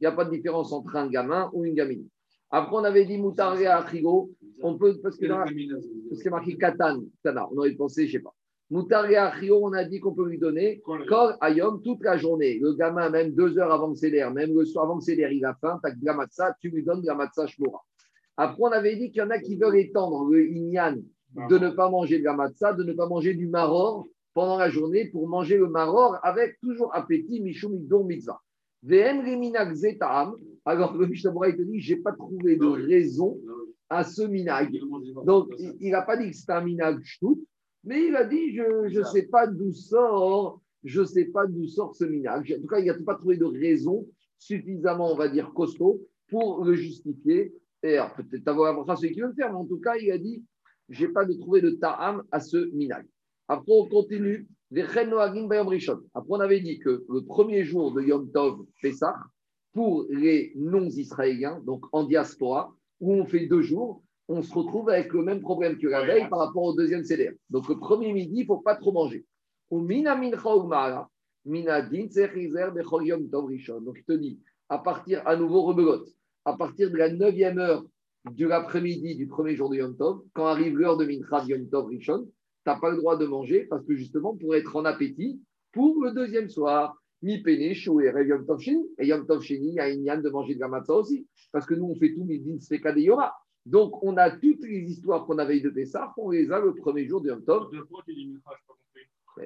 il 0.00 0.06
n'y 0.06 0.06
a 0.06 0.12
pas 0.12 0.24
de 0.24 0.30
différence 0.30 0.72
entre 0.72 0.96
un 0.96 1.08
gamin 1.08 1.50
ou 1.52 1.64
une 1.64 1.74
gamine. 1.74 2.08
Après, 2.50 2.76
on 2.76 2.84
avait 2.84 3.04
dit 3.04 3.18
Moutaré 3.18 3.66
à 3.66 3.82
Trigo. 3.82 4.30
On 4.62 4.76
peut, 4.76 4.98
parce 5.02 5.16
que 5.16 5.26
là, 5.26 5.44
parce 6.10 6.24
marqué 6.26 6.56
Katan, 6.56 7.02
on 7.24 7.58
aurait 7.58 7.72
pensé, 7.72 8.06
je 8.06 8.08
ne 8.08 8.18
sais 8.18 8.22
pas. 8.22 8.34
Moutaré 8.70 9.16
à 9.16 9.32
on 9.50 9.72
a 9.72 9.84
dit 9.84 10.00
qu'on 10.00 10.14
peut 10.14 10.28
lui 10.28 10.38
donner 10.38 10.80
Kor 11.08 11.34
Ayom 11.40 11.82
toute 11.82 12.02
la 12.02 12.16
journée. 12.16 12.58
Le 12.60 12.74
gamin, 12.74 13.10
même 13.10 13.32
deux 13.32 13.58
heures 13.58 13.72
avant 13.72 13.88
le 13.88 13.94
CDR, 13.94 14.30
même 14.30 14.54
le 14.54 14.64
soir 14.64 14.84
avant 14.84 14.96
le 14.96 15.00
CDR, 15.00 15.32
il 15.32 15.44
a 15.44 15.54
faim, 15.54 15.78
tu 15.82 15.90
as 15.90 15.94
de 15.94 16.04
la 16.04 16.14
matzah, 16.14 16.54
tu 16.60 16.70
lui 16.70 16.82
donnes 16.82 17.02
de 17.02 17.06
la 17.06 17.14
matzah 17.14 17.46
shmora. 17.46 17.82
Après, 18.36 18.62
on 18.62 18.72
avait 18.72 18.96
dit 18.96 19.10
qu'il 19.10 19.18
y 19.18 19.22
en 19.22 19.30
a 19.30 19.38
qui 19.38 19.56
veulent 19.56 19.76
étendre 19.76 20.28
le 20.30 20.48
Inyan 20.48 20.96
de 21.48 21.58
ne 21.58 21.70
pas 21.70 21.90
manger 21.90 22.18
de 22.18 22.24
la 22.24 22.34
matzah, 22.34 22.72
de 22.72 22.82
ne 22.84 22.92
pas 22.92 23.08
manger 23.08 23.34
du 23.34 23.46
maror 23.48 24.06
pendant 24.34 24.56
la 24.56 24.70
journée 24.70 25.06
pour 25.06 25.28
manger 25.28 25.56
le 25.56 25.68
maror 25.68 26.18
avec 26.22 26.58
toujours 26.60 26.94
appétit, 26.94 27.40
michou, 27.40 27.68
midon, 27.70 28.04
mitzvah. 28.04 28.40
Alors 30.66 30.96
le 30.96 31.06
Mishnah 31.06 31.32
il 31.48 31.56
te 31.56 31.62
dit, 31.62 31.80
je 31.80 31.94
n'ai 31.94 32.00
pas 32.00 32.12
trouvé 32.12 32.56
de 32.56 32.66
raison 32.66 33.40
à 33.88 34.04
ce 34.04 34.22
minag. 34.22 34.78
Donc 35.24 35.52
il 35.80 35.90
n'a 35.90 36.02
pas 36.02 36.16
dit 36.16 36.30
que 36.30 36.36
c'était 36.36 36.52
un 36.52 36.64
minag 36.64 37.00
mais 37.86 38.06
il 38.06 38.16
a 38.16 38.24
dit, 38.24 38.54
je 38.54 38.98
ne 38.98 39.04
sais 39.04 39.26
pas 39.26 39.46
d'où 39.46 39.72
sort, 39.72 40.60
je 40.84 41.04
sais 41.04 41.26
pas 41.26 41.46
d'où 41.46 41.66
sort 41.66 41.94
ce 41.94 42.04
minag. 42.04 42.54
En 42.58 42.60
tout 42.60 42.66
cas, 42.66 42.78
il 42.78 42.86
n'a 42.86 42.94
pas 42.94 43.14
trouvé 43.14 43.36
de 43.36 43.44
raison 43.44 44.06
suffisamment, 44.38 45.12
on 45.12 45.16
va 45.16 45.28
dire, 45.28 45.52
costaud 45.54 46.02
pour 46.28 46.64
le 46.64 46.74
justifier. 46.74 47.54
Et 47.84 47.98
peut-être 48.16 48.48
avoir 48.48 48.98
celui 48.98 49.12
qui 49.12 49.20
veut 49.20 49.28
le 49.28 49.34
faire, 49.34 49.50
mais 49.50 49.58
en 49.58 49.66
tout 49.66 49.78
cas, 49.78 49.94
il 49.96 50.10
a 50.10 50.16
dit, 50.16 50.42
je 50.88 51.04
n'ai 51.04 51.12
pas 51.12 51.26
de 51.26 51.34
trouvé 51.34 51.60
de 51.60 51.70
ta'am 51.70 52.24
à 52.32 52.40
ce 52.40 52.70
minag. 52.74 53.06
Après, 53.46 53.72
on 53.72 53.86
continue. 53.86 54.48
Après, 54.76 55.06
on 55.06 56.40
avait 56.40 56.60
dit 56.60 56.78
que 56.78 57.04
le 57.08 57.20
premier 57.26 57.62
jour 57.62 57.92
de 57.92 58.00
Yom 58.00 58.30
Tov 58.32 58.64
Pessah, 58.80 59.14
pour 59.74 60.06
les 60.08 60.52
non-israéliens, 60.56 61.60
donc 61.60 61.84
en 61.92 62.04
diaspora, 62.04 62.74
où 63.00 63.12
on 63.12 63.26
fait 63.26 63.46
deux 63.46 63.60
jours, 63.60 64.02
on 64.28 64.40
se 64.40 64.54
retrouve 64.54 64.88
avec 64.88 65.12
le 65.12 65.22
même 65.22 65.42
problème 65.42 65.76
que 65.76 65.86
la 65.86 66.06
veille 66.06 66.26
par 66.30 66.38
rapport 66.38 66.62
au 66.62 66.74
deuxième 66.74 67.04
CDR. 67.04 67.32
Donc 67.50 67.68
le 67.68 67.78
premier 67.78 68.14
midi, 68.14 68.36
il 68.36 68.40
ne 68.40 68.46
faut 68.46 68.62
pas 68.62 68.76
trop 68.76 68.92
manger. 68.92 69.26
Donc 69.70 69.90
il 69.90 70.04
te 74.04 74.12
dit, 74.12 74.40
à 74.70 74.78
partir, 74.78 75.22
à 75.26 75.36
nouveau 75.36 75.62
rebelote, 75.62 76.08
à 76.44 76.56
partir 76.56 76.90
de 76.90 76.96
la 76.96 77.10
neuvième 77.10 77.58
heure 77.58 77.84
de 78.30 78.46
l'après-midi 78.46 79.16
du 79.16 79.26
premier 79.26 79.54
jour 79.54 79.70
de 79.70 79.76
Yom 79.76 79.96
Tov, 79.96 80.22
quand 80.32 80.46
arrive 80.46 80.76
l'heure 80.76 80.96
de 80.96 81.04
Mincha 81.04 81.44
Yom 81.46 81.68
Tov 81.68 81.86
Rishon, 81.86 82.24
tu 82.24 82.30
n'as 82.66 82.78
pas 82.78 82.90
le 82.90 82.96
droit 82.96 83.16
de 83.16 83.26
manger 83.26 83.66
parce 83.68 83.84
que 83.84 83.94
justement, 83.94 84.36
pour 84.36 84.54
être 84.54 84.76
en 84.76 84.84
appétit, 84.84 85.40
pour 85.72 86.02
le 86.02 86.12
deuxième 86.12 86.48
soir, 86.48 86.96
mi 87.22 87.42
péniche 87.42 87.88
ou 87.88 88.00
Yom 88.00 88.46
Tov 88.46 88.60
Sheni. 88.60 88.86
Et 88.98 89.06
Yom 89.06 89.26
Tov 89.26 89.42
Sheni, 89.42 89.72
il 89.72 89.80
a 89.80 89.90
une 89.90 90.22
de 90.22 90.30
manger 90.30 90.54
de 90.54 90.60
la 90.60 90.68
matzah 90.68 90.94
aussi. 90.94 91.26
Parce 91.52 91.66
que 91.66 91.74
nous, 91.74 91.86
on 91.86 91.94
fait 91.96 92.14
tout 92.14 92.24
midin 92.24 92.58
sveka 92.58 92.92
de 92.92 93.00
Yoma. 93.00 93.32
Donc, 93.66 94.02
on 94.02 94.16
a 94.18 94.30
toutes 94.30 94.62
les 94.62 94.90
histoires 94.90 95.24
qu'on 95.24 95.38
avait 95.38 95.60
de 95.60 95.70
Pessah, 95.70 96.12
on 96.18 96.30
les 96.30 96.50
a 96.52 96.60
le 96.60 96.74
premier 96.74 97.06
jour 97.06 97.22
de 97.22 97.28
Yom 97.28 97.42
Tov. 97.44 97.70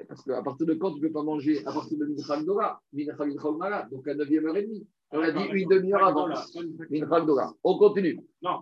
Parce 0.07 0.23
qu'à 0.23 0.41
partir 0.41 0.67
de 0.67 0.73
quand 0.75 0.91
tu 0.93 1.01
ne 1.01 1.07
peux 1.07 1.13
pas 1.13 1.23
manger 1.23 1.65
À 1.65 1.71
partir 1.71 1.97
de 1.97 2.05
Minchal 2.05 2.45
Dora, 2.45 2.81
Minchal 2.93 3.33
Dora, 3.35 3.87
donc 3.91 4.07
à 4.07 4.13
9e 4.13 4.45
heure 4.47 4.57
et 4.57 4.63
demie. 4.63 4.87
On 5.11 5.19
a 5.19 5.31
dit 5.31 5.43
une 5.51 5.67
demi-heure 5.67 6.05
avant. 6.05 6.27
Minchal 6.27 7.25
Dora. 7.25 7.53
On 7.63 7.77
continue. 7.77 8.19
Non, 8.41 8.59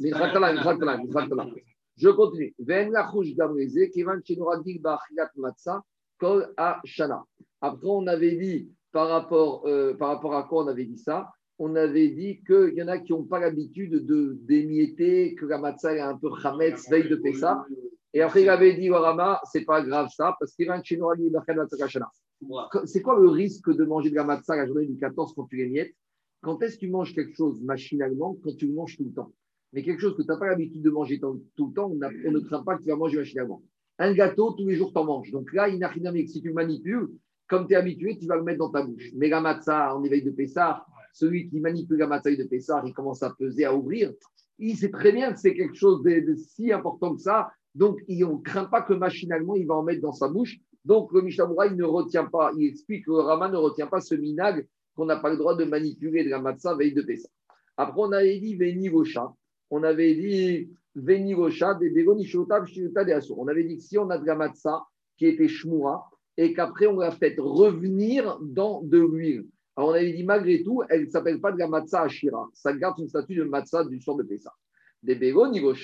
Minchal 0.00 0.32
Dora, 0.32 0.52
Minchal 0.52 0.78
Dora, 0.78 0.96
Minchal 0.98 1.28
Dora. 1.28 1.46
Je 1.96 2.08
continue. 2.08 2.54
Ven 2.58 2.90
la 2.90 3.08
chouche 3.10 3.34
gamreze, 3.34 3.90
bachilat 4.80 5.30
matzah, 5.36 5.82
kol 6.18 6.52
a 6.56 6.80
shana. 6.84 7.24
Après, 7.60 7.88
on 7.88 8.06
avait 8.06 8.36
dit, 8.36 8.68
par 8.92 9.08
rapport, 9.08 9.66
euh, 9.66 9.94
par 9.94 10.08
rapport 10.08 10.34
à 10.34 10.44
quoi 10.44 10.64
on 10.64 10.68
avait 10.68 10.84
dit 10.84 10.98
ça? 10.98 11.30
On 11.58 11.76
avait 11.76 12.08
dit 12.08 12.42
qu'il 12.44 12.74
y 12.74 12.82
en 12.82 12.88
a 12.88 12.98
qui 12.98 13.12
n'ont 13.12 13.24
pas 13.24 13.38
l'habitude 13.38 14.04
de 14.04 14.36
d'émietter, 14.40 15.34
que 15.36 15.46
la 15.46 15.58
matzah 15.58 15.94
est 15.94 16.00
un 16.00 16.18
peu 16.18 16.30
chametz, 16.40 16.88
veille 16.90 17.08
de 17.08 17.16
Pessah. 17.16 17.64
Et 18.14 18.22
après, 18.22 18.42
il 18.42 18.48
avait 18.48 18.74
dit, 18.74 18.88
Warama, 18.88 19.40
c'est 19.52 19.64
pas 19.64 19.82
grave 19.82 20.08
ça, 20.14 20.36
parce 20.38 20.54
qu'il 20.54 20.68
va 20.68 20.80
chez 20.82 20.96
nous, 20.96 21.08
c'est 22.86 23.02
quoi 23.02 23.18
le 23.18 23.28
risque 23.28 23.74
de 23.74 23.84
manger 23.84 24.10
de 24.10 24.14
la 24.14 24.24
matzah 24.24 24.56
la 24.56 24.66
journée 24.66 24.86
du 24.86 24.96
14 24.96 25.34
quand 25.34 25.46
tu 25.46 25.56
les 25.56 25.68
miettes? 25.68 25.94
Quand 26.40 26.62
est-ce 26.62 26.74
que 26.74 26.80
tu 26.80 26.90
manges 26.90 27.14
quelque 27.14 27.34
chose 27.34 27.60
machinalement 27.62 28.36
Quand 28.42 28.56
tu 28.56 28.66
le 28.68 28.74
manges 28.74 28.96
tout 28.96 29.04
le 29.04 29.12
temps? 29.12 29.32
Mais 29.72 29.82
quelque 29.82 30.00
chose 30.00 30.16
que 30.16 30.22
tu 30.22 30.28
n'as 30.28 30.36
pas 30.36 30.46
l'habitude 30.46 30.82
de 30.82 30.90
manger 30.90 31.18
tout 31.18 31.42
le 31.58 31.74
temps, 31.74 31.90
on, 31.90 32.00
a, 32.02 32.10
on, 32.26 32.30
ne 32.30 32.38
craint 32.40 32.62
pas 32.62 32.76
que 32.76 32.82
tu 32.82 32.88
vas 32.88 32.96
manger 32.96 33.18
machinalement. 33.18 33.62
Un 33.98 34.12
gâteau, 34.12 34.52
tous 34.52 34.68
les 34.68 34.76
jours, 34.76 34.92
tu 34.92 34.98
en 34.98 35.04
manges. 35.04 35.32
Donc 35.32 35.52
là, 35.52 35.68
inachinamique, 35.68 36.28
si 36.28 36.40
tu 36.40 36.52
manipules, 36.52 37.08
comme 37.48 37.66
tu 37.66 37.74
es 37.74 37.76
habitué, 37.76 38.16
tu 38.16 38.26
vas 38.26 38.36
le 38.36 38.44
mettre 38.44 38.58
dans 38.58 38.70
ta 38.70 38.82
bouche. 38.82 39.10
Mais 39.16 39.28
la 39.28 39.40
matzah 39.40 39.96
en 39.96 40.04
éveil 40.04 40.22
de 40.22 40.30
Pessah, 40.30 40.84
celui 41.12 41.48
qui 41.48 41.60
manipule 41.60 41.98
la 41.98 42.06
matzah 42.06 42.34
de 42.34 42.44
Pessah, 42.44 42.82
il 42.86 42.92
commence 42.92 43.22
à 43.22 43.30
peser, 43.30 43.64
à 43.64 43.74
ouvrir. 43.74 44.12
Il 44.58 44.76
sait 44.76 44.90
très 44.90 45.12
bien 45.12 45.32
que 45.32 45.40
c'est 45.40 45.54
quelque 45.54 45.74
chose 45.74 46.02
de, 46.02 46.34
si 46.36 46.72
important 46.72 47.14
que 47.16 47.22
ça. 47.22 47.50
Donc, 47.74 47.98
il 48.08 48.20
ne 48.20 48.36
craint 48.36 48.66
pas 48.66 48.82
que 48.82 48.94
machinalement, 48.94 49.56
il 49.56 49.66
va 49.66 49.74
en 49.74 49.82
mettre 49.82 50.00
dans 50.00 50.12
sa 50.12 50.28
bouche. 50.28 50.58
Donc, 50.84 51.12
le 51.12 51.22
Mishnah 51.22 51.48
il 51.70 51.76
ne 51.76 51.84
retient 51.84 52.26
pas, 52.26 52.52
il 52.56 52.66
explique 52.66 53.06
que 53.06 53.10
le 53.10 53.18
Rama 53.18 53.48
ne 53.48 53.56
retient 53.56 53.86
pas 53.86 54.00
ce 54.00 54.14
minag 54.14 54.66
qu'on 54.94 55.06
n'a 55.06 55.16
pas 55.16 55.30
le 55.30 55.36
droit 55.36 55.56
de 55.56 55.64
manipuler 55.64 56.24
de 56.24 56.30
la 56.30 56.40
matzah 56.40 56.74
veille 56.74 56.94
de 56.94 57.02
Pessah. 57.02 57.28
Après, 57.76 58.00
on 58.00 58.12
avait 58.12 58.38
dit 58.38 58.54
Veni 58.54 58.88
On 59.70 59.82
avait 59.82 60.14
dit 60.14 60.70
Veni 60.94 61.34
des 61.34 61.36
On 61.36 61.48
avait 63.48 63.64
dit 63.64 63.76
que 63.76 63.82
si 63.82 63.98
on 63.98 64.08
a 64.10 64.18
de 64.18 64.26
la 64.26 64.36
matzah 64.36 64.84
qui 65.16 65.26
était 65.26 65.48
shmoura 65.48 66.08
et 66.36 66.52
qu'après 66.52 66.86
on 66.86 66.98
l'a 66.98 67.12
fait 67.12 67.34
revenir 67.38 68.38
dans 68.42 68.82
de 68.82 68.98
l'huile. 68.98 69.46
Alors, 69.76 69.90
on 69.90 69.92
avait 69.92 70.12
dit 70.12 70.24
malgré 70.24 70.62
tout, 70.62 70.82
elle 70.88 71.06
ne 71.06 71.10
s'appelle 71.10 71.40
pas 71.40 71.50
de 71.50 71.58
la 71.58 71.66
matzah 71.66 72.02
ashira. 72.02 72.48
Ça 72.54 72.72
garde 72.72 72.96
son 72.96 73.08
statut 73.08 73.34
de 73.34 73.42
matzah 73.44 73.84
du 73.84 74.00
sort 74.00 74.16
de 74.16 74.22
Pessah. 74.22 74.54
Des 75.04 75.16
bégo, 75.16 75.46
niveau 75.48 75.74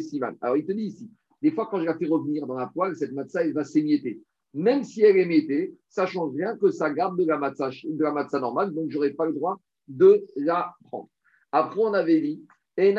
siman. 0.00 0.36
Alors, 0.40 0.56
il 0.56 0.64
te 0.64 0.70
dit 0.70 0.84
ici, 0.84 1.10
des 1.42 1.50
fois, 1.50 1.66
quand 1.68 1.80
je 1.80 1.84
la 1.84 1.98
fais 1.98 2.06
revenir 2.06 2.46
dans 2.46 2.54
la 2.54 2.68
poêle, 2.68 2.94
cette 2.94 3.12
matzah, 3.12 3.42
elle 3.42 3.52
va 3.52 3.64
s'émietter. 3.64 4.22
Même 4.54 4.84
si 4.84 5.02
elle 5.02 5.16
est 5.16 5.22
émiettée, 5.22 5.74
ça 5.88 6.06
change 6.06 6.32
rien 6.36 6.56
que 6.56 6.70
ça 6.70 6.90
garde 6.90 7.18
de 7.18 7.26
la 7.26 7.38
matzah, 7.38 7.70
de 7.70 8.02
la 8.04 8.12
matzah 8.12 8.38
normale, 8.38 8.72
donc 8.72 8.88
je 8.88 8.94
n'aurai 8.94 9.10
pas 9.14 9.26
le 9.26 9.32
droit 9.32 9.60
de 9.88 10.24
la 10.36 10.72
prendre. 10.84 11.08
Après, 11.50 11.80
on 11.80 11.92
avait 11.92 12.20
dit. 12.20 12.46
Donc, 12.76 12.86
tu 12.86 12.94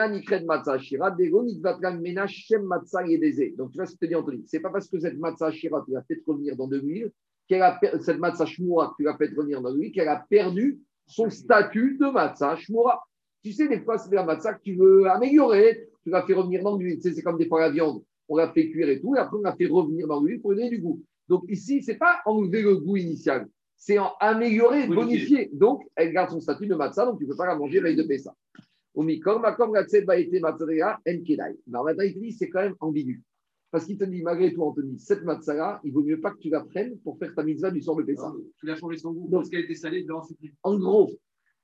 que 3.77 3.97
te 3.97 4.05
dit 4.05 4.15
Anthony? 4.15 4.43
C'est 4.47 4.59
pas 4.59 4.69
parce 4.69 4.89
que 4.89 4.99
cette 4.99 5.17
matzah 5.17 5.51
shira, 5.51 5.81
tu 5.85 5.93
l'as 5.93 6.03
fait 6.03 6.21
revenir 6.27 6.57
dans 6.57 6.67
de 6.67 6.77
l'huile, 6.77 7.09
qu'elle 7.47 7.61
a, 7.61 7.79
cette 8.01 8.19
matzah 8.19 8.45
shmura, 8.45 8.93
tu 8.97 9.03
l'as 9.03 9.15
fait 9.15 9.33
revenir 9.33 9.61
dans 9.61 9.71
de 9.71 9.77
l'huile, 9.77 9.93
qu'elle 9.93 10.09
a 10.09 10.25
perdu 10.29 10.81
son 11.07 11.29
statut 11.29 11.97
de 11.99 12.11
matzah 12.11 12.55
shmura. 12.55 13.01
Tu 13.43 13.53
sais, 13.53 13.67
des 13.67 13.81
fois, 13.81 13.97
c'est 13.97 14.09
de 14.09 14.15
la 14.15 14.23
matzah 14.23 14.55
que 14.55 14.63
tu 14.63 14.75
veux 14.75 15.07
améliorer, 15.07 15.87
tu 16.03 16.09
l'as 16.09 16.23
fait 16.23 16.33
revenir 16.33 16.63
dans 16.63 16.77
l'huile. 16.77 16.95
Tu 16.95 17.03
sais, 17.03 17.13
c'est 17.13 17.21
comme 17.21 17.37
des 17.37 17.47
fois 17.47 17.61
la 17.61 17.69
viande. 17.69 18.01
On 18.27 18.37
l'a 18.37 18.51
fait 18.51 18.71
cuire 18.71 18.89
et 18.89 18.99
tout, 18.99 19.15
et 19.15 19.19
après, 19.19 19.37
on 19.37 19.41
l'a 19.41 19.55
fait 19.55 19.67
revenir 19.67 20.07
dans 20.07 20.21
l'huile 20.21 20.41
pour 20.41 20.55
donner 20.55 20.69
du 20.69 20.79
goût. 20.79 21.01
Donc, 21.27 21.43
ici, 21.47 21.83
c'est 21.83 21.97
pas 21.97 22.21
enlever 22.25 22.63
le 22.63 22.77
goût 22.77 22.97
initial, 22.97 23.47
c'est 23.77 23.99
en 23.99 24.13
améliorer, 24.19 24.87
bonifier. 24.87 25.51
Donc, 25.53 25.83
elle 25.95 26.11
garde 26.11 26.31
son 26.31 26.39
statut 26.39 26.65
de 26.65 26.75
matzah, 26.75 27.05
donc 27.05 27.19
tu 27.19 27.25
ne 27.25 27.29
peux 27.29 27.35
pas 27.35 27.45
la 27.45 27.55
manger 27.55 27.81
veille 27.81 27.95
de. 27.95 28.03
Alors 28.97 29.05
maintenant, 31.85 32.03
il 32.03 32.19
dit, 32.19 32.31
c'est 32.31 32.49
quand 32.49 32.61
même 32.61 32.75
ambigu. 32.79 33.21
Parce 33.71 33.85
qu'il 33.85 33.97
te 33.97 34.05
dit, 34.05 34.21
malgré 34.21 34.53
tout, 34.53 34.63
Anthony, 34.63 34.97
cette 34.99 35.23
matzah 35.23 35.81
il 35.83 35.91
vaut 35.91 36.03
mieux 36.03 36.19
pas 36.19 36.31
que 36.31 36.37
tu 36.37 36.49
la 36.49 36.61
prennes 36.61 36.97
pour 36.99 37.17
faire 37.17 37.33
ta 37.35 37.43
mitzvah 37.43 37.71
du 37.71 37.81
sort 37.81 37.97
de 37.97 38.03
Pessah. 38.03 38.31
Tu 38.59 38.65
l'as 38.65 38.75
changé 38.75 38.97
son 38.97 39.11
goût 39.11 39.27
parce 39.29 39.49
qu'elle 39.49 39.65
était 39.65 39.75
salée 39.75 40.05
En 40.63 40.77
gros, 40.77 41.11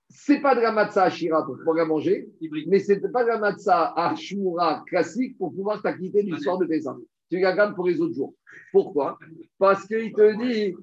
c'est 0.10 0.42
pas 0.42 0.56
de 0.56 0.62
la 0.62 0.72
matzah 0.72 1.10
Shira 1.10 1.46
pour 1.46 1.58
pouvoir 1.58 1.78
la 1.78 1.86
manger, 1.86 2.28
mais 2.68 2.80
c'est 2.80 3.00
pas 3.12 3.24
de 3.24 3.30
la 3.30 3.40
matzah 3.40 3.94
Ashura 3.96 4.84
classique 4.88 5.38
pour 5.38 5.54
pouvoir 5.54 5.82
t'acquitter 5.82 6.24
du 6.24 6.38
sort 6.38 6.58
de 6.58 6.66
Pessah. 6.66 6.98
Tu 7.30 7.40
la 7.40 7.56
gardes 7.56 7.76
pour 7.76 7.88
les 7.88 8.02
autres 8.02 8.14
jours. 8.14 8.36
Pourquoi? 8.74 9.18
Parce 9.58 9.86
qu'il 9.88 10.12
te 10.12 10.38
dit, 10.38 10.76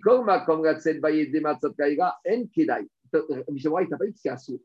comme 0.00 0.24
la 0.24 0.74
des 0.74 1.40
matzah 1.40 1.70
en 1.70 2.46
kedai. 2.54 2.88
Michel 3.50 3.72
il 3.80 3.88
t'a 3.88 3.96
pas 3.96 4.06
dit 4.06 4.12
que 4.12 4.18
c'est 4.20 4.28
assaut. 4.28 4.60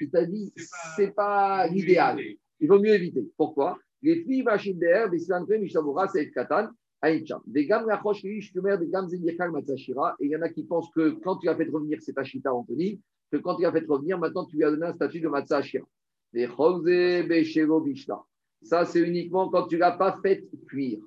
Il 0.00 0.10
t'a 0.10 0.24
dit 0.24 0.52
c'est 0.96 1.14
pas 1.14 1.66
l'idéal. 1.68 2.20
Il 2.60 2.68
vaut 2.68 2.78
mieux 2.78 2.94
éviter. 2.94 3.26
Pourquoi? 3.36 3.78
Les 4.02 4.22
filles 4.22 4.42
vachines 4.42 4.78
d'air, 4.78 5.10
des 5.10 5.18
silantrés, 5.18 5.58
Mishabura, 5.58 6.08
c'est 6.08 6.30
Katan, 6.30 6.68
Aïncham. 7.00 7.40
Des 7.46 7.66
gammes 7.66 7.86
rachosh, 7.86 8.52
des 8.52 8.88
gammes 8.88 9.08
zéniakal, 9.08 9.50
matzashira. 9.50 10.16
Et 10.20 10.26
il 10.26 10.30
y 10.30 10.36
en 10.36 10.42
a 10.42 10.48
qui 10.48 10.64
pensent 10.64 10.90
que 10.94 11.10
quand 11.22 11.36
tu 11.36 11.48
as 11.48 11.56
fait 11.56 11.68
revenir, 11.68 11.98
c'est 12.00 12.16
Ashita, 12.16 12.52
Anthony, 12.52 13.00
que 13.30 13.36
quand 13.38 13.56
tu 13.56 13.64
as 13.64 13.72
fait 13.72 13.86
revenir, 13.86 14.18
maintenant 14.18 14.44
tu 14.44 14.56
lui 14.56 14.64
as 14.64 14.70
donné 14.70 14.86
un 14.86 14.94
statut 14.94 15.20
de 15.20 15.28
matzashira. 15.28 15.86
Des 16.32 16.46
chose, 16.46 16.84
beshero, 16.84 17.80
bishta. 17.80 18.22
Ça, 18.62 18.84
c'est 18.84 19.00
uniquement 19.00 19.48
quand 19.48 19.66
tu 19.66 19.76
ne 19.76 19.80
l'as 19.80 19.92
pas 19.92 20.18
fait 20.22 20.44
cuire. 20.66 21.00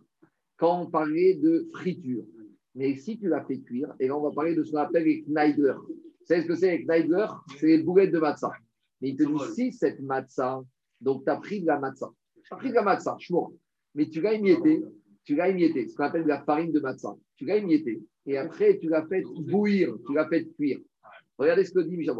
Quand 0.57 0.81
on 0.81 0.87
parlait 0.87 1.35
de 1.35 1.67
friture. 1.73 2.23
Mais 2.75 2.95
si 2.95 3.17
tu 3.17 3.27
l'as 3.27 3.43
fait 3.43 3.59
cuire, 3.59 3.93
et 3.99 4.07
là, 4.07 4.17
on 4.17 4.21
va 4.21 4.31
parler 4.31 4.55
de 4.55 4.63
ce 4.63 4.71
qu'on 4.71 4.77
appelle 4.77 5.03
les 5.03 5.23
knaidler. 5.23 5.73
Vous 6.21 6.27
savez 6.27 6.43
ce 6.43 6.47
que 6.47 6.55
c'est 6.55 6.69
avec 6.69 6.85
Kneidler 6.85 7.25
C'est 7.57 7.67
les 7.67 7.83
boulettes 7.83 8.11
de 8.11 8.19
matzah. 8.19 8.53
Mais 9.01 9.09
il 9.09 9.17
te 9.17 9.23
dit 9.23 9.53
si 9.55 9.73
cette 9.73 9.99
matzah, 9.99 10.61
donc 11.01 11.23
tu 11.23 11.29
as 11.31 11.37
pris 11.37 11.61
de 11.61 11.67
la 11.67 11.79
matzah. 11.79 12.11
Tu 12.51 12.55
as 12.55 12.57
pris 12.57 12.69
de 12.69 12.75
la 12.75 12.83
matzah, 12.83 13.15
chmour. 13.17 13.53
Mais 13.95 14.09
tu 14.09 14.19
l'as 14.21 14.33
émietté, 14.33 14.83
tu 15.23 15.35
l'as 15.35 15.47
émietté, 15.47 15.87
ce 15.87 15.95
qu'on 15.95 16.03
appelle 16.03 16.23
de 16.23 16.27
la 16.27 16.43
farine 16.43 16.73
de 16.73 16.81
matzah. 16.81 17.15
Tu 17.37 17.45
l'as 17.45 17.55
émietté. 17.55 18.01
Et 18.25 18.37
après, 18.37 18.77
tu 18.77 18.89
l'as 18.89 19.07
fait 19.07 19.23
bouillir, 19.23 19.95
tu 20.05 20.13
l'as 20.13 20.27
fait 20.27 20.45
cuire. 20.55 20.79
Regardez 21.37 21.63
ce 21.63 21.71
que 21.71 21.79
dit 21.79 21.95
Michel. 21.95 22.15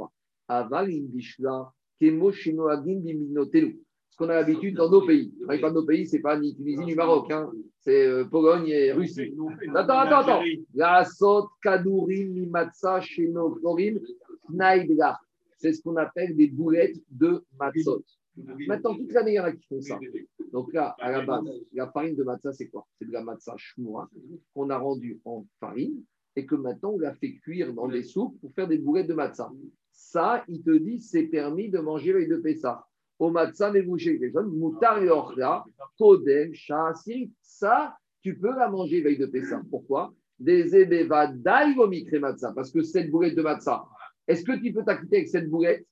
Aval 0.48 0.90
bishla, 0.90 1.72
kemo 2.00 2.32
shinoagim 2.32 3.00
biminotelu 3.02 3.78
ce 4.12 4.18
qu'on 4.18 4.30
a 4.30 4.36
l'habitude 4.36 4.76
dans 4.76 4.90
nos 4.90 5.06
pays. 5.06 5.34
Avec 5.48 5.62
pas 5.62 5.72
nos 5.72 5.86
pays, 5.86 6.06
c'est 6.06 6.20
pas 6.20 6.38
ni 6.38 6.56
Tunisie 6.56 6.84
ni 6.84 6.96
Maroc, 6.96 7.32
hein. 7.32 7.50
c'est 7.80 8.06
euh, 8.06 8.26
Pologne 8.26 8.68
et 8.68 8.92
Russie. 8.92 9.34
Attends, 9.74 10.00
attends, 10.00 10.20
attends. 10.20 10.44
La 10.74 11.06
sot 11.06 11.48
kadurim 11.64 12.34
mimatsa 12.34 13.00
shenochorim 13.02 14.00
naïdla. 14.50 15.18
C'est 15.58 15.74
ce 15.74 15.82
qu'on 15.82 15.96
appelle 15.96 16.36
des 16.36 16.48
boulettes 16.48 16.98
de 17.10 17.44
matzot. 17.58 18.04
Maintenant, 18.68 18.96
toute 18.96 19.12
l'année, 19.12 19.34
il 19.34 19.36
y 19.36 19.40
en 19.40 19.44
a 19.44 19.52
qui 19.52 19.66
font 19.68 19.82
ça. 19.82 20.00
Donc 20.52 20.74
là, 20.74 20.96
à 21.00 21.12
la 21.12 21.26
base, 21.26 21.44
la 21.74 21.92
farine 21.92 22.16
de 22.16 22.24
matzah, 22.24 22.54
c'est 22.54 22.68
quoi? 22.68 22.88
C'est 22.98 23.06
de 23.08 23.12
la 23.12 23.24
matzah 23.24 23.56
shmoura 23.58 24.10
qu'on 24.54 24.70
a 24.70 24.78
rendue 24.78 25.20
en 25.26 25.46
farine 25.60 26.04
et 26.36 26.46
que 26.46 26.56
maintenant, 26.56 26.92
on 26.92 27.00
l'a 27.00 27.14
fait 27.16 27.36
cuire 27.36 27.74
dans 27.74 27.88
des 27.88 28.04
soupes 28.04 28.40
pour 28.40 28.54
faire 28.54 28.68
des 28.68 28.78
boulettes 28.78 29.08
de 29.08 29.14
matzah. 29.14 29.52
Ça, 29.92 30.44
il 30.48 30.64
te 30.64 30.72
dit, 30.78 31.00
c'est 31.00 31.24
permis 31.24 31.70
de 31.70 31.80
manger 31.80 32.12
avec 32.12 32.30
de 32.30 32.38
Pessah. 32.38 32.86
Au 33.20 33.30
matzah 33.30 33.72
boucher 33.84 34.18
les 34.18 34.32
jeunes, 34.32 34.48
moutar 34.48 35.00
kodem, 35.98 36.54
Ça, 37.42 37.98
tu 38.22 38.38
peux 38.38 38.56
la 38.56 38.70
manger 38.70 39.02
veille 39.02 39.18
de 39.18 39.26
Pessah. 39.26 39.62
Pourquoi? 39.70 40.14
Des 40.40 40.88
daïvomikre 40.88 42.20
matzah. 42.20 42.54
Parce 42.54 42.72
que 42.72 42.82
cette 42.82 43.12
boulette 43.12 43.36
de 43.36 43.42
matzah, 43.42 43.86
est-ce 44.28 44.44
que 44.44 44.54
tu 44.54 44.74
peux 44.74 44.84
t'acquitter 44.84 45.18
avec 45.18 45.30
cette 45.30 45.50
boulette? 45.50 45.86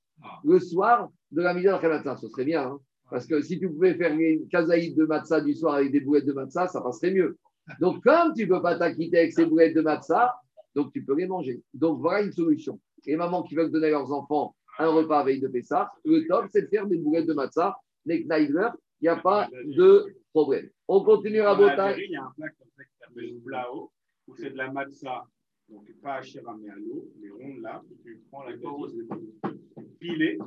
Le 0.43 0.60
soir 0.60 1.10
de 1.31 1.41
la 1.41 1.53
misère 1.53 1.81
matzah 1.81 2.17
Ce 2.17 2.27
serait 2.27 2.45
bien. 2.45 2.63
Hein. 2.63 2.79
parce 3.09 3.25
que 3.25 3.41
si 3.41 3.59
tu 3.59 3.69
pouvais 3.69 3.95
faire 3.95 4.13
une 4.13 4.47
kazaïd 4.47 4.95
de 4.95 5.05
matzah 5.05 5.41
du 5.41 5.53
soir 5.53 5.75
avec 5.75 5.91
des 5.91 6.01
boulettes 6.01 6.25
de 6.25 6.33
matzah, 6.33 6.67
ça 6.67 6.81
passerait 6.81 7.11
mieux. 7.11 7.37
Donc, 7.79 8.03
comme 8.03 8.33
tu 8.33 8.43
ne 8.43 8.49
peux 8.49 8.61
pas 8.61 8.77
t'acquitter 8.77 9.19
avec 9.19 9.33
ces 9.33 9.45
boulettes 9.45 9.75
de 9.75 9.81
matzah, 9.81 10.33
donc 10.75 10.91
tu 10.91 11.03
peux 11.03 11.15
les 11.15 11.27
manger. 11.27 11.61
Donc, 11.73 11.99
voilà 11.99 12.21
une 12.23 12.31
solution. 12.31 12.79
Les 13.05 13.15
mamans 13.15 13.43
qui 13.43 13.55
veulent 13.55 13.71
donner 13.71 13.87
à 13.87 13.91
leurs 13.91 14.11
enfants 14.11 14.55
un 14.79 14.87
repas 14.89 15.23
veille 15.23 15.41
de 15.41 15.47
Pessah. 15.47 15.91
Le 16.05 16.25
top, 16.27 16.45
c'est 16.51 16.63
de 16.63 16.67
faire 16.67 16.87
des 16.87 16.97
boulettes 16.97 17.27
de 17.27 17.33
matzah, 17.33 17.77
des 18.05 18.23
knaïvers. 18.23 18.73
Il 19.01 19.05
n'y 19.05 19.09
a 19.09 19.17
pas 19.17 19.47
de 19.65 20.15
problème. 20.33 20.69
On 20.87 21.03
continue 21.03 21.41
à 21.41 21.55
botter. 21.55 22.03
Il 22.05 22.11
y 22.11 22.15
a 22.15 22.23
un 22.23 22.31
plat 22.35 22.49
comme 22.49 22.69
ça 22.75 22.83
qui 22.83 22.97
s'appelle 22.99 23.39
blao, 23.39 23.91
où 24.27 24.35
c'est 24.35 24.51
de 24.51 24.57
la 24.57 24.71
matzah, 24.71 25.25
donc 25.69 25.85
pas 26.01 26.15
à 26.15 26.21
mais 26.59 26.69
à 26.69 26.75
l'eau, 26.75 27.07
les 27.21 27.29
rondes 27.29 27.61
là. 27.61 27.81
Tu 28.03 28.21
prends 28.31 28.43
la 28.43 28.55
pilée 29.99 30.37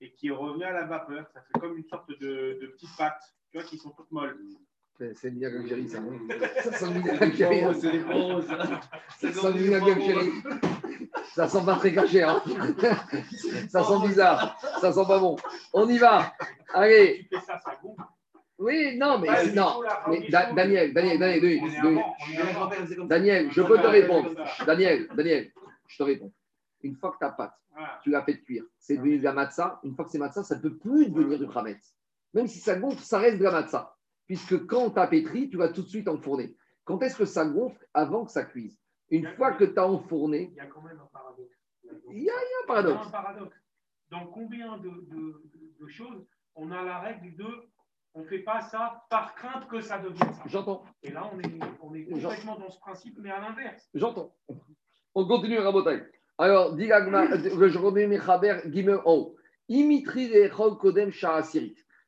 et 0.00 0.12
qui 0.12 0.30
revient 0.30 0.64
à 0.64 0.72
la 0.72 0.84
vapeur. 0.84 1.26
Ça 1.32 1.42
fait 1.42 1.60
comme 1.60 1.76
une 1.76 1.86
sorte 1.86 2.08
de, 2.08 2.58
de 2.60 2.66
petite 2.68 2.96
pâte, 2.96 3.20
tu 3.50 3.58
vois, 3.58 3.66
qui 3.66 3.78
sont 3.78 3.90
toutes 3.90 4.10
molles. 4.10 4.36
C'est 5.14 5.28
une 5.28 5.44
Algérie, 5.44 5.88
ça. 5.88 5.98
Ça 6.62 6.72
sent 6.72 6.86
une 6.94 7.08
Algérie. 7.08 7.62
Ça 9.18 9.32
sent 9.32 9.58
une 9.58 9.74
Algérie. 9.74 10.32
Ça 11.34 11.48
sent 11.48 11.64
pas 11.64 11.76
très 11.76 11.94
caché. 11.94 12.22
Hein. 12.22 12.42
Ça 13.70 13.82
sent 13.82 14.06
bizarre. 14.06 14.60
Ça 14.80 14.92
sent 14.92 15.04
pas 15.06 15.18
bon. 15.18 15.36
On 15.72 15.88
y 15.88 15.96
va. 15.96 16.34
Allez. 16.74 17.30
Oui, 18.58 18.98
non, 18.98 19.18
mais 19.18 19.52
non. 19.54 19.80
Mais 20.08 20.28
Daniel, 20.28 20.92
Daniel, 20.92 21.18
Daniel, 21.18 21.98
Daniel, 23.08 23.50
je 23.50 23.62
peux 23.62 23.78
te 23.78 23.86
répondre. 23.86 24.34
Daniel, 24.66 25.08
Daniel, 25.14 25.50
je 25.88 25.96
te 25.96 26.02
réponds. 26.02 26.32
Une 26.82 26.96
fois 26.96 27.12
que 27.12 27.18
ta 27.18 27.30
pâte, 27.30 27.54
tu 28.02 28.10
l'as 28.10 28.22
fait 28.22 28.40
cuire, 28.40 28.64
c'est 28.78 28.96
devenu 28.96 29.18
de 29.18 29.24
la 29.24 29.32
matza. 29.32 29.80
Une 29.84 29.94
fois 29.94 30.04
que 30.04 30.10
c'est 30.10 30.18
matza, 30.18 30.42
ça 30.42 30.56
ne 30.56 30.62
peut 30.62 30.76
plus 30.76 31.10
devenir 31.10 31.38
du 31.38 31.48
khametz. 31.48 31.94
Même 32.34 32.46
si 32.46 32.58
ça 32.58 32.78
gonfle, 32.78 33.02
ça 33.02 33.18
reste 33.18 33.38
de 33.38 33.44
la 33.44 33.52
matza 33.52 33.96
puisque 34.30 34.64
quand 34.66 34.92
tu 34.92 35.00
as 35.00 35.08
pétri, 35.08 35.50
tu 35.50 35.56
vas 35.56 35.70
tout 35.70 35.82
de 35.82 35.88
suite 35.88 36.06
enfourner. 36.06 36.56
Quand 36.84 37.02
est-ce 37.02 37.16
que 37.16 37.24
ça 37.24 37.44
gonfle? 37.44 37.84
Avant 37.92 38.24
que 38.24 38.30
ça 38.30 38.44
cuise. 38.44 38.78
Une 39.10 39.26
fois 39.34 39.54
que 39.54 39.64
tu 39.64 39.76
as 39.76 39.84
enfourné. 39.84 40.52
Il 40.52 40.56
y 40.56 40.60
a 40.60 40.66
quand 40.66 40.82
même 40.82 41.00
un 41.00 41.06
paradoxe. 41.06 41.56
Il 42.12 42.22
y 42.22 42.30
a, 42.30 42.34
un 42.34 42.66
paradoxe. 42.68 43.08
un 43.08 43.10
paradoxe. 43.10 43.56
Dans 44.08 44.28
combien 44.28 44.78
de, 44.78 45.88
choses 45.88 46.24
on 46.54 46.70
a 46.70 46.80
la 46.84 47.00
règle 47.00 47.34
de 47.34 47.46
on 48.14 48.20
ne 48.20 48.26
fait 48.26 48.44
pas 48.44 48.60
ça 48.60 49.04
par 49.10 49.34
crainte 49.34 49.66
que 49.66 49.80
ça 49.80 49.98
devienne 49.98 50.32
ça 50.32 50.44
J'entends. 50.46 50.84
Et 51.02 51.10
là, 51.10 51.28
on 51.32 51.40
est, 51.40 51.58
on 51.82 51.92
est 51.92 52.04
complètement 52.04 52.56
dans 52.56 52.70
ce 52.70 52.78
principe, 52.78 53.18
mais 53.18 53.32
à 53.32 53.40
l'inverse. 53.40 53.90
J'entends. 53.94 54.32
On 55.16 55.26
continue, 55.26 55.58
Rabotai. 55.58 56.04
Alors, 56.40 56.72
dit 56.72 56.88
je 56.88 57.78
remets 57.78 58.06
mes 58.06 58.18
Gimel 58.70 58.98
en 59.04 59.14
haut. 59.14 59.36
Imitri 59.68 60.32
Kodem 60.80 61.10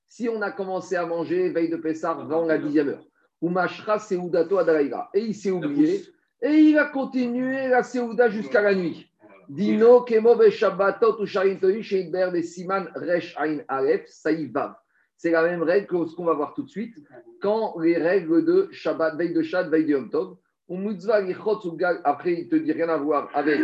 Si 0.08 0.28
on 0.30 0.40
a 0.40 0.50
commencé 0.50 0.96
à 0.96 1.04
manger 1.04 1.50
veille 1.50 1.68
de 1.68 1.76
Pessah 1.76 2.12
avant 2.12 2.46
la 2.46 2.56
dixième 2.56 2.88
heure, 2.88 3.04
ou 3.42 3.50
Mashra 3.50 3.98
Seudato 3.98 4.56
Adalaïra, 4.56 5.10
et 5.12 5.20
il 5.20 5.34
s'est 5.34 5.50
oublié, 5.50 6.02
et 6.40 6.48
il 6.48 6.78
a 6.78 6.86
continué 6.86 7.68
la 7.68 7.82
Seuda 7.82 8.30
jusqu'à 8.30 8.62
la 8.62 8.74
nuit. 8.74 9.06
Dino 9.50 10.00
Kemo 10.00 10.34
Shabbatot 10.48 11.20
ou 11.20 11.26
Sharintoni 11.26 11.82
Sheidber 11.82 12.30
de 12.32 12.40
Siman 12.40 12.88
Resh 12.94 13.36
Ain 13.38 13.58
Aleph 13.68 14.06
Saïvav. 14.06 14.74
C'est 15.18 15.32
la 15.32 15.42
même 15.42 15.62
règle 15.62 15.88
que 15.88 16.06
ce 16.06 16.16
qu'on 16.16 16.24
va 16.24 16.32
voir 16.32 16.54
tout 16.54 16.62
de 16.62 16.70
suite. 16.70 16.96
Quand 17.42 17.78
les 17.78 17.98
règles 17.98 18.46
de 18.46 18.68
Shabbat, 18.72 19.14
veille 19.16 19.34
de 19.34 19.42
Shabbat, 19.42 19.70
veille 19.70 19.84
de 19.84 19.90
Yom 19.90 20.08
Tov, 20.08 20.36
après 22.04 22.32
il 22.32 22.48
te 22.48 22.56
dit 22.56 22.72
rien 22.72 22.88
à 22.88 22.96
voir 22.96 23.28
avec, 23.34 23.60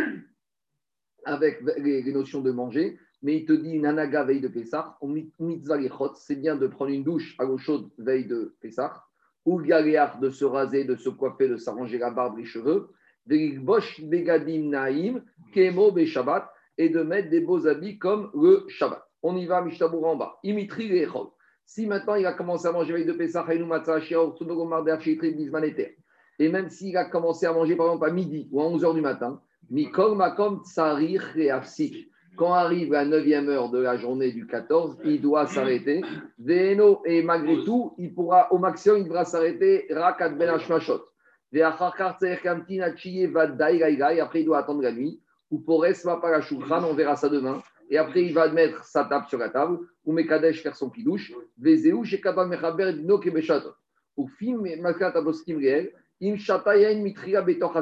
avec 1.25 1.61
les, 1.77 2.11
notions 2.11 2.41
de 2.41 2.51
manger, 2.51 2.97
mais 3.21 3.37
il 3.37 3.45
te 3.45 3.53
dit 3.53 3.71
une 3.71 3.91
veille 3.91 4.41
de 4.41 4.47
Pessah, 4.47 4.97
ou 5.01 5.13
Mitzvah 5.39 5.77
c'est 6.15 6.35
bien 6.35 6.55
de 6.55 6.67
prendre 6.67 6.91
une 6.91 7.03
douche 7.03 7.35
à 7.39 7.43
l'eau 7.43 7.57
chaude 7.57 7.89
veille 7.97 8.25
de 8.25 8.55
Pessah, 8.61 9.03
ou 9.45 9.59
galéar 9.59 10.19
de 10.19 10.29
se 10.29 10.45
raser, 10.45 10.83
de 10.83 10.95
se 10.95 11.09
coiffer, 11.09 11.47
de 11.47 11.57
s'arranger 11.57 11.97
la 11.97 12.11
barbe, 12.11 12.37
les 12.37 12.45
cheveux, 12.45 12.89
begadim 13.25 14.69
naim, 14.69 15.23
kemo 15.53 15.93
Shabbat, 16.05 16.49
et 16.77 16.89
de 16.89 17.01
mettre 17.01 17.29
des 17.29 17.41
beaux 17.41 17.67
habits 17.67 17.97
comme 17.97 18.31
le 18.33 18.65
Shabbat. 18.69 19.03
On 19.21 19.35
y 19.35 19.45
va, 19.45 19.61
Mishtabour 19.61 20.07
en 20.07 20.15
bas. 20.15 20.39
Imitri 20.43 20.87
lechol. 20.87 21.27
Si 21.65 21.85
maintenant 21.85 22.15
il 22.15 22.25
a 22.25 22.33
commencé 22.33 22.67
à 22.67 22.71
manger 22.71 22.93
veille 22.93 23.05
de 23.05 23.13
Pessah, 23.13 23.45
et 26.39 26.49
même 26.49 26.69
s'il 26.69 26.97
a 26.97 27.05
commencé 27.05 27.45
à 27.45 27.53
manger 27.53 27.75
par 27.75 27.87
exemple 27.87 28.05
à 28.05 28.11
midi 28.11 28.47
ou 28.51 28.61
à 28.61 28.65
11h 28.65 28.95
du 28.95 29.01
matin, 29.01 29.41
Mikol 29.69 30.15
Makom 30.15 30.63
Tsarir 30.63 31.37
et 31.37 31.51
quand 32.39 32.53
arrive 32.53 32.93
la 32.93 33.05
9e 33.05 33.49
heure 33.49 33.69
de 33.69 33.79
la 33.79 33.97
journée 33.97 34.31
du 34.31 34.47
14, 34.47 34.99
il 35.03 35.19
doit 35.21 35.45
s'arrêter. 35.45 36.01
et 36.47 37.21
malgré 37.21 37.65
tout, 37.65 37.93
il 37.97 38.13
pourra, 38.13 38.51
au 38.53 38.57
maximum, 38.57 38.99
il 38.99 39.03
devra 39.03 39.25
s'arrêter 39.25 39.87
Rakat 39.89 40.29
Ben 40.29 40.47
Hashmashot. 40.47 41.01
Après, 44.21 44.39
il 44.39 44.45
doit 44.45 44.57
attendre 44.57 44.81
la 44.81 44.91
nuit. 44.93 45.21
Ou 45.51 45.59
pour 45.59 45.83
on 45.83 46.93
verra 46.93 47.15
ça 47.17 47.27
demain. 47.27 47.61
Et 47.89 47.97
après, 47.97 48.21
il 48.23 48.33
va 48.33 48.47
mettre 48.49 48.85
sa 48.85 49.03
table 49.03 49.25
sur 49.27 49.39
la 49.39 49.49
table. 49.49 49.79
Ou 50.05 50.13
Mekadesh 50.13 50.63
faire 50.63 50.77
son 50.77 50.89
pidouche. 50.89 51.33
Vezeu, 51.57 52.03
Shekabal 52.05 52.47
Mechaber, 52.47 52.93
Dino 52.93 53.17
Kebeshatot. 53.17 53.73
Ou 54.15 54.27
Fim, 54.27 54.63
Malkat 54.79 55.11
Aboskim 55.15 55.57
Reel, 55.57 55.91
Im 56.21 56.37
Shatayen 56.37 57.01
Mitria 57.01 57.41
Betoch 57.41 57.75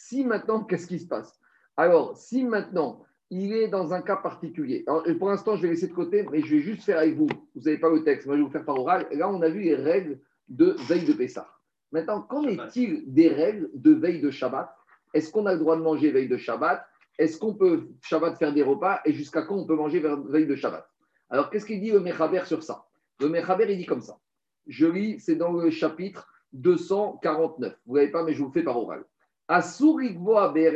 Si 0.00 0.24
maintenant, 0.24 0.62
qu'est-ce 0.62 0.86
qui 0.86 1.00
se 1.00 1.06
passe? 1.06 1.38
Alors, 1.76 2.16
si 2.16 2.44
maintenant, 2.44 3.04
il 3.30 3.52
est 3.52 3.68
dans 3.68 3.92
un 3.92 4.00
cas 4.00 4.16
particulier. 4.16 4.84
Alors, 4.86 5.04
pour 5.18 5.28
l'instant, 5.28 5.56
je 5.56 5.62
vais 5.62 5.70
laisser 5.70 5.88
de 5.88 5.92
côté, 5.92 6.24
mais 6.30 6.40
je 6.40 6.54
vais 6.54 6.62
juste 6.62 6.84
faire 6.84 6.98
avec 6.98 7.16
vous. 7.16 7.26
Vous 7.54 7.62
n'avez 7.62 7.78
pas 7.78 7.90
le 7.90 8.04
texte, 8.04 8.26
moi 8.26 8.36
je 8.36 8.40
vais 8.40 8.46
vous 8.46 8.52
faire 8.52 8.64
par 8.64 8.78
oral. 8.78 9.06
Là, 9.10 9.28
on 9.28 9.42
a 9.42 9.48
vu 9.48 9.60
les 9.60 9.74
règles 9.74 10.20
de 10.48 10.76
veille 10.88 11.04
de 11.04 11.12
Pessah. 11.12 11.48
Maintenant, 11.90 12.22
qu'en 12.22 12.44
est-il 12.44 13.12
des 13.12 13.28
règles 13.28 13.70
de 13.74 13.92
veille 13.92 14.20
de 14.20 14.30
Shabbat? 14.30 14.72
Est-ce 15.14 15.32
qu'on 15.32 15.46
a 15.46 15.52
le 15.52 15.58
droit 15.58 15.76
de 15.76 15.82
manger 15.82 16.10
veille 16.10 16.28
de 16.28 16.36
Shabbat? 16.36 16.86
Est-ce 17.18 17.36
qu'on 17.36 17.54
peut 17.54 17.88
Shabbat 18.02 18.38
faire 18.38 18.54
des 18.54 18.62
repas? 18.62 19.00
Et 19.04 19.12
jusqu'à 19.12 19.42
quand 19.42 19.56
on 19.56 19.66
peut 19.66 19.76
manger 19.76 20.00
veille 20.00 20.46
de 20.46 20.54
Shabbat? 20.54 20.88
Alors, 21.28 21.50
qu'est-ce 21.50 21.66
qu'il 21.66 21.80
dit 21.80 21.90
le 21.90 22.00
Mechaber 22.00 22.44
sur 22.46 22.62
ça? 22.62 22.86
Le 23.20 23.28
Mechaber, 23.28 23.66
il 23.68 23.76
dit 23.76 23.86
comme 23.86 24.00
ça. 24.00 24.18
Je 24.68 24.86
lis, 24.86 25.18
c'est 25.18 25.36
dans 25.36 25.52
le 25.52 25.70
chapitre 25.70 26.32
249. 26.52 27.76
Vous 27.84 27.96
n'avez 27.96 28.10
pas, 28.10 28.22
mais 28.22 28.32
je 28.32 28.42
vous 28.42 28.52
fais 28.52 28.62
par 28.62 28.78
oral. 28.78 29.04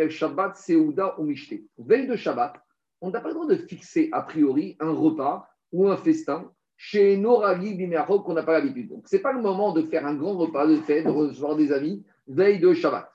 Shabbat, 0.09 0.57
Seuda 0.57 1.19
ou 1.19 1.25
Mishte. 1.25 1.55
Veille 1.79 2.07
de 2.07 2.17
Shabbat, 2.17 2.55
on 3.01 3.11
n'a 3.11 3.21
pas 3.21 3.29
le 3.29 3.35
droit 3.35 3.47
de 3.47 3.57
fixer 3.57 4.09
a 4.13 4.23
priori 4.23 4.77
un 4.81 4.93
repas 4.93 5.49
ou 5.73 5.89
un 5.89 5.97
festin 5.97 6.51
chez 6.77 7.17
Noragi 7.17 7.75
Bimerho 7.75 8.21
qu'on 8.21 8.35
n'a 8.35 8.43
pas 8.43 8.55
l'habitude. 8.55 8.89
Donc, 8.89 9.07
ce 9.07 9.17
n'est 9.17 9.23
pas 9.23 9.33
le 9.33 9.41
moment 9.41 9.73
de 9.73 9.83
faire 9.83 10.07
un 10.07 10.15
grand 10.15 10.37
repas 10.37 10.67
de 10.67 10.77
fête, 10.77 11.05
de 11.05 11.11
recevoir 11.11 11.57
des 11.57 11.73
amis, 11.73 12.05
veille 12.27 12.61
de 12.61 12.73
Shabbat. 12.73 13.09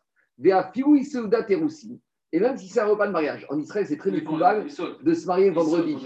Seuda 1.03 1.43
Teroussi. 1.43 1.99
Et 2.34 2.39
même 2.39 2.58
si 2.58 2.68
c'est 2.68 2.82
un 2.82 2.88
repas 2.88 3.08
de 3.08 3.14
mariage, 3.14 3.45
en 3.49 3.58
Israël, 3.58 3.86
c'est 3.88 3.97
très 3.97 4.12
découvert 4.12 4.64
de 4.64 5.14
se 5.14 5.28
marier 5.28 5.49
vendredi. 5.49 5.97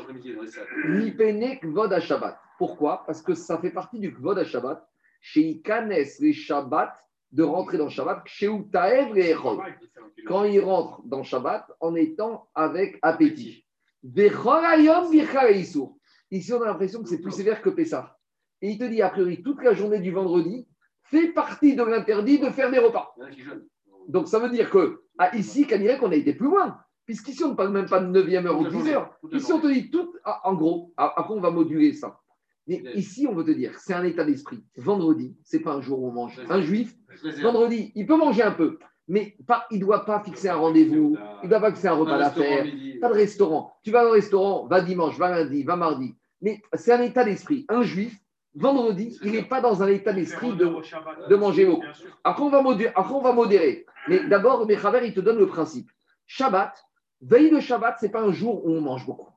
Nipene 0.88 1.58
Kvod 1.60 1.91
à 1.91 1.99
Shabbat. 1.99 2.38
Pourquoi? 2.58 3.04
Parce 3.06 3.22
que 3.22 3.34
ça 3.34 3.58
fait 3.58 3.72
partie 3.72 3.99
du 3.99 4.14
Kvod 4.14 4.38
à 4.38 4.45
Shabbat. 4.45 4.88
Chez 5.20 5.41
Ikanes, 5.41 5.93
les 6.20 6.34
Shabbat, 6.34 6.95
de 7.32 7.44
rentrer 7.44 7.78
dans 7.78 7.90
Shabbat, 7.90 8.24
quand 10.28 10.44
il 10.44 10.60
rentre 10.60 11.02
dans 11.06 11.24
Shabbat 11.24 11.72
en 11.80 11.96
étant 11.96 12.50
avec 12.54 13.00
appétit. 13.02 13.66
Ici, 16.32 16.54
on 16.54 16.62
a 16.62 16.66
l'impression 16.66 17.04
que 17.04 17.10
c'est 17.10 17.22
plus 17.22 17.32
sévère 17.32 17.62
que 17.62 17.70
Pessah. 17.70 18.18
Et 18.62 18.72
il 18.72 18.78
te 18.78 18.84
dit, 18.84 19.02
a 19.02 19.10
priori, 19.10 19.42
toute 19.42 19.64
la 19.64 19.74
journée 19.74 20.00
du 20.00 20.12
vendredi 20.12 20.68
fait 21.04 21.30
partie 21.30 21.76
de 21.76 21.84
l'interdit 21.84 22.40
de 22.40 22.50
faire 22.50 22.72
des 22.72 22.80
repas. 22.80 23.16
Donc, 24.08 24.28
ça 24.28 24.40
veut 24.40 24.50
dire 24.50 24.70
que, 24.70 25.04
ah, 25.18 25.36
ici, 25.36 25.68
qu'on 25.68 26.12
a 26.12 26.16
été 26.16 26.34
plus 26.34 26.48
loin. 26.48 26.78
Puisqu'ici, 27.06 27.44
on 27.44 27.50
ne 27.50 27.56
parle 27.56 27.72
même 27.72 27.88
pas 27.88 28.00
de 28.00 28.08
9e 28.08 28.46
heure 28.46 28.60
ou 28.60 28.68
10 28.68 28.88
heures. 28.90 29.18
Ici, 29.32 29.52
on 29.52 29.60
te 29.60 29.68
dit 29.68 29.90
tout, 29.90 30.14
ah, 30.24 30.42
en 30.44 30.54
gros, 30.54 30.94
après, 30.98 31.34
on 31.34 31.42
va 31.42 31.52
moduler 31.52 31.94
ça? 31.94 32.20
Mais 32.68 32.82
ici, 32.95 33.28
on 33.28 33.34
veut 33.34 33.43
te 33.43 33.51
dire, 33.51 33.78
c'est 33.80 33.93
un 33.93 34.03
état 34.03 34.24
d'esprit. 34.24 34.64
Vendredi, 34.78 35.36
c'est 35.43 35.59
pas 35.59 35.74
un 35.74 35.82
jour 35.82 36.01
où 36.01 36.09
on 36.09 36.12
mange. 36.12 36.39
Un 36.49 36.62
juif, 36.62 36.95
vendredi, 37.41 37.91
il 37.95 38.05
peut 38.05 38.18
manger 38.18 38.43
un 38.43 38.51
peu, 38.51 38.78
mais 39.07 39.36
pas, 39.47 39.66
il 39.72 39.80
ne 39.80 39.86
doit 39.86 40.05
pas 40.05 40.24
fixer 40.24 40.49
un 40.49 40.55
rendez-vous, 40.55 41.18
il 41.41 41.45
ne 41.45 41.49
doit 41.49 41.59
pas 41.59 41.72
fixer 41.72 41.88
un 41.88 41.93
repas 41.93 42.18
d'affaires, 42.18 42.66
pas 43.01 43.09
de 43.09 43.14
restaurant. 43.14 43.74
Tu 43.84 43.91
vas 43.91 44.07
au 44.07 44.12
restaurant, 44.12 44.68
va 44.68 44.82
dimanche, 44.82 45.18
va 45.18 45.32
lundi, 45.32 45.64
va 45.64 45.76
mardi. 45.76 46.16
Mais 46.41 46.62
c'est 46.74 46.91
un 46.91 47.01
état 47.01 47.24
d'esprit. 47.24 47.66
Un 47.68 47.82
juif, 47.82 48.18
vendredi, 48.55 49.18
il 49.24 49.32
n'est 49.32 49.43
pas 49.43 49.59
dans 49.59 49.84
un 49.84 49.88
état 49.88 50.14
d'esprit 50.14 50.55
de, 50.55 50.66
de 51.30 51.36
manger 51.36 51.68
haut. 51.68 51.82
Après, 52.24 52.43
on 52.43 52.49
va 52.49 52.62
modérer. 52.62 52.91
Après, 52.95 53.14
on 53.14 53.22
va 53.22 53.34
modérer. 53.34 53.86
Mais 54.07 54.28
d'abord, 54.28 54.66
Mechaver, 54.66 55.05
il 55.05 55.14
te 55.14 55.20
donne 55.20 55.38
le 55.38 55.47
principe. 55.47 55.89
Shabbat, 56.26 56.74
veille 57.22 57.51
de 57.51 57.59
Shabbat, 57.59 57.97
ce 57.99 58.05
n'est 58.05 58.12
pas 58.12 58.22
un 58.22 58.32
jour 58.32 58.66
où 58.66 58.72
on 58.72 58.82
mange 58.82 59.05
beaucoup. 59.05 59.32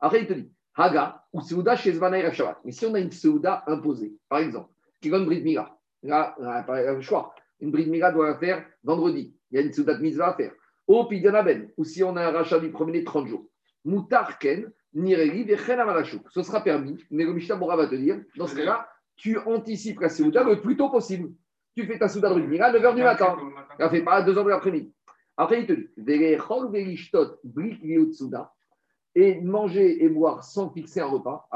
Après, 0.00 0.22
il 0.22 0.26
te 0.26 0.32
dit, 0.32 0.52
Haga 0.74 1.24
ou 1.32 1.40
Seuda 1.40 1.76
chez 1.76 1.92
Zvanaï 1.92 2.32
Shabbat. 2.32 2.58
Mais 2.64 2.72
si 2.72 2.86
on 2.86 2.94
a 2.94 3.00
une 3.00 3.12
Seuda 3.12 3.64
imposée, 3.66 4.14
par 4.28 4.40
exemple, 4.40 4.70
qui 5.00 5.10
donne 5.10 5.26
Brit 5.26 5.42
Mila, 5.42 5.76
là, 6.02 6.34
le 6.38 7.00
choix. 7.00 7.34
Une 7.60 7.70
Brit 7.70 7.86
Mila 7.86 8.12
doit 8.12 8.28
la 8.28 8.38
faire 8.38 8.64
vendredi. 8.82 9.34
Il 9.50 9.56
y 9.56 9.58
a 9.58 9.66
une 9.66 9.72
Seuda 9.72 9.94
de 9.94 10.02
Mitzvah 10.02 10.28
à 10.28 10.34
faire. 10.34 10.52
Au 10.86 11.08
Ben, 11.08 11.70
ou 11.76 11.84
si 11.84 12.02
on 12.02 12.16
a 12.16 12.26
un 12.26 12.30
rachat 12.32 12.58
du 12.58 12.70
premier 12.70 13.04
30 13.04 13.28
jours. 13.28 13.46
Moutar 13.84 14.38
Ken, 14.38 14.72
Nireli, 14.92 15.46
Ce 15.56 16.42
sera 16.42 16.62
permis, 16.62 17.02
mais 17.10 17.24
le 17.24 17.32
Mishnah 17.32 17.56
va 17.56 17.86
te 17.86 17.94
dire, 17.94 18.20
dans 18.36 18.46
ce 18.46 18.56
cas-là, 18.56 18.88
tu 19.16 19.38
anticipes 19.38 20.00
la 20.00 20.08
Seuda 20.08 20.42
le 20.42 20.60
plus 20.60 20.76
tôt 20.76 20.90
possible. 20.90 21.30
Tu 21.76 21.86
fais 21.86 21.98
ta 21.98 22.08
Seuda 22.08 22.30
de 22.30 22.34
Brit 22.34 22.46
Mila 22.48 22.66
à 22.66 22.72
9h 22.72 22.94
du 22.94 23.02
matin. 23.02 23.36
Tu 23.76 23.84
ne 23.84 23.88
fais 23.88 24.02
pas 24.02 24.14
à 24.14 24.22
2h 24.22 24.44
de 24.44 24.48
l'après-midi. 24.48 24.92
Après, 25.36 25.60
il 25.60 25.66
te 25.66 25.72
dit, 25.72 25.88
et 29.14 29.40
manger 29.40 30.04
et 30.04 30.08
boire 30.08 30.44
sans 30.44 30.70
fixer 30.70 31.00
un 31.00 31.06
repas. 31.06 31.48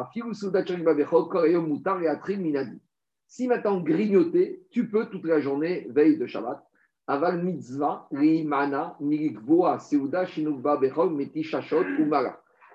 Si 3.27 3.49
maintenant 3.49 3.81
grignoter, 3.81 4.65
tu 4.71 4.89
peux 4.89 5.07
toute 5.07 5.25
la 5.25 5.41
journée, 5.41 5.87
veille 5.91 6.19
de 6.19 6.27
Shabbat. 6.27 6.63
Aval 7.07 7.45
mitzvah. 7.45 8.09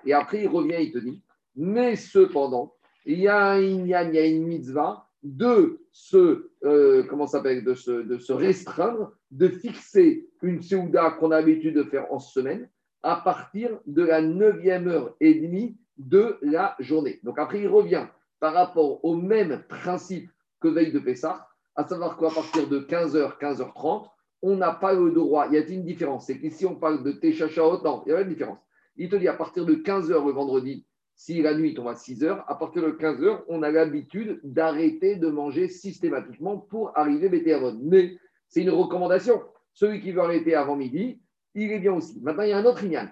Et 0.06 0.12
après, 0.12 0.42
il 0.42 0.48
revient, 0.48 0.76
il 0.78 0.92
te 0.92 0.98
dit, 0.98 1.22
mais 1.56 1.96
cependant, 1.96 2.74
il 3.04 3.18
y 3.18 3.28
a, 3.28 3.60
il 3.60 3.90
une 3.90 4.46
mitzvah 4.46 5.06
de 5.22 5.80
se, 5.92 6.50
euh, 6.64 7.02
comment 7.04 7.26
s'appelle, 7.26 7.64
de 7.64 7.74
se 7.74 8.32
restreindre, 8.32 9.12
de 9.30 9.48
fixer 9.48 10.28
une 10.42 10.62
seuda 10.62 11.10
qu'on 11.12 11.30
a 11.30 11.40
l'habitude 11.40 11.74
de 11.74 11.84
faire 11.84 12.12
en 12.12 12.18
semaine, 12.18 12.68
à 13.02 13.16
partir 13.16 13.78
de 13.86 14.02
la 14.02 14.20
neuvième 14.20 14.88
heure 14.88 15.14
et 15.20 15.34
demie 15.34 15.76
de 15.98 16.38
la 16.42 16.76
journée. 16.78 17.20
Donc 17.22 17.38
après, 17.38 17.60
il 17.60 17.68
revient 17.68 18.06
par 18.40 18.54
rapport 18.54 19.04
au 19.04 19.14
même 19.14 19.62
principe 19.68 20.30
que 20.60 20.68
veille 20.68 20.92
de 20.92 20.98
Pessah, 20.98 21.46
à 21.76 21.86
savoir 21.86 22.16
qu'à 22.18 22.30
partir 22.30 22.68
de 22.68 22.80
15h, 22.80 23.38
15h30, 23.38 24.08
on 24.42 24.56
n'a 24.56 24.72
pas 24.72 24.94
le 24.94 25.10
droit. 25.10 25.46
Il 25.48 25.54
y 25.54 25.58
a 25.58 25.66
une 25.66 25.84
différence. 25.84 26.26
C'est 26.26 26.38
qu'ici, 26.38 26.66
on 26.66 26.74
parle 26.74 27.02
de 27.02 27.12
Teshachaot. 27.12 27.82
Non, 27.82 28.02
il 28.06 28.12
y 28.12 28.14
a 28.14 28.20
une 28.20 28.28
différence. 28.28 28.58
Il 28.96 29.08
te 29.08 29.16
dit 29.16 29.28
à 29.28 29.34
partir 29.34 29.64
de 29.64 29.74
15h 29.74 30.26
le 30.26 30.32
vendredi, 30.32 30.86
si 31.14 31.42
la 31.42 31.54
nuit 31.54 31.74
tombe 31.74 31.88
à 31.88 31.94
6h, 31.94 32.44
à 32.46 32.54
partir 32.54 32.82
de 32.82 32.92
15h, 32.92 33.42
on 33.48 33.62
a 33.62 33.70
l'habitude 33.70 34.40
d'arrêter 34.42 35.16
de 35.16 35.28
manger 35.28 35.68
systématiquement 35.68 36.56
pour 36.56 36.96
arriver 36.96 37.28
Bétéavon. 37.28 37.78
Mais 37.82 38.16
c'est 38.48 38.62
une 38.62 38.70
recommandation. 38.70 39.42
Celui 39.74 40.00
qui 40.00 40.12
veut 40.12 40.22
arrêter 40.22 40.54
avant 40.54 40.76
midi, 40.76 41.20
il 41.54 41.72
est 41.72 41.78
bien 41.78 41.92
aussi. 41.92 42.20
Maintenant, 42.20 42.42
il 42.42 42.50
y 42.50 42.52
a 42.52 42.58
un 42.58 42.64
autre 42.64 42.84
ignan. 42.84 43.08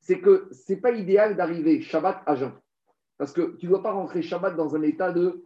C'est 0.00 0.20
que 0.20 0.48
ce 0.52 0.72
n'est 0.72 0.80
pas 0.80 0.92
idéal 0.92 1.36
d'arriver 1.36 1.80
Shabbat 1.80 2.22
à 2.26 2.36
jeun. 2.36 2.52
Parce 3.18 3.32
que 3.32 3.56
tu 3.56 3.66
ne 3.66 3.70
dois 3.70 3.82
pas 3.82 3.92
rentrer 3.92 4.22
Shabbat 4.22 4.56
dans 4.56 4.74
un 4.76 4.82
état 4.82 5.12
de 5.12 5.44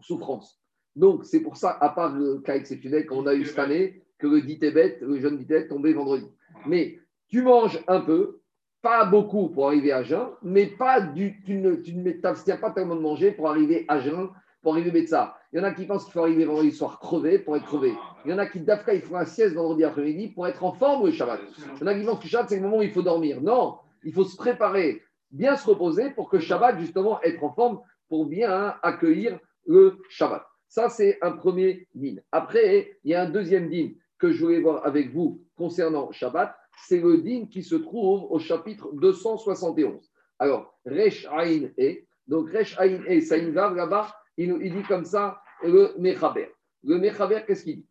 souffrance. 0.00 0.60
Donc, 0.96 1.24
c'est 1.24 1.40
pour 1.40 1.56
ça, 1.56 1.70
à 1.80 1.90
part 1.90 2.14
le 2.14 2.38
cas 2.38 2.56
exceptionnel 2.56 3.06
qu'on 3.06 3.26
a 3.26 3.34
eu 3.34 3.44
cette 3.44 3.58
année, 3.58 4.02
que 4.18 4.26
le 4.26 4.42
dit 4.42 4.58
le 4.60 5.18
jeune 5.18 5.38
dit 5.38 5.68
tombé 5.68 5.92
vendredi. 5.92 6.26
Mais 6.66 6.98
tu 7.28 7.42
manges 7.42 7.82
un 7.86 8.00
peu, 8.00 8.40
pas 8.82 9.04
beaucoup 9.04 9.48
pour 9.50 9.68
arriver 9.68 9.92
à 9.92 10.02
jeun, 10.02 10.28
mais 10.42 10.66
pas 10.66 11.00
du, 11.00 11.42
tu 11.42 11.54
ne 11.54 12.12
t'abstiens 12.12 12.56
pas 12.56 12.70
tellement 12.70 12.96
de 12.96 13.00
manger 13.00 13.32
pour 13.32 13.48
arriver 13.48 13.84
à 13.88 14.00
jeun, 14.00 14.30
pour 14.62 14.74
arriver 14.74 15.04
à 15.04 15.06
ça. 15.06 15.39
Il 15.52 15.58
y 15.58 15.60
en 15.60 15.64
a 15.64 15.72
qui 15.72 15.84
pensent 15.84 16.04
qu'il 16.04 16.12
faut 16.12 16.20
arriver 16.20 16.44
vendredi 16.44 16.70
soir 16.70 17.00
crevé 17.00 17.40
pour 17.40 17.56
être 17.56 17.64
crevé. 17.64 17.92
Il 18.24 18.30
y 18.30 18.34
en 18.34 18.38
a 18.38 18.46
qui, 18.46 18.60
d'Afka, 18.60 18.94
ils 18.94 19.02
font 19.02 19.16
un 19.16 19.24
sieste 19.24 19.54
vendredi 19.54 19.82
après-midi 19.82 20.28
pour 20.28 20.46
être 20.46 20.62
en 20.62 20.72
forme 20.72 21.06
le 21.06 21.12
Shabbat. 21.12 21.40
Il 21.74 21.80
y 21.80 21.82
en 21.82 21.86
a 21.88 21.94
qui 21.94 22.04
pensent 22.04 22.20
que 22.20 22.28
Shabbat, 22.28 22.48
c'est 22.50 22.56
le 22.56 22.62
moment 22.62 22.78
où 22.78 22.82
il 22.82 22.92
faut 22.92 23.02
dormir. 23.02 23.40
Non, 23.40 23.78
il 24.04 24.12
faut 24.12 24.24
se 24.24 24.36
préparer, 24.36 25.02
bien 25.32 25.56
se 25.56 25.66
reposer 25.66 26.10
pour 26.10 26.28
que 26.28 26.38
Shabbat, 26.38 26.78
justement, 26.78 27.20
être 27.22 27.42
en 27.42 27.52
forme 27.52 27.80
pour 28.08 28.26
bien 28.26 28.76
accueillir 28.82 29.40
le 29.66 29.98
Shabbat. 30.08 30.46
Ça, 30.68 30.88
c'est 30.88 31.18
un 31.20 31.32
premier 31.32 31.88
din. 31.96 32.16
Après, 32.30 32.98
il 33.02 33.10
y 33.10 33.14
a 33.14 33.22
un 33.22 33.30
deuxième 33.30 33.68
din 33.68 33.90
que 34.18 34.30
je 34.30 34.44
voulais 34.44 34.60
voir 34.60 34.86
avec 34.86 35.12
vous 35.12 35.42
concernant 35.56 36.12
Shabbat. 36.12 36.54
C'est 36.86 37.00
le 37.00 37.18
din 37.18 37.46
qui 37.50 37.64
se 37.64 37.74
trouve 37.74 38.30
au 38.30 38.38
chapitre 38.38 38.88
271. 38.92 40.08
Alors, 40.38 40.78
Resh 40.86 41.26
Ain 41.26 41.70
E. 41.76 42.04
Donc, 42.28 42.50
Resh 42.50 42.78
Ain 42.78 43.00
E, 43.08 43.20
ça 43.20 43.36
là-bas, 43.36 44.14
il, 44.44 44.74
dit 44.74 44.82
comme 44.88 45.04
ça 45.04 45.42
le 45.62 45.94
Mechaber. 45.98 46.48
Le 46.84 46.98
Mechaber, 46.98 47.42
qu'est-ce 47.46 47.64
qu'il 47.64 47.76
dit? 47.76 47.86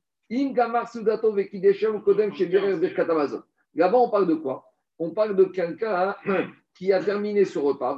Là-bas, 3.76 3.98
on 3.98 4.10
parle 4.10 4.28
de 4.28 4.36
quoi? 4.36 4.72
On 4.98 5.12
parle 5.12 5.36
de 5.36 5.44
quelqu'un 5.46 6.16
hein, 6.26 6.46
qui 6.76 6.92
a 6.92 7.04
terminé 7.04 7.46
son 7.46 7.62
repas. 7.64 7.98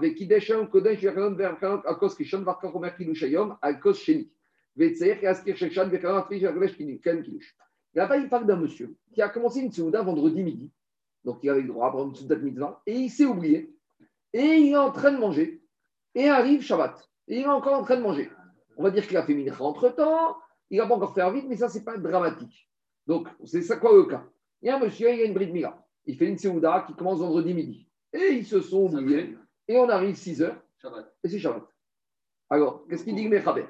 Là-bas, 7.94 8.18
il 8.18 8.30
parle 8.30 8.46
d'un 8.46 8.56
monsieur 8.56 8.96
qui 9.14 9.22
a 9.22 9.30
commencé 9.30 9.60
une 9.60 9.72
Souda 9.72 10.02
vendredi 10.02 10.44
midi. 10.44 10.72
Donc, 11.24 11.40
il 11.44 11.50
avait 11.50 11.62
le 11.62 11.68
droit 11.68 11.88
à 11.88 11.92
prendre 11.92 12.10
une 12.10 12.16
Souda 12.16 12.36
de 12.36 12.42
mitzvah. 12.42 12.82
Et 12.86 12.96
il 12.96 13.10
s'est 13.10 13.26
oublié. 13.26 13.74
Et 14.34 14.40
il 14.40 14.72
est 14.72 14.78
en 14.78 14.92
train 14.92 15.12
de 15.12 15.18
manger. 15.18 15.62
Et 16.16 16.30
arrive 16.30 16.62
Shabbat. 16.62 17.10
Et 17.28 17.40
il 17.40 17.44
est 17.44 17.48
encore 17.48 17.80
en 17.80 17.84
train 17.84 17.98
de 17.98 18.02
manger. 18.02 18.30
On 18.78 18.84
va 18.84 18.92
dire 18.92 19.08
qu'il 19.08 19.18
a 19.18 19.24
fait 19.24 19.34
mincha 19.34 19.64
entre 19.64 19.90
temps. 19.90 20.38
Il 20.70 20.78
n'a 20.78 20.88
pas 20.88 20.96
encore 20.96 21.14
fait 21.14 21.32
vite, 21.32 21.46
mais 21.48 21.58
ça, 21.58 21.68
ce 21.68 21.78
n'est 21.78 21.84
pas 21.84 21.98
dramatique. 21.98 22.70
Donc, 23.06 23.28
c'est 23.44 23.62
ça 23.62 23.78
quoi 23.78 23.94
le 23.94 24.06
cas 24.06 24.24
Il 24.62 24.68
y 24.68 24.70
a 24.70 24.78
un 24.78 24.80
monsieur, 24.80 25.14
il 25.14 25.22
a 25.22 25.26
une 25.26 25.34
bride 25.34 25.52
mila. 25.52 25.86
Il 26.06 26.18
fait 26.18 26.28
une 26.28 26.38
Séouda 26.38 26.86
qui 26.88 26.96
commence 26.96 27.20
vendredi 27.20 27.54
midi. 27.54 27.88
Et 28.14 28.30
ils 28.32 28.46
se 28.46 28.62
sont 28.62 28.84
oubliés. 28.84 29.36
Et 29.68 29.78
on 29.78 29.90
arrive 29.90 30.16
6 30.16 30.42
heures. 30.42 30.58
Shabbat. 30.82 31.14
Et 31.24 31.30
c'est 31.30 31.40
Shabbat. 31.40 31.64
Alors, 32.50 32.86
qu'est-ce 32.90 33.04
qu'il 33.04 33.16
dit 33.16 33.24
le 33.24 33.30
Mechaber 33.30 33.66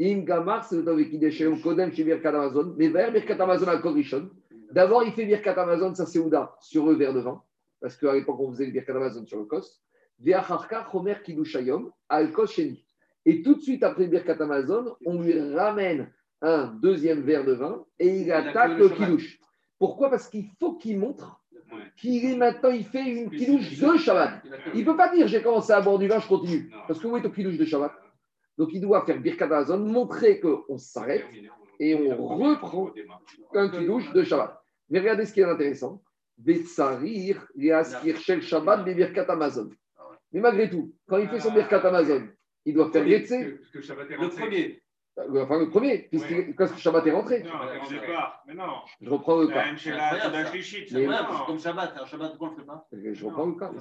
Im 0.00 0.20
Gamar, 0.20 0.64
c'est 0.64 0.76
le 0.76 1.62
Kodem 1.62 1.92
chez 1.92 2.04
Birkat 2.04 2.30
Amazon. 2.30 2.74
Mais 2.76 2.88
vers 2.88 3.12
Birkat 3.12 3.42
Amazon 3.42 3.68
à 3.68 3.76
Korishon. 3.78 4.30
D'abord, 4.70 5.04
il 5.04 5.12
fait 5.12 5.26
Birkat 5.26 5.52
Amazon, 5.52 5.94
sa 5.94 6.06
Séouda, 6.06 6.56
sur 6.60 6.86
le 6.86 6.94
verre 6.94 7.12
de 7.12 7.20
vin. 7.20 7.42
Parce 7.80 7.96
qu'à 7.96 8.14
l'époque, 8.14 8.40
on 8.40 8.50
faisait 8.50 8.66
le 8.66 8.72
Birkat 8.72 8.96
Amazon 8.96 9.26
sur 9.26 9.38
le 9.38 9.44
Kos. 9.44 9.82
Ve'acharka 10.18 10.88
Chomer 10.90 11.16
Kidushayom 11.22 11.90
al 12.08 12.32
Kos 12.32 12.46
Sheni. 12.46 12.84
Et 13.26 13.42
tout 13.42 13.54
de 13.54 13.60
suite 13.60 13.82
après 13.82 14.06
Birkat 14.06 14.36
Amazon, 14.40 14.96
on 15.06 15.20
lui 15.20 15.38
ramène 15.54 16.12
un 16.42 16.66
deuxième 16.82 17.22
verre 17.22 17.44
de 17.44 17.52
vin 17.52 17.84
et 17.98 18.20
il 18.20 18.30
attaque 18.32 18.76
que 18.76 18.82
le. 18.82 18.88
Kiddush. 18.90 19.40
Pourquoi? 19.78 20.10
Parce 20.10 20.28
qu'il 20.28 20.48
faut 20.60 20.74
qu'il 20.74 20.98
montre 20.98 21.40
qu'il 21.96 22.24
est 22.24 22.36
maintenant, 22.36 22.70
il 22.70 22.84
fait 22.84 23.04
une 23.04 23.36
c'est- 23.36 23.84
de 23.84 23.96
Shabbat. 23.96 24.42
Il 24.74 24.80
ne 24.80 24.84
peut 24.84 24.96
pas 24.96 25.12
dire 25.14 25.26
j'ai 25.26 25.42
commencé 25.42 25.72
à 25.72 25.80
boire 25.80 25.98
du 25.98 26.06
vin, 26.06 26.20
je 26.20 26.28
continue. 26.28 26.70
Parce 26.86 27.00
que 27.00 27.06
où 27.06 27.16
est 27.16 27.24
au 27.24 27.30
Kiddush 27.30 27.56
de 27.58 27.64
Shabbat 27.64 27.92
Donc 28.58 28.70
il 28.72 28.80
doit 28.80 29.04
faire 29.04 29.20
Birkat 29.20 29.46
Amazon, 29.46 29.78
montrer 29.78 30.40
qu'on 30.40 30.78
s'arrête 30.78 31.24
et 31.80 31.94
on 31.94 32.26
reprend 32.26 32.90
un 33.54 33.68
Kiddush 33.68 34.12
de 34.12 34.22
Shabbat. 34.22 34.62
Mais 34.90 35.00
regardez 35.00 35.24
ce 35.24 35.32
qui 35.32 35.40
est 35.40 35.44
intéressant. 35.44 36.02
Betsarir, 36.36 37.46
Yaskir 37.56 38.16
Shel 38.18 38.42
Shabbat, 38.42 38.84
des 38.84 38.94
Birkat 38.94 39.24
Amazon. 39.28 39.70
Mais 40.32 40.40
malgré 40.40 40.68
tout, 40.68 40.92
quand 41.08 41.18
il 41.18 41.28
fait 41.28 41.40
son 41.40 41.52
Birkat 41.52 41.86
Amazon, 41.86 42.22
il 42.64 42.74
doit 42.74 42.90
faire 42.90 43.06
est 43.06 43.30
Le 43.30 44.28
premier. 44.28 44.82
enfin 45.16 45.58
le 45.58 45.70
premier, 45.70 46.08
puisque 46.10 46.54
quand 46.56 46.76
Shabbat 46.76 47.06
est 47.06 47.12
rentré. 47.12 47.42
Non, 47.42 47.50
au 47.84 47.90
départ. 47.90 48.42
Mais 48.46 48.54
non. 48.54 48.64
Je 49.00 49.10
reprends 49.10 49.36
le 49.36 49.48
cas. 49.48 49.64
C'est 49.76 51.06
comme 51.46 51.60
Shabbat. 51.60 51.94
Un 52.00 52.06
Shabbat, 52.06 52.30
pourquoi 52.30 52.48
on 52.48 52.52
ne 52.52 52.56
le 52.56 52.62
fait 52.62 52.66
pas 52.66 52.86
Je 52.92 53.24
reprends 53.26 53.46
le 53.46 53.54
cas. 53.54 53.72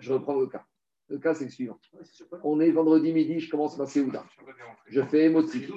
Je 0.00 0.12
reprends 0.12 0.40
le 0.40 0.46
cas. 0.46 0.64
Le 1.08 1.18
cas, 1.18 1.34
c'est 1.34 1.44
le 1.44 1.50
suivant. 1.50 1.78
On 2.42 2.58
est 2.60 2.70
vendredi 2.70 3.12
midi, 3.12 3.38
je 3.38 3.48
commence 3.48 3.78
ma 3.78 3.86
Séouda. 3.86 4.24
Je 4.88 5.00
fais 5.02 5.24
émotif. 5.24 5.70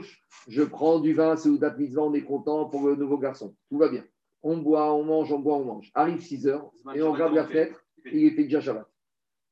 Je 0.47 0.63
prends 0.63 0.99
du 0.99 1.13
vin, 1.13 1.35
Séouda 1.35 1.69
de 1.69 1.79
mitzvah, 1.79 2.01
on 2.01 2.13
est 2.13 2.23
content 2.23 2.65
pour 2.65 2.87
le 2.87 2.95
nouveau 2.95 3.17
garçon. 3.17 3.55
Tout 3.69 3.77
va 3.77 3.89
bien. 3.89 4.03
On 4.41 4.57
boit, 4.57 4.93
on 4.93 5.03
mange, 5.03 5.31
on 5.31 5.39
boit, 5.39 5.57
on 5.57 5.65
mange. 5.65 5.91
Arrive 5.93 6.21
6 6.21 6.47
heures 6.47 6.71
et 6.95 7.01
on 7.03 7.11
regarde 7.11 7.33
la 7.33 7.45
fenêtre, 7.45 7.85
il 8.05 8.25
est 8.25 8.31
fait 8.31 8.43
déjà 8.43 8.59
Shabbat. 8.59 8.89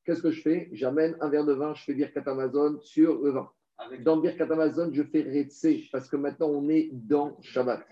Qu'est-ce 0.07 0.21
que 0.21 0.31
je 0.31 0.41
fais? 0.41 0.69
J'amène 0.71 1.17
un 1.19 1.27
verre 1.27 1.43
de 1.43 1.51
vin, 1.51 1.73
je 1.73 1.83
fais 1.83 1.93
Birkat 1.93 2.23
Amazon 2.27 2.79
sur 2.79 3.21
le 3.21 3.31
vin. 3.31 3.51
Dans 3.99 4.15
Birkat 4.15 4.45
Amazon, 4.45 4.89
je 4.93 5.03
fais 5.03 5.21
Retse 5.21 5.89
parce 5.91 6.07
que 6.07 6.15
maintenant 6.15 6.47
on 6.47 6.69
est 6.69 6.89
dans 6.93 7.37
Shabbat. 7.41 7.85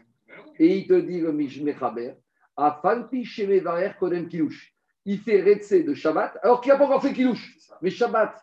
Et 0.58 0.78
il 0.78 0.88
te 0.88 0.94
dit 0.94 1.20
le 1.20 1.34
Mishmechaber, 1.34 2.14
à 2.56 2.82
Shemevarer 3.22 3.96
Kodem 4.00 4.30
Kilouch. 4.30 4.74
Il 5.04 5.20
fait 5.20 5.42
Retse 5.42 5.74
de 5.74 5.94
Shabbat 5.94 6.40
alors 6.42 6.62
qu'il 6.62 6.72
n'a 6.72 6.78
pas 6.78 6.86
encore 6.86 7.02
fait 7.02 7.12
Kilouch. 7.12 7.58
Mais 7.82 7.90
Shabbat 7.90 8.34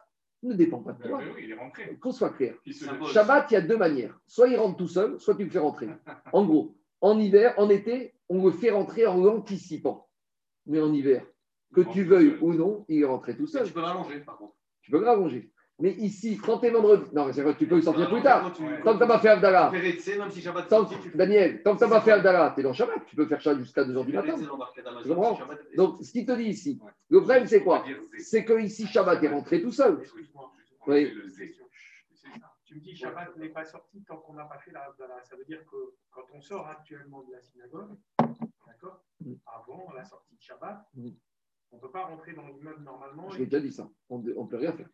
ne 0.42 0.52
dépend 0.52 0.82
pas 0.82 0.92
de 0.92 1.08
toi. 1.08 1.22
est 1.22 1.54
rentré. 1.54 1.96
Qu'on 1.98 2.12
soit 2.12 2.34
clair. 2.34 2.54
Shabbat, 3.10 3.50
il 3.52 3.54
y 3.54 3.56
a 3.56 3.62
deux 3.62 3.78
manières. 3.78 4.20
Soit 4.26 4.48
il 4.48 4.56
rentre 4.58 4.76
tout 4.76 4.88
seul, 4.88 5.18
soit 5.18 5.34
tu 5.34 5.44
le 5.44 5.50
fais 5.50 5.58
rentrer. 5.58 5.88
En 6.34 6.44
gros, 6.44 6.76
en 7.00 7.18
hiver, 7.18 7.54
en 7.56 7.70
été, 7.70 8.12
on 8.28 8.44
le 8.44 8.52
fait 8.52 8.70
rentrer 8.70 9.06
en 9.06 9.16
l'anticipant. 9.16 10.10
Mais 10.66 10.78
en 10.78 10.92
hiver, 10.92 11.24
que 11.74 11.80
tu 11.80 12.04
veuilles 12.04 12.36
ou 12.40 12.52
non, 12.52 12.84
il 12.88 13.02
est 13.02 13.06
rentré 13.06 13.36
tout 13.36 13.46
seul. 13.46 13.66
Tu 13.66 13.72
peux 13.72 13.80
rallonger, 13.80 14.20
par 14.20 14.36
contre. 14.36 14.54
Tu 14.82 14.90
peux 14.90 15.04
rallonger. 15.04 15.50
Mais 15.78 15.92
ici, 15.94 16.36
quand 16.38 16.58
tu 16.58 16.66
es 16.66 16.70
vendredi, 16.70 17.10
non, 17.12 17.26
mais 17.26 17.32
c'est 17.32 17.42
vrai, 17.42 17.56
tu 17.56 17.66
peux 17.66 17.76
le 17.76 17.82
sortir 17.82 18.08
plus 18.08 18.22
tard. 18.22 18.52
Tant 18.52 18.52
que 18.52 18.92
tu 18.92 18.98
n'as 19.00 19.06
pas 19.06 19.18
fait 19.18 19.30
Abdallah, 19.30 19.72
Daniel, 21.14 21.62
tant 21.62 21.74
que 21.74 21.78
tu 21.78 21.84
n'as 21.84 21.90
pas 21.90 22.00
fait 22.02 22.12
Abdallah, 22.12 22.52
tu 22.54 22.60
es 22.60 22.62
dans 22.62 22.72
Shabbat. 22.72 23.04
Tu 23.06 23.16
peux 23.16 23.26
faire 23.26 23.42
ça 23.42 23.56
jusqu'à 23.58 23.82
2h 23.82 24.04
du 24.06 24.12
matin. 24.12 24.36
Tu 25.02 25.08
comprends 25.08 25.38
Donc, 25.76 26.04
ce 26.04 26.12
qu'il 26.12 26.26
te 26.26 26.32
dit 26.32 26.44
ici, 26.44 26.80
le 27.08 27.18
problème, 27.20 27.46
c'est 27.46 27.62
quoi 27.64 27.84
C'est 28.18 28.44
que 28.44 28.60
ici, 28.60 28.86
Shabbat 28.86 29.22
est 29.24 29.28
rentré 29.28 29.62
tout 29.62 29.72
seul. 29.72 30.02
Oui. 30.86 31.10
Tu 32.64 32.76
me 32.76 32.80
dis 32.80 32.94
Shabbat 32.94 33.36
n'est 33.36 33.48
pas 33.48 33.64
sorti 33.64 34.02
tant 34.04 34.18
qu'on 34.18 34.34
n'a 34.34 34.44
pas 34.44 34.58
fait 34.58 34.70
la 34.70 34.84
Havdalah. 34.84 35.22
Ça 35.24 35.36
veut 35.36 35.44
dire 35.44 35.64
que 35.66 35.76
quand 36.10 36.22
on 36.32 36.40
sort 36.40 36.66
actuellement 36.68 37.22
de 37.22 37.32
la 37.32 37.40
synagogue, 37.40 37.96
d'accord 38.66 39.02
Mm. 39.24 39.34
Avant 39.46 39.92
la 39.94 40.04
sortie 40.04 40.34
de 40.34 40.42
Shabbat, 40.42 40.84
Mm. 40.94 41.10
On 41.72 41.76
ne 41.76 41.80
peut 41.80 41.90
pas 41.90 42.04
rentrer 42.04 42.34
dans 42.34 42.46
l'immeuble 42.46 42.82
normalement. 42.84 43.30
Je 43.30 43.38
l'ai 43.38 43.46
déjà 43.46 43.60
dit 43.60 43.72
ça. 43.72 43.90
On 44.08 44.18
ne 44.18 44.32
peut 44.46 44.56
rien 44.56 44.72
faire. 44.72 44.88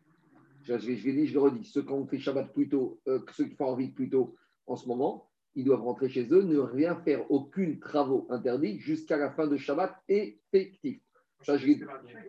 Je, 0.63 0.77
je, 0.77 0.95
je 0.95 1.05
l'ai 1.07 1.13
dit, 1.13 1.27
je 1.27 1.33
le 1.33 1.39
redis. 1.39 1.65
Ceux 1.65 1.83
qui 1.83 1.91
ont 1.91 2.05
fait 2.07 2.19
Shabbat 2.19 2.53
plus 2.53 2.69
tôt, 2.69 2.99
euh, 3.07 3.19
ceux 3.31 3.45
qui 3.45 3.55
font 3.55 3.65
envie 3.65 3.89
plus 3.89 4.09
tôt 4.09 4.35
en 4.67 4.75
ce 4.75 4.87
moment, 4.87 5.29
ils 5.55 5.65
doivent 5.65 5.81
rentrer 5.81 6.09
chez 6.09 6.27
eux, 6.31 6.43
ne 6.43 6.57
rien 6.57 6.95
faire, 6.95 7.29
aucune 7.31 7.79
travaux 7.79 8.27
interdits 8.29 8.79
jusqu'à 8.79 9.17
la 9.17 9.31
fin 9.31 9.47
de 9.47 9.57
Shabbat 9.57 9.95
effectif. 10.07 11.01
Ça, 11.41 11.57
je 11.57 11.67
l'ai 11.67 11.75
dit. 11.75 11.83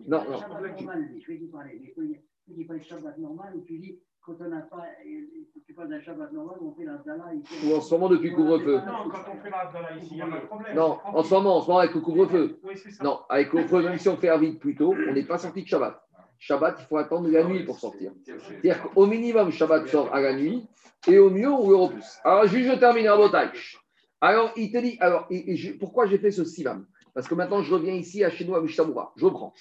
Non, 0.06 0.24
non. 0.24 0.38
Shabbat 0.38 0.62
normal, 0.76 1.10
je 1.20 1.26
vais 1.26 1.38
dire 1.38 1.50
parler. 1.50 1.80
Mais 1.80 1.92
tu 1.92 2.20
tu 2.46 2.54
dis 2.54 2.64
pas 2.64 2.74
le 2.74 2.80
Shabbat 2.80 3.18
normal 3.18 3.56
ou 3.56 3.60
tu 3.62 3.78
dis 3.78 4.00
quand 4.24 4.34
on 4.40 4.48
n'a 4.48 4.60
pas, 4.62 4.84
tu 5.66 5.74
parles 5.74 5.88
d'un 5.88 6.00
Shabbat 6.00 6.32
normal 6.32 6.56
on 6.60 6.72
fait 6.72 6.84
l'Abdallah. 6.84 7.24
Ou 7.64 7.74
en 7.74 7.80
ce 7.80 7.94
moment 7.94 8.08
depuis 8.08 8.30
le 8.30 8.36
couvre-feu. 8.36 8.76
Non, 8.76 9.08
quand 9.10 9.24
on 9.32 9.36
fait 9.42 9.98
ici, 10.00 10.08
il 10.12 10.16
n'y 10.16 10.22
a 10.22 10.26
pas 10.26 10.40
de 10.40 10.46
problème. 10.46 10.76
Non, 10.76 10.98
en 11.04 11.22
ce 11.22 11.34
moment, 11.34 11.56
en 11.56 11.60
ce 11.62 11.66
moment 11.68 11.78
avec 11.80 11.94
le 11.94 12.00
couvre-feu. 12.00 12.58
Oui, 12.62 12.74
c'est 12.76 12.90
ça. 12.90 13.02
Non, 13.04 13.20
avec 13.28 13.52
le 13.52 13.62
couvre-feu, 13.62 13.88
même 13.88 13.98
si 13.98 14.08
on 14.08 14.16
fait 14.16 14.36
vite 14.38 14.60
plus 14.60 14.74
tôt, 14.76 14.94
on 15.08 15.12
n'est 15.12 15.24
pas 15.24 15.38
sorti 15.38 15.62
de 15.62 15.66
Shabbat. 15.68 16.00
Shabbat, 16.38 16.76
il 16.80 16.86
faut 16.86 16.96
attendre 16.96 17.28
la 17.28 17.44
nuit 17.44 17.64
pour 17.64 17.78
sortir. 17.78 18.12
C'est-à-dire 18.24 18.82
qu'au 18.82 19.06
minimum, 19.06 19.50
Shabbat 19.50 19.86
sort 19.88 20.14
à 20.14 20.20
la 20.20 20.32
nuit 20.34 20.66
et 21.06 21.18
au 21.18 21.30
mieux, 21.30 21.50
on 21.50 21.68
le 21.68 21.76
repousse. 21.76 22.18
Alors, 22.24 22.46
juste, 22.46 22.70
je 22.70 22.78
termine 22.78 23.06
à 23.08 23.16
Botaï. 23.16 23.50
Alors, 24.22 24.52
il 24.56 24.70
te 24.70 24.78
dit, 24.78 24.96
alors, 25.00 25.26
et- 25.30 25.52
et 25.52 25.56
je- 25.56 25.72
pourquoi 25.72 26.06
j'ai 26.06 26.18
fait 26.18 26.30
ce 26.30 26.44
silam 26.44 26.86
Parce 27.14 27.26
que 27.26 27.34
maintenant, 27.34 27.62
je 27.62 27.72
reviens 27.74 27.94
ici 27.94 28.22
à 28.22 28.30
chez 28.30 28.44
nous 28.44 28.54
à 28.54 28.60
Mishtamura. 28.60 29.12
Je 29.16 29.24
reprends. 29.24 29.52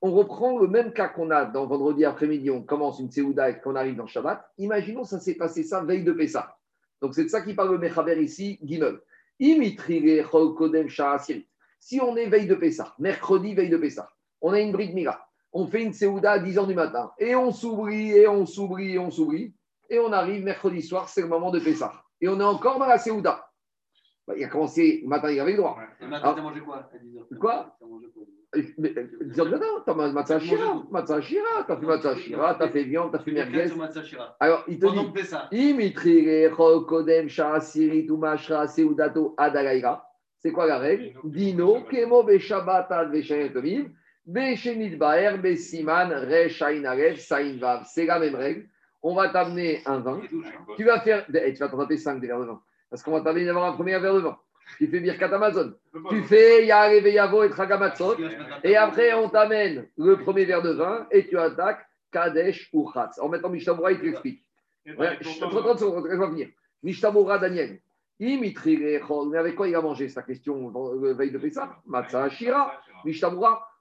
On 0.00 0.12
reprend 0.12 0.58
le 0.58 0.68
même 0.68 0.92
cas 0.92 1.08
qu'on 1.08 1.30
a 1.30 1.44
dans 1.44 1.66
vendredi 1.66 2.04
après-midi, 2.04 2.50
on 2.50 2.62
commence 2.62 3.00
une 3.00 3.10
Séouda 3.10 3.50
et 3.50 3.60
qu'on 3.60 3.74
arrive 3.74 3.96
dans 3.96 4.06
Shabbat. 4.06 4.48
Imaginons, 4.58 5.04
ça 5.04 5.18
s'est 5.18 5.34
passé 5.34 5.64
ça 5.64 5.82
veille 5.82 6.04
de 6.04 6.12
Pessah. 6.12 6.56
Donc, 7.02 7.14
c'est 7.14 7.24
de 7.24 7.28
ça 7.28 7.42
qui 7.42 7.54
parle 7.54 7.72
le 7.72 7.78
Mechaber 7.78 8.20
ici, 8.22 8.58
Sha'asirit. 10.88 11.48
Si 11.80 12.00
on 12.00 12.16
est 12.16 12.26
veille 12.26 12.46
de 12.46 12.54
Pessah, 12.54 12.94
mercredi 12.98 13.54
veille 13.54 13.70
de 13.70 13.76
Pessah, 13.76 14.08
on 14.40 14.52
a 14.52 14.60
une 14.60 14.72
bride 14.72 14.94
Mira, 14.94 15.20
on 15.52 15.66
fait 15.66 15.82
une 15.82 15.92
Séouda 15.92 16.32
à 16.32 16.38
10h 16.38 16.66
du 16.66 16.74
matin, 16.74 17.12
et 17.18 17.34
on 17.34 17.50
s'oublie, 17.50 18.12
et 18.12 18.28
on 18.28 18.46
s'oublie, 18.46 18.94
et 18.94 18.98
on 18.98 19.10
s'oublie, 19.10 19.54
et 19.90 19.98
on 19.98 20.12
arrive 20.12 20.44
mercredi 20.44 20.82
soir, 20.82 21.08
c'est 21.08 21.22
le 21.22 21.28
moment 21.28 21.50
de 21.50 21.58
Pessah. 21.58 21.92
Et 22.20 22.28
on 22.28 22.38
est 22.40 22.44
encore 22.44 22.78
dans 22.78 22.86
la 22.86 22.98
Séouda. 22.98 23.47
Bah, 24.28 24.34
il 24.36 24.44
a 24.44 24.48
commencé, 24.48 25.00
le 25.02 25.08
matin, 25.08 25.30
il 25.30 25.40
avait 25.40 25.52
le 25.52 25.56
droit. 25.56 25.78
Et 26.02 26.06
maintenant, 26.06 26.34
t'as 26.34 26.42
mangé 26.42 26.60
quoi 26.60 26.76
à 26.76 26.98
10 26.98 27.16
heures 27.16 27.26
Quoi 27.40 27.76
mangé 27.80 28.06
euh, 28.56 28.62
10 29.22 29.40
heures 29.40 29.46
du 29.46 29.52
matin, 29.52 29.66
t'as 29.86 29.94
matzah 29.94 30.38
shira, 30.38 30.82
matzah 30.90 31.20
shira, 31.22 31.64
t'as 31.66 31.76
fait 31.78 31.86
matzah 31.86 32.16
shira, 32.16 32.54
t'as 32.54 32.68
fait 32.68 32.84
viande, 32.84 33.10
t'as 33.12 33.20
fait 33.20 33.32
merguez. 33.32 33.68
Alors, 34.38 34.64
il 34.68 34.78
te 34.78 34.86
dit, 34.86 35.12
que 35.14 35.24
ça. 35.24 35.48
Imitri 35.50 36.46
Chol 36.54 36.84
Kodem 36.84 37.28
Sha'asirit 37.28 38.06
Umashra 38.10 38.66
Séoudato 38.66 39.34
Adalaïra. 39.38 40.04
C'est 40.40 40.52
quoi 40.52 40.66
la 40.66 40.78
règle 40.78 41.14
Dino, 41.24 41.80
Kemo 41.90 42.22
Beshabbat 42.22 42.86
Ad 42.90 43.10
Veshayetomim. 43.10 43.90
Beshenit 44.26 44.96
Baer, 44.96 45.38
Besiman, 45.38 46.12
Resh, 46.12 46.60
Ain, 46.60 46.84
Aleph, 46.84 47.18
Sain, 47.18 47.56
Vav. 47.58 47.84
C'est 47.86 48.04
la 48.04 48.18
même 48.18 48.34
règle. 48.34 48.68
On 49.02 49.14
va 49.14 49.30
t'amener 49.30 49.80
un 49.86 50.00
vin. 50.00 50.20
Tu 50.76 50.84
vas 50.84 51.00
faire. 51.00 51.24
eh, 51.32 51.52
tu 51.54 51.60
vas 51.60 51.68
t'en 51.68 51.78
taper 51.78 51.96
5 51.96 52.20
des 52.20 52.26
verres 52.26 52.40
de 52.40 52.44
vin. 52.46 52.60
Parce 52.90 53.02
qu'on 53.02 53.12
va 53.12 53.20
t'amener 53.20 53.44
d'avoir 53.44 53.66
un 53.66 53.72
premier 53.72 53.98
verre 53.98 54.14
de 54.14 54.20
vin. 54.20 54.38
Tu 54.76 54.86
fais 54.86 55.00
Birkat 55.00 55.32
Amazon. 55.34 55.74
Tu 56.10 56.22
fais 56.24 56.66
Yare 56.66 56.92
Yavo 56.92 57.42
et 57.44 57.50
Tragamatzot. 57.50 58.16
Et 58.64 58.76
après, 58.76 59.14
on 59.14 59.28
t'amène 59.30 59.88
le 59.96 60.16
premier 60.18 60.44
verre 60.44 60.62
de 60.62 60.70
vin 60.72 61.06
et 61.10 61.26
tu 61.26 61.38
attaques 61.38 61.86
Kadesh 62.12 62.68
ou 62.72 62.90
Khatz. 62.90 63.18
En 63.18 63.28
mettant 63.28 63.48
Mishtamura, 63.48 63.92
il 63.92 64.00
t'explique. 64.00 64.42
Ouais, 64.98 65.16
je- 65.20 65.28
30 65.62 65.78
secondes, 65.78 66.06
je 66.10 66.16
vais 66.16 66.26
venir. 66.26 66.48
Mishtamura 66.82 67.38
Daniel. 67.38 67.80
Mais 68.20 69.38
avec 69.38 69.54
quoi 69.54 69.68
il 69.68 69.74
a 69.74 69.80
mangé 69.80 70.08
sa 70.08 70.22
question 70.22 70.72
veille 71.14 71.30
de 71.30 71.38
Pessah? 71.38 71.76
Matzah. 71.86 72.28
Mishtamura. 73.04 73.68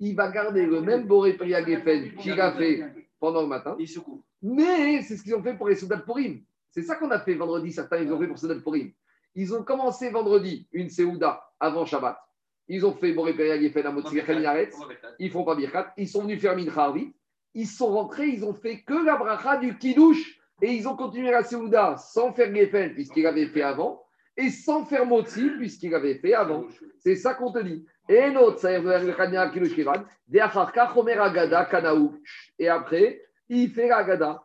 Il 0.00 0.16
va 0.16 0.30
garder 0.30 0.66
le 0.66 0.80
même 0.80 1.06
Boré 1.06 1.36
Geffen 1.38 2.14
qu'il 2.16 2.40
a 2.40 2.52
fait 2.52 2.82
pendant 3.20 3.42
le 3.42 3.48
matin, 3.48 3.76
Il 3.78 3.88
se 3.88 4.00
couvre. 4.00 4.22
mais 4.42 5.02
c'est 5.02 5.16
ce 5.16 5.22
qu'ils 5.22 5.34
ont 5.34 5.42
fait 5.42 5.54
pour 5.54 5.68
les 5.68 5.76
soldats 5.76 5.96
de 5.96 6.02
Purim. 6.02 6.42
C'est 6.70 6.82
ça 6.82 6.96
qu'on 6.96 7.10
a 7.10 7.20
fait 7.20 7.34
vendredi, 7.34 7.72
certains, 7.72 7.98
ils 7.98 8.12
ont 8.12 8.18
fait 8.18 8.26
pour 8.26 8.36
de 8.36 8.54
Purim. 8.54 8.92
Ils 9.34 9.54
ont 9.54 9.62
commencé 9.62 10.10
vendredi 10.10 10.68
une 10.72 10.90
Séouda 10.90 11.42
avant 11.58 11.86
Shabbat. 11.86 12.18
Ils 12.68 12.84
ont 12.86 12.94
fait 12.94 13.12
Boré 13.12 13.34
Peria 13.34 13.60
Geffen 13.60 13.86
à 13.86 13.92
là. 13.92 14.66
Ils 15.18 15.30
font 15.30 15.44
pas 15.44 15.54
Birkat. 15.54 15.92
Ils 15.96 16.08
sont 16.08 16.22
venus 16.22 16.40
faire 16.40 16.56
Mincha 16.56 16.92
vite. 16.92 17.14
Ils 17.54 17.66
sont 17.66 17.88
rentrés, 17.88 18.28
ils 18.28 18.44
ont 18.44 18.54
fait 18.54 18.82
que 18.82 19.04
la 19.04 19.16
bracha 19.16 19.58
du 19.58 19.76
Kiddush. 19.78 20.40
Et 20.62 20.72
ils 20.72 20.88
ont 20.88 20.96
continué 20.96 21.30
la 21.30 21.42
Séouda 21.42 21.96
sans 21.96 22.32
faire 22.32 22.54
Geffen, 22.54 22.94
puisqu'il 22.94 23.26
avait 23.26 23.46
fait 23.46 23.62
avant, 23.62 24.02
et 24.36 24.50
sans 24.50 24.84
faire 24.84 25.04
Motzi, 25.04 25.50
puisqu'il 25.58 25.94
avait 25.94 26.14
fait 26.16 26.32
avant. 26.34 26.64
C'est 26.98 27.16
ça 27.16 27.34
qu'on 27.34 27.52
te 27.52 27.58
dit. 27.58 27.84
Et 28.08 28.20
après, 32.68 33.22
il 33.48 33.70
fait 33.70 33.88
la 33.88 33.96
agada. 33.96 34.42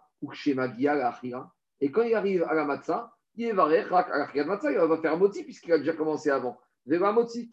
Et 1.82 1.92
quand 1.92 2.04
il 2.04 2.16
arrive 2.16 2.44
à 2.44 2.54
la 2.54 2.66
matzah, 2.66 3.12
il 3.36 3.52
à 3.52 4.86
va 4.86 4.98
faire 4.98 5.18
motzi 5.18 5.44
puisqu'il 5.44 5.74
a 5.74 5.78
déjà 5.78 5.94
commencé 5.94 6.30
avant. 6.30 6.60
Motzi. 6.86 7.50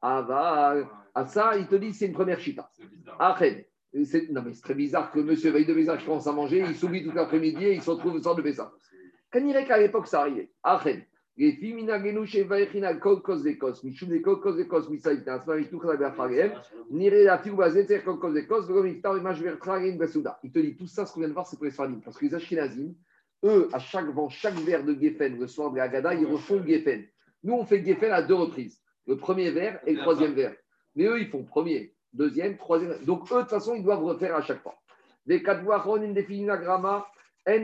Aval. 0.00 0.86
À 1.14 1.26
ça, 1.26 1.56
il 1.56 1.66
te 1.68 1.76
dit 1.76 1.92
c'est 1.92 2.06
une 2.06 2.12
première 2.12 2.40
chita. 2.40 2.70
Après, 3.18 3.68
c'est- 4.04 4.30
non 4.30 4.42
mais 4.42 4.54
c'est 4.54 4.62
très 4.62 4.74
bizarre 4.74 5.10
que 5.10 5.20
monsieur 5.20 5.50
veille 5.50 5.66
de 5.66 5.74
Bézard 5.74 6.02
commence 6.04 6.26
à 6.26 6.32
manger, 6.32 6.60
il 6.66 6.74
s'oublie 6.74 7.04
tout 7.04 7.12
l'après-midi 7.12 7.64
et 7.66 7.74
il 7.74 7.82
se 7.82 7.90
retrouve 7.90 8.14
au 8.14 8.22
sort 8.22 8.34
de 8.34 8.40
Bézard. 8.42 8.72
Quand 9.30 9.40
il 9.46 9.54
est 9.54 9.66
qu'à 9.66 9.76
l'époque 9.78 10.06
ça 10.06 10.22
arrivait. 10.22 10.50
Après, 10.62 11.06
les 11.36 11.52
filles 11.52 11.72
de 11.72 11.80
nire 11.80 11.86
la. 11.86 11.98
Il 20.42 20.52
te 20.52 20.58
dit 20.58 20.76
tout 20.76 20.86
ça, 20.86 21.06
ce 21.06 21.12
qu'on 21.12 21.20
vient 21.20 21.28
de 21.28 21.34
voir, 21.34 21.46
c'est 21.46 21.56
pour 21.56 21.64
les 21.64 21.70
Sfardim. 21.70 22.00
Parce 22.04 22.18
que 22.18 22.26
les 22.26 22.34
Ashkenazim, 22.34 22.92
eux, 23.44 23.68
à 23.72 23.78
chaque, 23.78 24.06
avant 24.06 24.28
chaque 24.28 24.56
verre 24.56 24.84
de 24.84 24.94
Geffen, 24.94 25.38
le 25.38 25.46
soir 25.46 25.70
de 25.70 25.78
la 25.78 25.84
Haggadah, 25.84 26.14
ils 26.14 26.26
refont 26.26 26.56
le 26.56 26.66
Geffen. 26.66 27.06
Nous, 27.42 27.54
on 27.54 27.64
fait 27.64 27.82
Geffen 27.84 28.12
à 28.12 28.22
deux 28.22 28.34
reprises. 28.34 28.78
Le 29.06 29.16
premier 29.16 29.50
verre 29.50 29.80
et 29.86 29.94
le 29.94 30.00
troisième 30.00 30.34
verre. 30.34 30.54
Mais 30.94 31.06
eux, 31.06 31.18
ils 31.20 31.28
font 31.28 31.42
premier, 31.42 31.94
deuxième, 32.12 32.58
troisième. 32.58 33.02
Donc, 33.04 33.32
eux, 33.32 33.36
de 33.36 33.40
toute 33.40 33.50
façon, 33.50 33.74
ils 33.74 33.82
doivent 33.82 34.04
refaire 34.04 34.36
à 34.36 34.42
chaque 34.42 34.62
fois. 34.62 34.74
Les 35.26 35.42
quatre 35.42 35.62
voix, 35.62 35.82
on 35.86 36.12
définit 36.12 36.44
la 36.44 36.58
gramma. 36.58 37.06
Donc 37.44 37.56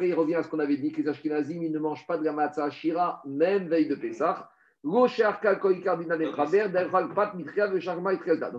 là, 0.00 0.06
il 0.06 0.14
revient 0.14 0.36
à 0.36 0.42
ce 0.42 0.48
qu'on 0.48 0.58
avait 0.58 0.78
dit, 0.78 0.90
que 0.90 1.02
les 1.02 1.08
Ashkenazim, 1.08 1.62
ils 1.62 1.70
ne 1.70 1.78
mangent 1.78 2.06
pas 2.06 2.16
de 2.16 2.24
la 2.24 2.32
matzah 2.32 2.64
ashira, 2.64 3.22
même 3.26 3.68
veille 3.68 3.88
de 3.88 3.94
Pessah. 3.94 4.50
Donc 4.82 5.10
il 5.10 5.24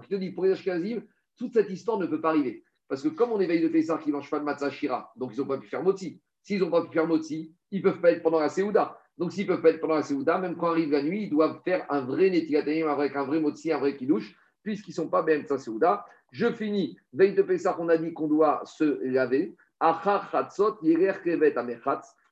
te 0.09 0.15
dit, 0.15 0.31
pour 0.31 0.45
les 0.45 0.51
Ashkenazim, 0.51 1.01
toute 1.37 1.53
cette 1.53 1.69
histoire 1.71 1.97
ne 1.97 2.05
peut 2.05 2.21
pas 2.21 2.29
arriver. 2.29 2.63
Parce 2.87 3.01
que 3.01 3.07
comme 3.09 3.31
on 3.31 3.39
est 3.39 3.47
veille 3.47 3.63
de 3.63 3.67
Pessah, 3.67 3.99
ils 4.05 4.09
ne 4.09 4.13
mangent 4.13 4.29
pas 4.29 4.39
de 4.39 4.45
matzah 4.45 4.67
ashira, 4.67 5.11
donc 5.15 5.31
ils 5.33 5.39
n'ont 5.39 5.47
pas 5.47 5.57
pu 5.57 5.67
faire 5.67 5.81
motzi. 5.81 6.21
S'ils 6.43 6.59
n'ont 6.59 6.69
pas 6.69 6.85
pu 6.85 6.93
faire 6.93 7.07
motzi, 7.07 7.55
ils 7.71 7.79
ne 7.79 7.89
peuvent 7.89 7.99
pas 7.99 8.11
être 8.11 8.21
pendant 8.21 8.39
la 8.39 8.49
Séouda. 8.49 8.99
Donc 9.17 9.31
s'ils 9.33 9.47
ne 9.47 9.53
peuvent 9.53 9.63
pas 9.63 9.71
être 9.71 9.81
pendant 9.81 9.95
la 9.95 10.03
Séouda, 10.03 10.37
même 10.37 10.55
quand 10.55 10.67
arrive 10.67 10.91
la 10.91 11.01
nuit, 11.01 11.23
ils 11.23 11.29
doivent 11.31 11.61
faire 11.65 11.85
un 11.89 12.01
vrai 12.01 12.29
Netigatayim 12.29 12.87
avec 12.87 13.15
un 13.15 13.23
vrai 13.23 13.39
motzi, 13.39 13.71
un 13.71 13.79
vrai 13.79 13.97
kidouche, 13.97 14.35
puisqu'ils 14.61 14.91
ne 14.91 14.95
sont 14.95 15.09
pas 15.09 15.23
Ben 15.23 15.43
Séouda. 15.57 16.05
Je 16.31 16.51
finis. 16.51 16.97
Veille 17.13 17.33
de 17.33 17.41
Pessah, 17.41 17.77
on 17.79 17.89
a 17.89 17.97
dit 17.97 18.13
qu'on 18.13 18.27
doit 18.27 18.61
se 18.65 19.03
laver. 19.05 19.55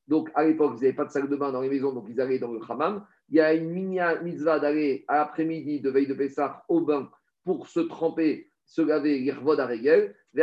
Donc, 0.08 0.30
à 0.36 0.44
l'époque, 0.44 0.74
ils 0.78 0.84
n'avaient 0.84 0.94
pas 0.94 1.06
de 1.06 1.12
salle 1.12 1.30
de 1.30 1.36
bain 1.36 1.52
dans 1.52 1.62
les 1.62 1.70
maisons, 1.70 1.94
donc 1.94 2.06
ils 2.10 2.20
allaient 2.22 2.40
dans 2.40 2.52
le 2.52 2.60
hammam. 2.68 3.06
Il 3.30 3.36
y 3.36 3.42
a 3.42 3.54
une 3.54 3.72
minia- 3.72 4.22
mitzvah 4.22 4.60
d'aller 4.60 5.06
à 5.08 5.18
l'après-midi 5.18 5.82
de 5.82 5.90
veille 5.90 6.08
de 6.08 6.14
Pessah 6.14 6.64
au 6.68 6.82
bain 6.82 7.10
pour 7.44 7.68
se 7.68 7.80
tremper, 7.80 8.52
se 8.66 8.82
laver, 8.82 9.20
l'irvod 9.20 9.60
à 9.60 9.66
régel. 9.66 10.16
Et 10.36 10.42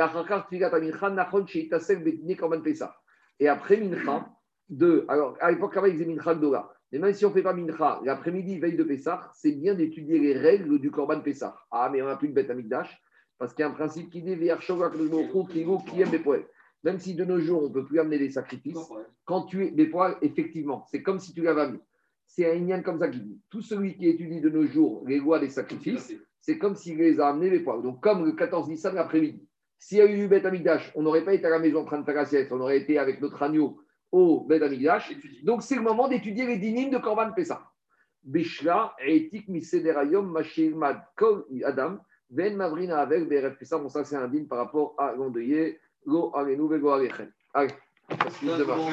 après 3.48 3.76
mincha, 3.76 4.26
de, 4.68 5.04
alors 5.08 5.36
à 5.40 5.50
l'époque, 5.50 5.78
ils 5.86 5.92
faisaient 5.92 6.06
mincha 6.06 6.34
gdola. 6.34 6.70
Mais 6.90 6.98
même 6.98 7.12
si 7.12 7.24
on 7.24 7.28
ne 7.28 7.34
fait 7.34 7.42
pas 7.42 7.52
mincha, 7.52 8.00
l'après-midi, 8.04 8.58
veille 8.58 8.76
de 8.76 8.84
Pessah, 8.84 9.30
c'est 9.34 9.52
bien 9.52 9.74
d'étudier 9.74 10.18
les 10.18 10.36
règles 10.36 10.78
du 10.78 10.90
korban 10.90 11.20
Pessah. 11.20 11.56
Ah, 11.70 11.88
mais 11.92 12.02
on 12.02 12.06
n'a 12.06 12.16
plus 12.16 12.28
de 12.28 12.34
bête 12.34 12.50
amigdash. 12.50 13.00
Parce 13.42 13.54
qu'il 13.54 13.64
y 13.64 13.66
a 13.66 13.70
un 13.70 13.74
principe 13.74 14.08
qui 14.08 14.22
dit 14.22 14.36
même 16.84 16.98
si 17.00 17.14
de 17.16 17.24
nos 17.24 17.40
jours, 17.40 17.64
on 17.64 17.68
ne 17.70 17.74
peut 17.74 17.84
plus 17.84 17.98
amener 17.98 18.16
des 18.16 18.30
sacrifices, 18.30 18.78
quand 19.24 19.46
tu 19.46 19.66
es 19.66 19.72
des 19.72 19.86
poils, 19.86 20.16
effectivement, 20.22 20.86
c'est 20.88 21.02
comme 21.02 21.18
si 21.18 21.34
tu 21.34 21.42
l'avais 21.42 21.62
amené. 21.62 21.80
C'est 22.24 22.48
un 22.48 22.54
lien 22.54 22.82
comme 22.82 23.00
ça 23.00 23.08
qui 23.08 23.18
dit. 23.18 23.40
Tout 23.50 23.60
celui 23.60 23.96
qui 23.96 24.06
étudie 24.06 24.40
de 24.40 24.48
nos 24.48 24.64
jours 24.64 25.02
les 25.08 25.18
lois 25.18 25.40
des 25.40 25.48
sacrifices, 25.48 26.14
c'est 26.40 26.56
comme 26.56 26.76
s'il 26.76 26.98
les 26.98 27.18
a 27.18 27.30
amenés 27.30 27.50
les 27.50 27.58
poils. 27.58 27.82
Donc, 27.82 28.00
comme 28.00 28.24
le 28.24 28.30
14 28.30 28.68
Nissan 28.68 28.94
l'après-midi. 28.94 29.44
S'il 29.76 29.98
y 29.98 30.02
a 30.02 30.06
eu 30.06 30.28
Beth 30.28 30.46
Amigdash, 30.46 30.92
on 30.94 31.02
n'aurait 31.02 31.24
pas 31.24 31.34
été 31.34 31.44
à 31.46 31.50
la 31.50 31.58
maison 31.58 31.80
en 31.80 31.84
train 31.84 31.98
de 31.98 32.04
faire 32.04 32.14
la 32.14 32.26
sieste, 32.26 32.52
on 32.52 32.60
aurait 32.60 32.78
été 32.78 32.96
avec 32.96 33.20
notre 33.20 33.42
agneau 33.42 33.80
au 34.12 34.44
Beth 34.44 34.62
Amigdash. 34.62 35.10
Étudie. 35.10 35.42
Donc, 35.42 35.64
c'est 35.64 35.74
le 35.74 35.82
moment 35.82 36.06
d'étudier 36.06 36.46
les 36.46 36.58
dynimes 36.58 36.90
de 36.90 36.98
Korban 36.98 37.32
Pessah. 37.32 37.60
Bishla, 38.22 38.94
Etik, 39.04 39.48
Misederayom, 39.48 40.30
Mashilmad, 40.30 41.02
Kol, 41.16 41.44
Adam, 41.64 41.98
Ven 42.32 42.56
Mavrina 42.56 43.00
avec 43.00 43.28
BRF 43.28 43.58
Pessah. 43.58 43.78
Bon, 43.78 43.88
ça, 43.88 44.04
c'est 44.04 44.16
un 44.16 44.28
digne 44.28 44.46
par 44.46 44.58
rapport 44.58 44.94
à 44.98 45.12
l'endeuillé. 45.12 45.78
Lo, 46.06 46.32
Vego, 46.68 46.90
Alechem. 46.90 47.30
Allez, 47.54 47.70
demain. 48.42 48.76
Bon, 48.76 48.88